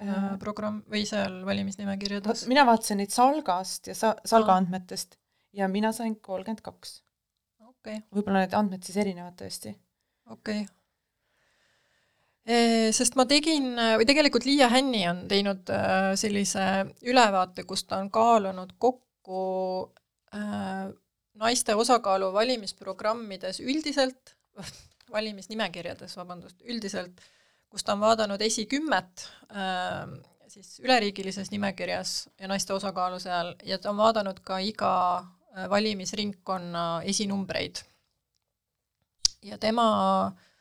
äh, 0.00 0.38
programm 0.38 0.82
või 0.90 1.04
seal 1.06 1.42
valimisnimekirjades. 1.46 2.46
mina 2.48 2.66
vaatasin 2.66 3.02
neid 3.02 3.10
Salgast 3.14 3.90
ja 3.90 3.94
sa-, 3.94 4.16
Salga 4.24 4.54
Aa. 4.54 4.62
andmetest 4.62 5.18
ja 5.52 5.68
mina 5.68 5.92
sain 5.92 6.16
kolmkümmend 6.16 6.62
kaks. 6.62 7.02
okei 7.60 7.96
okay. 7.96 8.06
võib-olla 8.14 8.46
need 8.46 8.54
andmed 8.54 8.82
siis 8.86 8.96
erinevad 9.04 9.36
tõesti. 9.40 9.76
okei 10.30 10.62
okay. 10.62 10.81
Sest 12.42 13.14
ma 13.14 13.22
tegin, 13.30 13.68
või 13.78 14.06
tegelikult 14.08 14.42
Liia 14.48 14.66
Hänni 14.66 15.04
on 15.06 15.20
teinud 15.30 15.68
äh, 15.70 16.08
sellise 16.18 16.64
ülevaate, 17.06 17.62
kus 17.62 17.84
ta 17.86 18.00
on 18.02 18.08
kaalunud 18.10 18.72
kokku 18.82 19.44
äh, 20.34 20.88
naiste 21.38 21.76
osakaalu 21.78 22.32
valimisprogrammides 22.34 23.60
üldiselt, 23.62 24.34
valimisnimekirjades, 25.14 26.16
vabandust, 26.18 26.58
üldiselt, 26.66 27.22
kus 27.70 27.86
ta 27.86 27.94
on 27.94 28.02
vaadanud 28.02 28.42
esikümmet 28.42 29.28
äh, 29.54 30.10
siis 30.52 30.80
üleriigilises 30.80 31.50
nimekirjas 31.50 32.28
ja 32.40 32.48
naiste 32.50 32.74
osakaalu 32.74 33.20
seal 33.22 33.54
ja 33.64 33.78
ta 33.78 33.90
on 33.90 34.00
vaadanud 34.00 34.42
ka 34.44 34.58
iga 34.60 34.92
äh, 35.18 35.70
valimisringkonna 35.70 37.02
esinumbreid. 37.08 37.84
ja 39.42 39.58
tema 39.58 39.86
äh, 40.26 40.51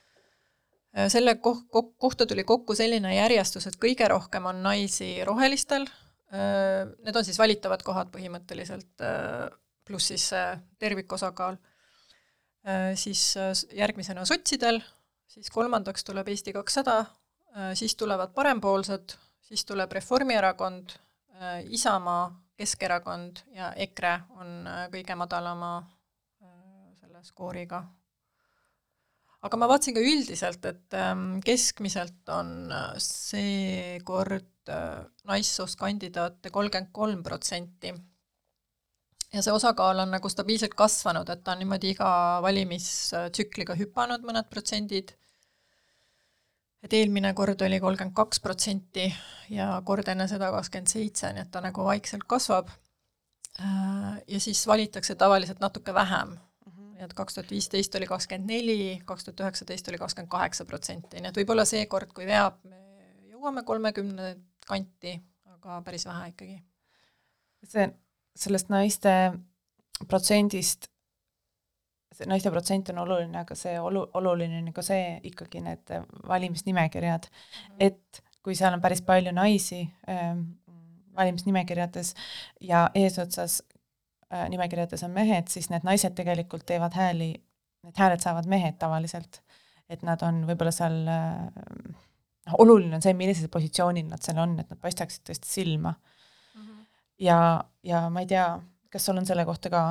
selle 1.11 1.37
koh-, 1.39 1.63
koh-, 1.71 1.93
kohta 1.97 2.25
tuli 2.27 2.43
kokku 2.43 2.75
selline 2.75 3.15
järjestus, 3.15 3.67
et 3.69 3.77
kõige 3.79 4.07
rohkem 4.11 4.49
on 4.51 4.63
naisi 4.63 5.13
rohelistel, 5.27 5.87
need 6.31 7.15
on 7.15 7.25
siis 7.27 7.39
valitavad 7.39 7.81
kohad 7.83 8.11
põhimõtteliselt, 8.13 9.03
pluss 9.87 10.11
siis 10.13 10.29
see 10.31 10.45
tervikosakaal, 10.79 11.57
siis 12.95 13.23
äh, 13.39 13.51
järgmisena 13.75 14.23
sotsidel, 14.27 14.79
siis 15.27 15.49
kolmandaks 15.51 16.05
tuleb 16.07 16.29
Eesti 16.31 16.53
kakssada, 16.55 17.01
siis 17.75 17.97
tulevad 17.99 18.31
parempoolsed, 18.35 19.17
siis 19.43 19.65
tuleb 19.67 19.91
Reformierakond, 19.91 20.95
Isamaa, 21.73 22.29
Keskerakond 22.61 23.41
ja 23.57 23.71
EKRE 23.73 24.11
on 24.37 24.67
äh, 24.69 24.83
kõige 24.93 25.15
madalama 25.17 25.71
äh, 25.81 26.51
selle 26.99 27.23
skooriga 27.25 27.79
aga 29.41 29.57
ma 29.57 29.69
vaatasin 29.71 29.97
ka 29.97 30.03
üldiselt, 30.05 30.65
et 30.69 30.97
ähm, 30.97 31.39
keskmiselt 31.45 32.29
on 32.33 32.71
äh, 32.73 32.93
seekord 33.01 34.69
äh, 34.69 35.01
naissoost 35.29 35.79
kandidaate 35.79 36.53
kolmkümmend 36.53 36.91
kolm 36.93 37.23
protsenti. 37.25 37.93
ja 39.31 39.41
see 39.41 39.53
osakaal 39.55 40.03
on 40.03 40.11
nagu 40.13 40.29
stabiilselt 40.29 40.75
kasvanud, 40.77 41.29
et 41.29 41.43
ta 41.43 41.55
on 41.55 41.63
niimoodi 41.63 41.95
iga 41.95 42.11
valimistsükliga 42.45 43.77
hüpanud 43.79 44.27
mõned 44.27 44.49
protsendid. 44.51 45.15
et 46.83 46.93
eelmine 46.93 47.33
kord 47.33 47.61
oli 47.65 47.79
kolmkümmend 47.81 48.15
kaks 48.17 48.39
protsenti 48.45 49.09
ja 49.49 49.73
kord 49.85 50.07
enne 50.13 50.29
seda 50.29 50.51
kakskümmend 50.53 50.93
seitse, 50.93 51.33
nii 51.33 51.47
et 51.47 51.51
ta 51.51 51.65
nagu 51.65 51.85
vaikselt 51.85 52.29
kasvab. 52.29 52.69
Äh, 53.59 54.21
ja 54.27 54.39
siis 54.39 54.61
valitakse 54.67 55.17
tavaliselt 55.17 55.59
natuke 55.59 55.93
vähem 55.93 56.37
et 57.05 57.13
kaks 57.17 57.37
tuhat 57.37 57.51
viisteist 57.51 57.95
oli 57.97 58.07
kakskümmend 58.09 58.51
neli, 58.51 59.01
kaks 59.05 59.27
tuhat 59.27 59.43
üheksateist 59.45 59.89
oli 59.89 59.99
kakskümmend 60.01 60.31
kaheksa 60.31 60.65
protsenti, 60.69 61.21
nii 61.21 61.31
et 61.31 61.41
võib-olla 61.41 61.65
seekord, 61.67 62.13
kui 62.15 62.27
veab, 62.29 62.59
me 62.69 62.79
jõuame 63.31 63.63
kolmekümne 63.67 64.35
kanti, 64.67 65.17
aga 65.55 65.81
päris 65.85 66.05
vähe 66.05 66.31
ikkagi. 66.33 66.57
see, 67.67 67.87
sellest 68.35 68.71
naiste 68.73 69.13
protsendist, 70.07 70.89
see 72.15 72.29
naiste 72.29 72.51
protsent 72.53 72.89
on 72.93 73.03
oluline, 73.05 73.43
aga 73.43 73.57
see 73.57 73.77
olu-, 73.79 74.07
oluline 74.19 74.61
on 74.61 74.73
ka 74.73 74.85
see 74.85 75.19
ikkagi 75.31 75.61
need 75.65 75.93
valimisnimekirjad 76.27 77.29
mm, 77.29 77.67
-hmm. 77.67 77.75
et 77.79 78.23
kui 78.43 78.55
seal 78.55 78.73
on 78.73 78.81
päris 78.81 79.01
palju 79.05 79.31
naisi 79.31 79.81
ähm, 80.09 80.41
valimisnimekirjades 81.15 82.15
ja 82.61 82.89
eesotsas 82.95 83.61
nimekirjades 84.31 85.03
on 85.03 85.11
mehed, 85.15 85.49
siis 85.51 85.69
need 85.71 85.85
naised 85.87 86.15
tegelikult 86.15 86.65
teevad 86.67 86.95
hääli, 86.95 87.33
need 87.85 87.97
hääled 87.99 88.23
saavad 88.23 88.47
mehed 88.51 88.77
tavaliselt. 88.79 89.41
et 89.91 90.05
nad 90.07 90.21
on 90.23 90.45
võib-olla 90.47 90.71
seal 90.71 90.93
äh, 91.11 91.49
noh, 92.47 92.53
oluline 92.63 92.95
on 92.95 93.01
see, 93.03 93.11
millisel 93.17 93.49
positsioonil 93.51 94.05
nad 94.07 94.23
seal 94.23 94.37
on, 94.39 94.53
et 94.61 94.69
nad 94.71 94.79
paistaksid 94.79 95.25
tõesti 95.27 95.49
silma 95.51 95.91
mm. 95.91 96.61
-hmm. 96.61 96.85
ja, 97.27 97.39
ja 97.83 98.05
ma 98.09 98.23
ei 98.23 98.29
tea, 98.29 98.45
kas 98.89 99.05
sul 99.05 99.19
on 99.19 99.27
selle 99.27 99.45
kohta 99.45 99.69
ka 99.69 99.83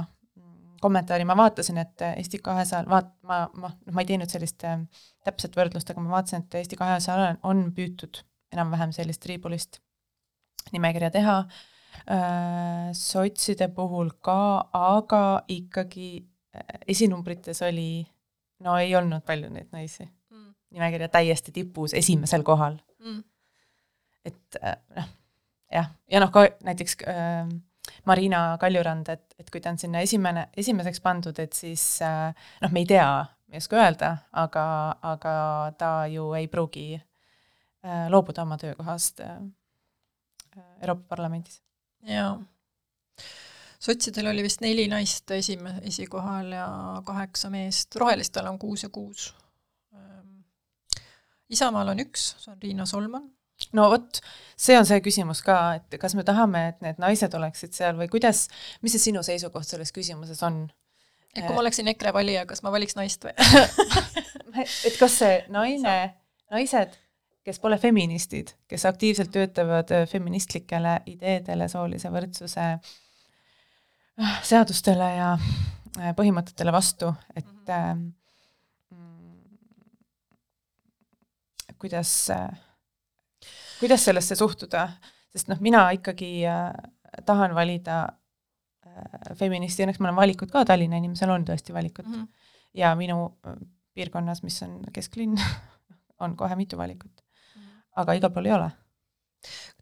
kommentaari, 0.81 1.25
ma 1.29 1.37
vaatasin, 1.37 1.79
et 1.79 2.03
Eesti 2.17 2.39
kahesajal, 2.41 2.87
vaat-, 2.89 3.13
ma, 3.29 3.43
ma, 3.53 3.69
noh, 3.69 3.93
ma 3.93 4.01
ei 4.01 4.09
teinud 4.09 4.33
sellist 4.33 4.65
äh, 4.65 4.81
täpset 5.25 5.57
võrdlust, 5.57 5.93
aga 5.93 6.01
ma 6.01 6.17
vaatasin, 6.17 6.47
et 6.47 6.55
Eesti 6.63 6.81
kahesajal 6.81 7.27
on, 7.27 7.41
on 7.43 7.67
püütud 7.77 8.23
enam-vähem 8.53 8.97
sellist 8.97 9.21
triibulist 9.21 9.83
nimekirja 10.73 11.11
teha 11.11 11.37
äh,, 11.45 11.61
sotside 12.97 13.69
puhul 13.75 14.11
ka, 14.25 14.69
aga 14.73 15.43
ikkagi 15.49 16.11
äh, 16.57 16.81
esinumbrites 16.89 17.63
oli, 17.63 18.07
no 18.65 18.77
ei 18.79 18.95
olnud 18.97 19.25
palju 19.27 19.51
neid 19.53 19.71
naisi 19.73 20.05
mm. 20.05 20.51
nimekirja 20.77 21.09
täiesti 21.09 21.53
tipus, 21.53 21.95
esimesel 21.95 22.45
kohal 22.47 22.79
mm.. 22.99 23.23
et 24.25 24.61
äh, 24.63 24.77
noh, 24.97 25.11
jah, 25.73 25.91
ja 26.11 26.23
noh, 26.23 26.33
ka 26.35 26.47
näiteks 26.67 26.97
äh, 27.09 27.51
Marina 28.07 28.57
Kaljurand, 28.61 29.09
et, 29.13 29.37
et 29.39 29.51
kui 29.51 29.61
ta 29.61 29.73
on 29.73 29.79
sinna 29.81 30.03
esimene, 30.05 30.49
esimeseks 30.59 31.03
pandud, 31.05 31.39
et 31.43 31.57
siis 31.57 31.85
äh, 32.07 32.33
noh, 32.63 32.73
me 32.73 32.85
ei 32.85 32.91
tea, 32.91 33.07
ei 33.51 33.61
oska 33.61 33.81
öelda, 33.81 34.11
aga, 34.43 34.67
aga 35.15 35.33
ta 35.79 35.95
ju 36.11 36.31
ei 36.39 36.49
pruugi 36.51 36.93
äh, 36.97 38.07
loobuda 38.13 38.45
oma 38.47 38.59
töökohast 38.61 39.25
äh, 39.27 39.41
Euroopa 40.81 41.15
Parlamendis. 41.15 41.61
Jaa. 42.09 42.39
sotsidel 43.81 44.31
oli 44.33 44.43
vist 44.47 44.61
neli 44.61 44.87
naist 44.89 45.31
esime-, 45.31 45.81
esikohal 45.89 46.53
ja 46.53 46.71
kaheksa 47.05 47.51
meest, 47.51 47.97
rohelistel 47.97 48.47
on 48.47 48.59
kuus 48.59 48.83
ja 48.83 48.89
kuus. 48.89 49.35
Isamaal 51.51 51.89
on 51.91 51.99
üks, 51.99 52.35
see 52.39 52.53
on 52.53 52.59
Riina 52.63 52.87
Solman 52.87 53.25
no 53.77 53.89
vot, 53.93 54.21
see 54.59 54.77
on 54.79 54.87
see 54.89 55.01
küsimus 55.05 55.43
ka, 55.45 55.57
et 55.81 55.99
kas 56.01 56.15
me 56.19 56.25
tahame, 56.27 56.63
et 56.73 56.85
need 56.85 57.01
naised 57.03 57.35
oleksid 57.37 57.77
seal 57.77 57.99
või 57.99 58.09
kuidas, 58.13 58.47
mis 58.85 58.95
see 58.97 59.11
sinu 59.11 59.25
seisukoht 59.27 59.69
selles 59.69 59.93
küsimuses 59.97 60.41
on? 60.47 60.65
et 61.37 61.45
kui 61.45 61.55
ma 61.55 61.63
oleksin 61.63 61.87
EKRE 61.93 62.15
valija, 62.17 62.47
kas 62.49 62.65
ma 62.67 62.73
valiks 62.75 62.97
naist 62.99 63.27
või? 63.27 63.35
et 64.89 64.97
kas 64.99 65.21
see 65.21 65.37
naine, 65.53 65.97
naised, 66.51 66.97
kes 67.51 67.59
pole 67.59 67.79
feministid, 67.83 68.55
kes 68.71 68.87
aktiivselt 68.87 69.33
töötavad 69.35 69.91
äh, 69.91 70.07
feministlikele 70.09 71.01
ideedele, 71.11 71.67
soolise 71.69 72.13
võrdsuse 72.15 72.67
äh, 72.77 74.35
seadustele 74.47 75.09
ja 75.17 75.33
äh, 75.35 76.13
põhimõtetele 76.17 76.75
vastu, 76.75 77.11
et 77.35 77.73
äh, 77.75 77.95
kuidas 81.81 82.13
äh,, 82.35 82.51
kuidas 83.81 84.05
sellesse 84.05 84.37
suhtuda, 84.39 84.85
sest 85.33 85.51
noh, 85.51 85.59
mina 85.65 85.87
ikkagi 85.97 86.45
tahan 87.27 87.55
valida 87.57 88.03
feministi, 89.39 89.87
õnneks 89.87 89.99
mul 90.03 90.11
on 90.13 90.19
valikud 90.19 90.53
ka, 90.53 90.67
Tallinna 90.69 91.01
inimesel 91.01 91.33
on 91.33 91.47
tõesti 91.49 91.73
valikut 91.73 92.07
mm. 92.07 92.15
-hmm. 92.15 92.53
ja 92.77 92.93
minu 92.99 93.33
piirkonnas, 93.97 94.43
mis 94.45 94.61
on 94.67 94.83
kesklinn, 94.93 95.41
on 96.25 96.37
kohe 96.37 96.57
mitu 96.61 96.77
valikut. 96.77 97.20
Aga 98.01 98.17
igal 98.19 98.33
pool 98.35 98.49
ei 98.51 98.57
ole. 98.57 98.71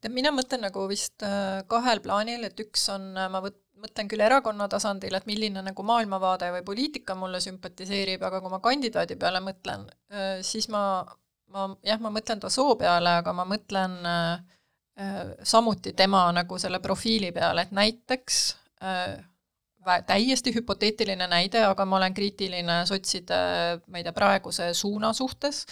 mina 0.09 0.31
mõtlen 0.35 0.66
nagu 0.69 0.87
vist 0.91 1.23
äh, 1.27 1.62
kahel 1.71 2.03
plaanil, 2.05 2.45
et 2.45 2.61
üks 2.61 2.89
on, 2.95 3.12
ma 3.14 3.43
võt-, 3.45 3.62
mõtlen 3.79 4.11
küll 4.11 4.23
erakonna 4.27 4.69
tasandil, 4.69 5.14
et 5.14 5.27
milline 5.27 5.62
nagu 5.62 5.83
maailmavaade 5.83 6.51
või 6.57 6.66
poliitika 6.66 7.14
mulle 7.14 7.41
sümpatiseerib, 7.41 8.23
aga 8.23 8.43
kui 8.43 8.51
ma 8.51 8.61
kandidaadi 8.62 9.16
peale 9.16 9.41
mõtlen, 9.45 9.87
siis 10.43 10.69
ma, 10.73 10.83
ma 11.53 11.66
jah, 11.87 12.01
ma 12.03 12.12
mõtlen 12.12 12.41
ta 12.43 12.51
soo 12.53 12.77
peale, 12.81 13.19
aga 13.23 13.35
ma 13.37 13.47
mõtlen 13.49 13.97
äh, 14.07 14.59
äh, 15.01 15.19
samuti 15.47 15.95
tema 15.97 16.27
nagu 16.35 16.59
selle 16.61 16.81
profiili 16.85 17.33
peale, 17.35 17.66
et 17.66 17.75
näiteks 17.77 18.41
äh, 18.85 19.19
täiesti 20.07 20.53
hüpoteetiline 20.53 21.29
näide, 21.31 21.62
aga 21.64 21.87
ma 21.89 21.97
olen 21.97 22.16
kriitiline 22.16 22.83
sotside, 22.89 23.39
ma 23.89 24.01
ei 24.01 24.05
tea, 24.05 24.12
praeguse 24.16 24.73
suuna 24.77 25.14
suhtes, 25.16 25.64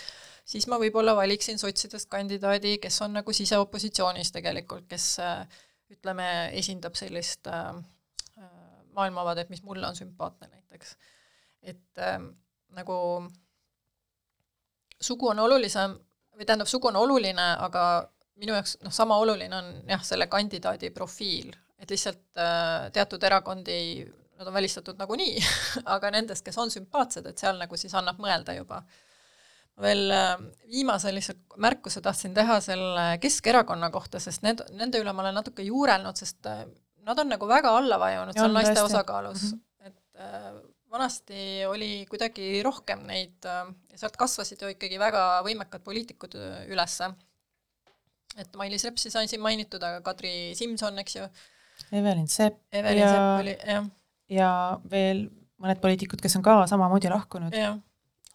siis 0.46 0.66
ma 0.70 0.78
võib-olla 0.80 1.16
valiksin 1.18 1.58
sotsidest 1.58 2.08
kandidaadi, 2.12 2.76
kes 2.82 3.00
on 3.06 3.16
nagu 3.18 3.34
siseopositsioonis 3.34 4.32
tegelikult, 4.34 4.86
kes 4.90 5.08
äh, 5.24 5.60
ütleme, 5.92 6.28
esindab 6.58 6.96
sellist 6.98 7.46
äh, 7.50 7.68
äh, 8.38 8.50
maailmavaadet, 8.98 9.50
mis 9.50 9.62
mulle 9.66 9.86
on 9.86 9.96
sümpaatne 9.98 10.48
näiteks. 10.48 10.96
et 11.62 11.98
äh, 11.98 12.20
nagu 12.78 12.96
sugu 15.00 15.28
on 15.28 15.38
olulisem 15.38 15.96
või 16.36 16.46
tähendab, 16.46 16.68
sugu 16.68 16.88
on 16.88 16.96
oluline, 17.00 17.46
aga 17.64 17.82
minu 18.40 18.54
jaoks 18.56 18.76
noh, 18.84 18.92
sama 18.92 19.16
oluline 19.22 19.56
on 19.56 19.72
jah, 19.88 20.02
selle 20.04 20.28
kandidaadi 20.32 20.90
profiil, 20.94 21.54
et 21.80 21.90
lihtsalt 21.90 22.40
äh, 22.40 22.90
teatud 22.92 23.22
erakondi, 23.24 24.04
nad 24.36 24.48
on 24.48 24.54
välistatud 24.54 24.98
nagunii, 25.00 25.40
aga 25.96 26.12
nendest, 26.12 26.44
kes 26.44 26.58
on 26.60 26.72
sümpaatsed, 26.72 27.26
et 27.26 27.40
seal 27.40 27.58
nagu 27.60 27.76
siis 27.80 27.94
annab 27.96 28.20
mõelda 28.22 28.56
juba 28.56 28.82
veel 29.82 30.10
äh, 30.14 30.34
viimase 30.72 31.12
lihtsalt 31.14 31.58
märkuse 31.60 32.00
tahtsin 32.04 32.34
teha 32.36 32.60
selle 32.64 33.06
Keskerakonna 33.20 33.90
kohta, 33.94 34.20
sest 34.22 34.44
need, 34.46 34.62
nende 34.76 35.02
üle 35.02 35.12
ma 35.12 35.24
olen 35.24 35.36
natuke 35.40 35.66
juurelnud, 35.66 36.16
sest 36.16 36.48
äh, 36.50 36.64
nad 37.06 37.18
on 37.22 37.30
nagu 37.32 37.48
väga 37.48 37.74
alla 37.78 37.98
vajunud 38.02 38.38
seal 38.38 38.56
naiste 38.56 38.74
tõesti. 38.74 38.94
osakaalus 38.94 39.42
mm, 39.50 39.58
-hmm. 39.60 39.90
et 39.90 40.22
äh, 40.22 40.48
vanasti 40.90 41.66
oli 41.68 41.90
kuidagi 42.10 42.62
rohkem 42.64 43.04
neid 43.10 43.44
äh, 43.44 43.68
sealt 43.94 44.16
kasvasid 44.16 44.62
ju 44.62 44.72
ikkagi 44.72 44.98
väga 44.98 45.26
võimekad 45.46 45.84
poliitikud 45.84 46.38
äh, 46.40 46.64
ülesse. 46.72 47.12
et 48.36 48.56
Mailis 48.56 48.84
Repsi 48.84 49.10
sai 49.10 49.28
siin 49.28 49.40
mainitud, 49.40 49.82
aga 49.82 50.00
Kadri 50.00 50.54
Simson, 50.54 50.98
eks 50.98 51.16
ju, 51.16 51.28
Evelyn 51.92 52.28
Sepp 52.28 52.64
Evelin 52.72 53.02
Ja- 53.04 53.12
Sepp 53.12 53.40
oli, 53.40 53.56
jah 53.66 53.86
ja 54.32 54.50
veel 54.90 55.26
mõned 55.62 55.80
poliitikud, 55.82 56.20
kes 56.22 56.36
on 56.38 56.44
ka 56.44 56.58
samamoodi 56.70 57.10
lahkunud. 57.12 57.54
jah, 57.54 57.78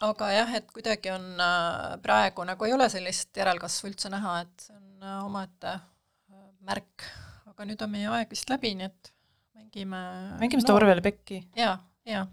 aga 0.02 0.30
jah, 0.34 0.52
et 0.58 0.70
kuidagi 0.74 1.12
on 1.14 1.26
äh, 1.42 1.96
praegu 2.04 2.46
nagu 2.48 2.68
ei 2.68 2.74
ole 2.76 2.88
sellist 2.92 3.38
järelkasvu 3.38 3.92
üldse 3.92 4.12
näha, 4.14 4.42
et 4.46 4.68
see 4.68 4.76
on 4.76 5.06
äh, 5.06 5.18
omaette 5.26 5.74
äh, 5.78 6.46
märk, 6.68 7.08
aga 7.52 7.68
nüüd 7.70 7.82
on 7.86 7.94
meie 7.94 8.12
aeg 8.18 8.32
vist 8.34 8.50
läbi, 8.52 8.74
nii 8.78 8.90
et 8.90 9.12
mängime 9.58 10.04
mängime 10.42 10.64
seda 10.66 10.78
Orwell 10.78 11.04
Becki, 11.06 11.44
jaa, 11.58 11.76
jaa. 12.10 12.28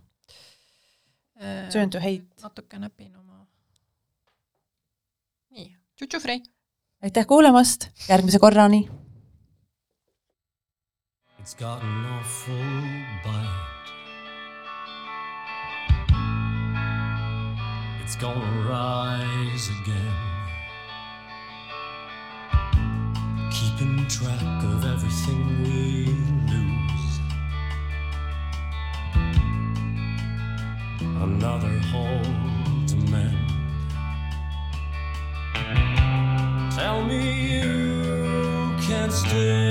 Turn 1.71 1.93
to 1.95 2.01
hate. 2.03 2.27
natuke 2.43 2.81
näpin 2.83 3.13
oma 3.15 3.45
nii, 5.55 5.69
tšutšu-frei. 6.01 6.41
aitäh 7.07 7.29
kuulamast, 7.31 7.93
järgmise 8.09 8.43
korrani 8.43 8.89
It's 11.39 11.55
got 11.55 11.81
an 11.81 12.05
awful 12.05 12.61
bite. 13.25 13.48
It's 18.11 18.17
gonna 18.17 18.67
rise 18.67 19.69
again. 19.83 20.15
Keeping 23.51 24.07
track 24.09 24.65
of 24.65 24.83
everything 24.83 25.63
we 25.63 26.07
lose. 26.51 27.15
Another 31.21 31.79
hole 31.91 32.25
to 32.87 32.97
mend. 33.11 33.37
Tell 36.73 37.05
me 37.05 37.61
you 37.61 38.75
can't 38.87 39.13
stay. 39.13 39.68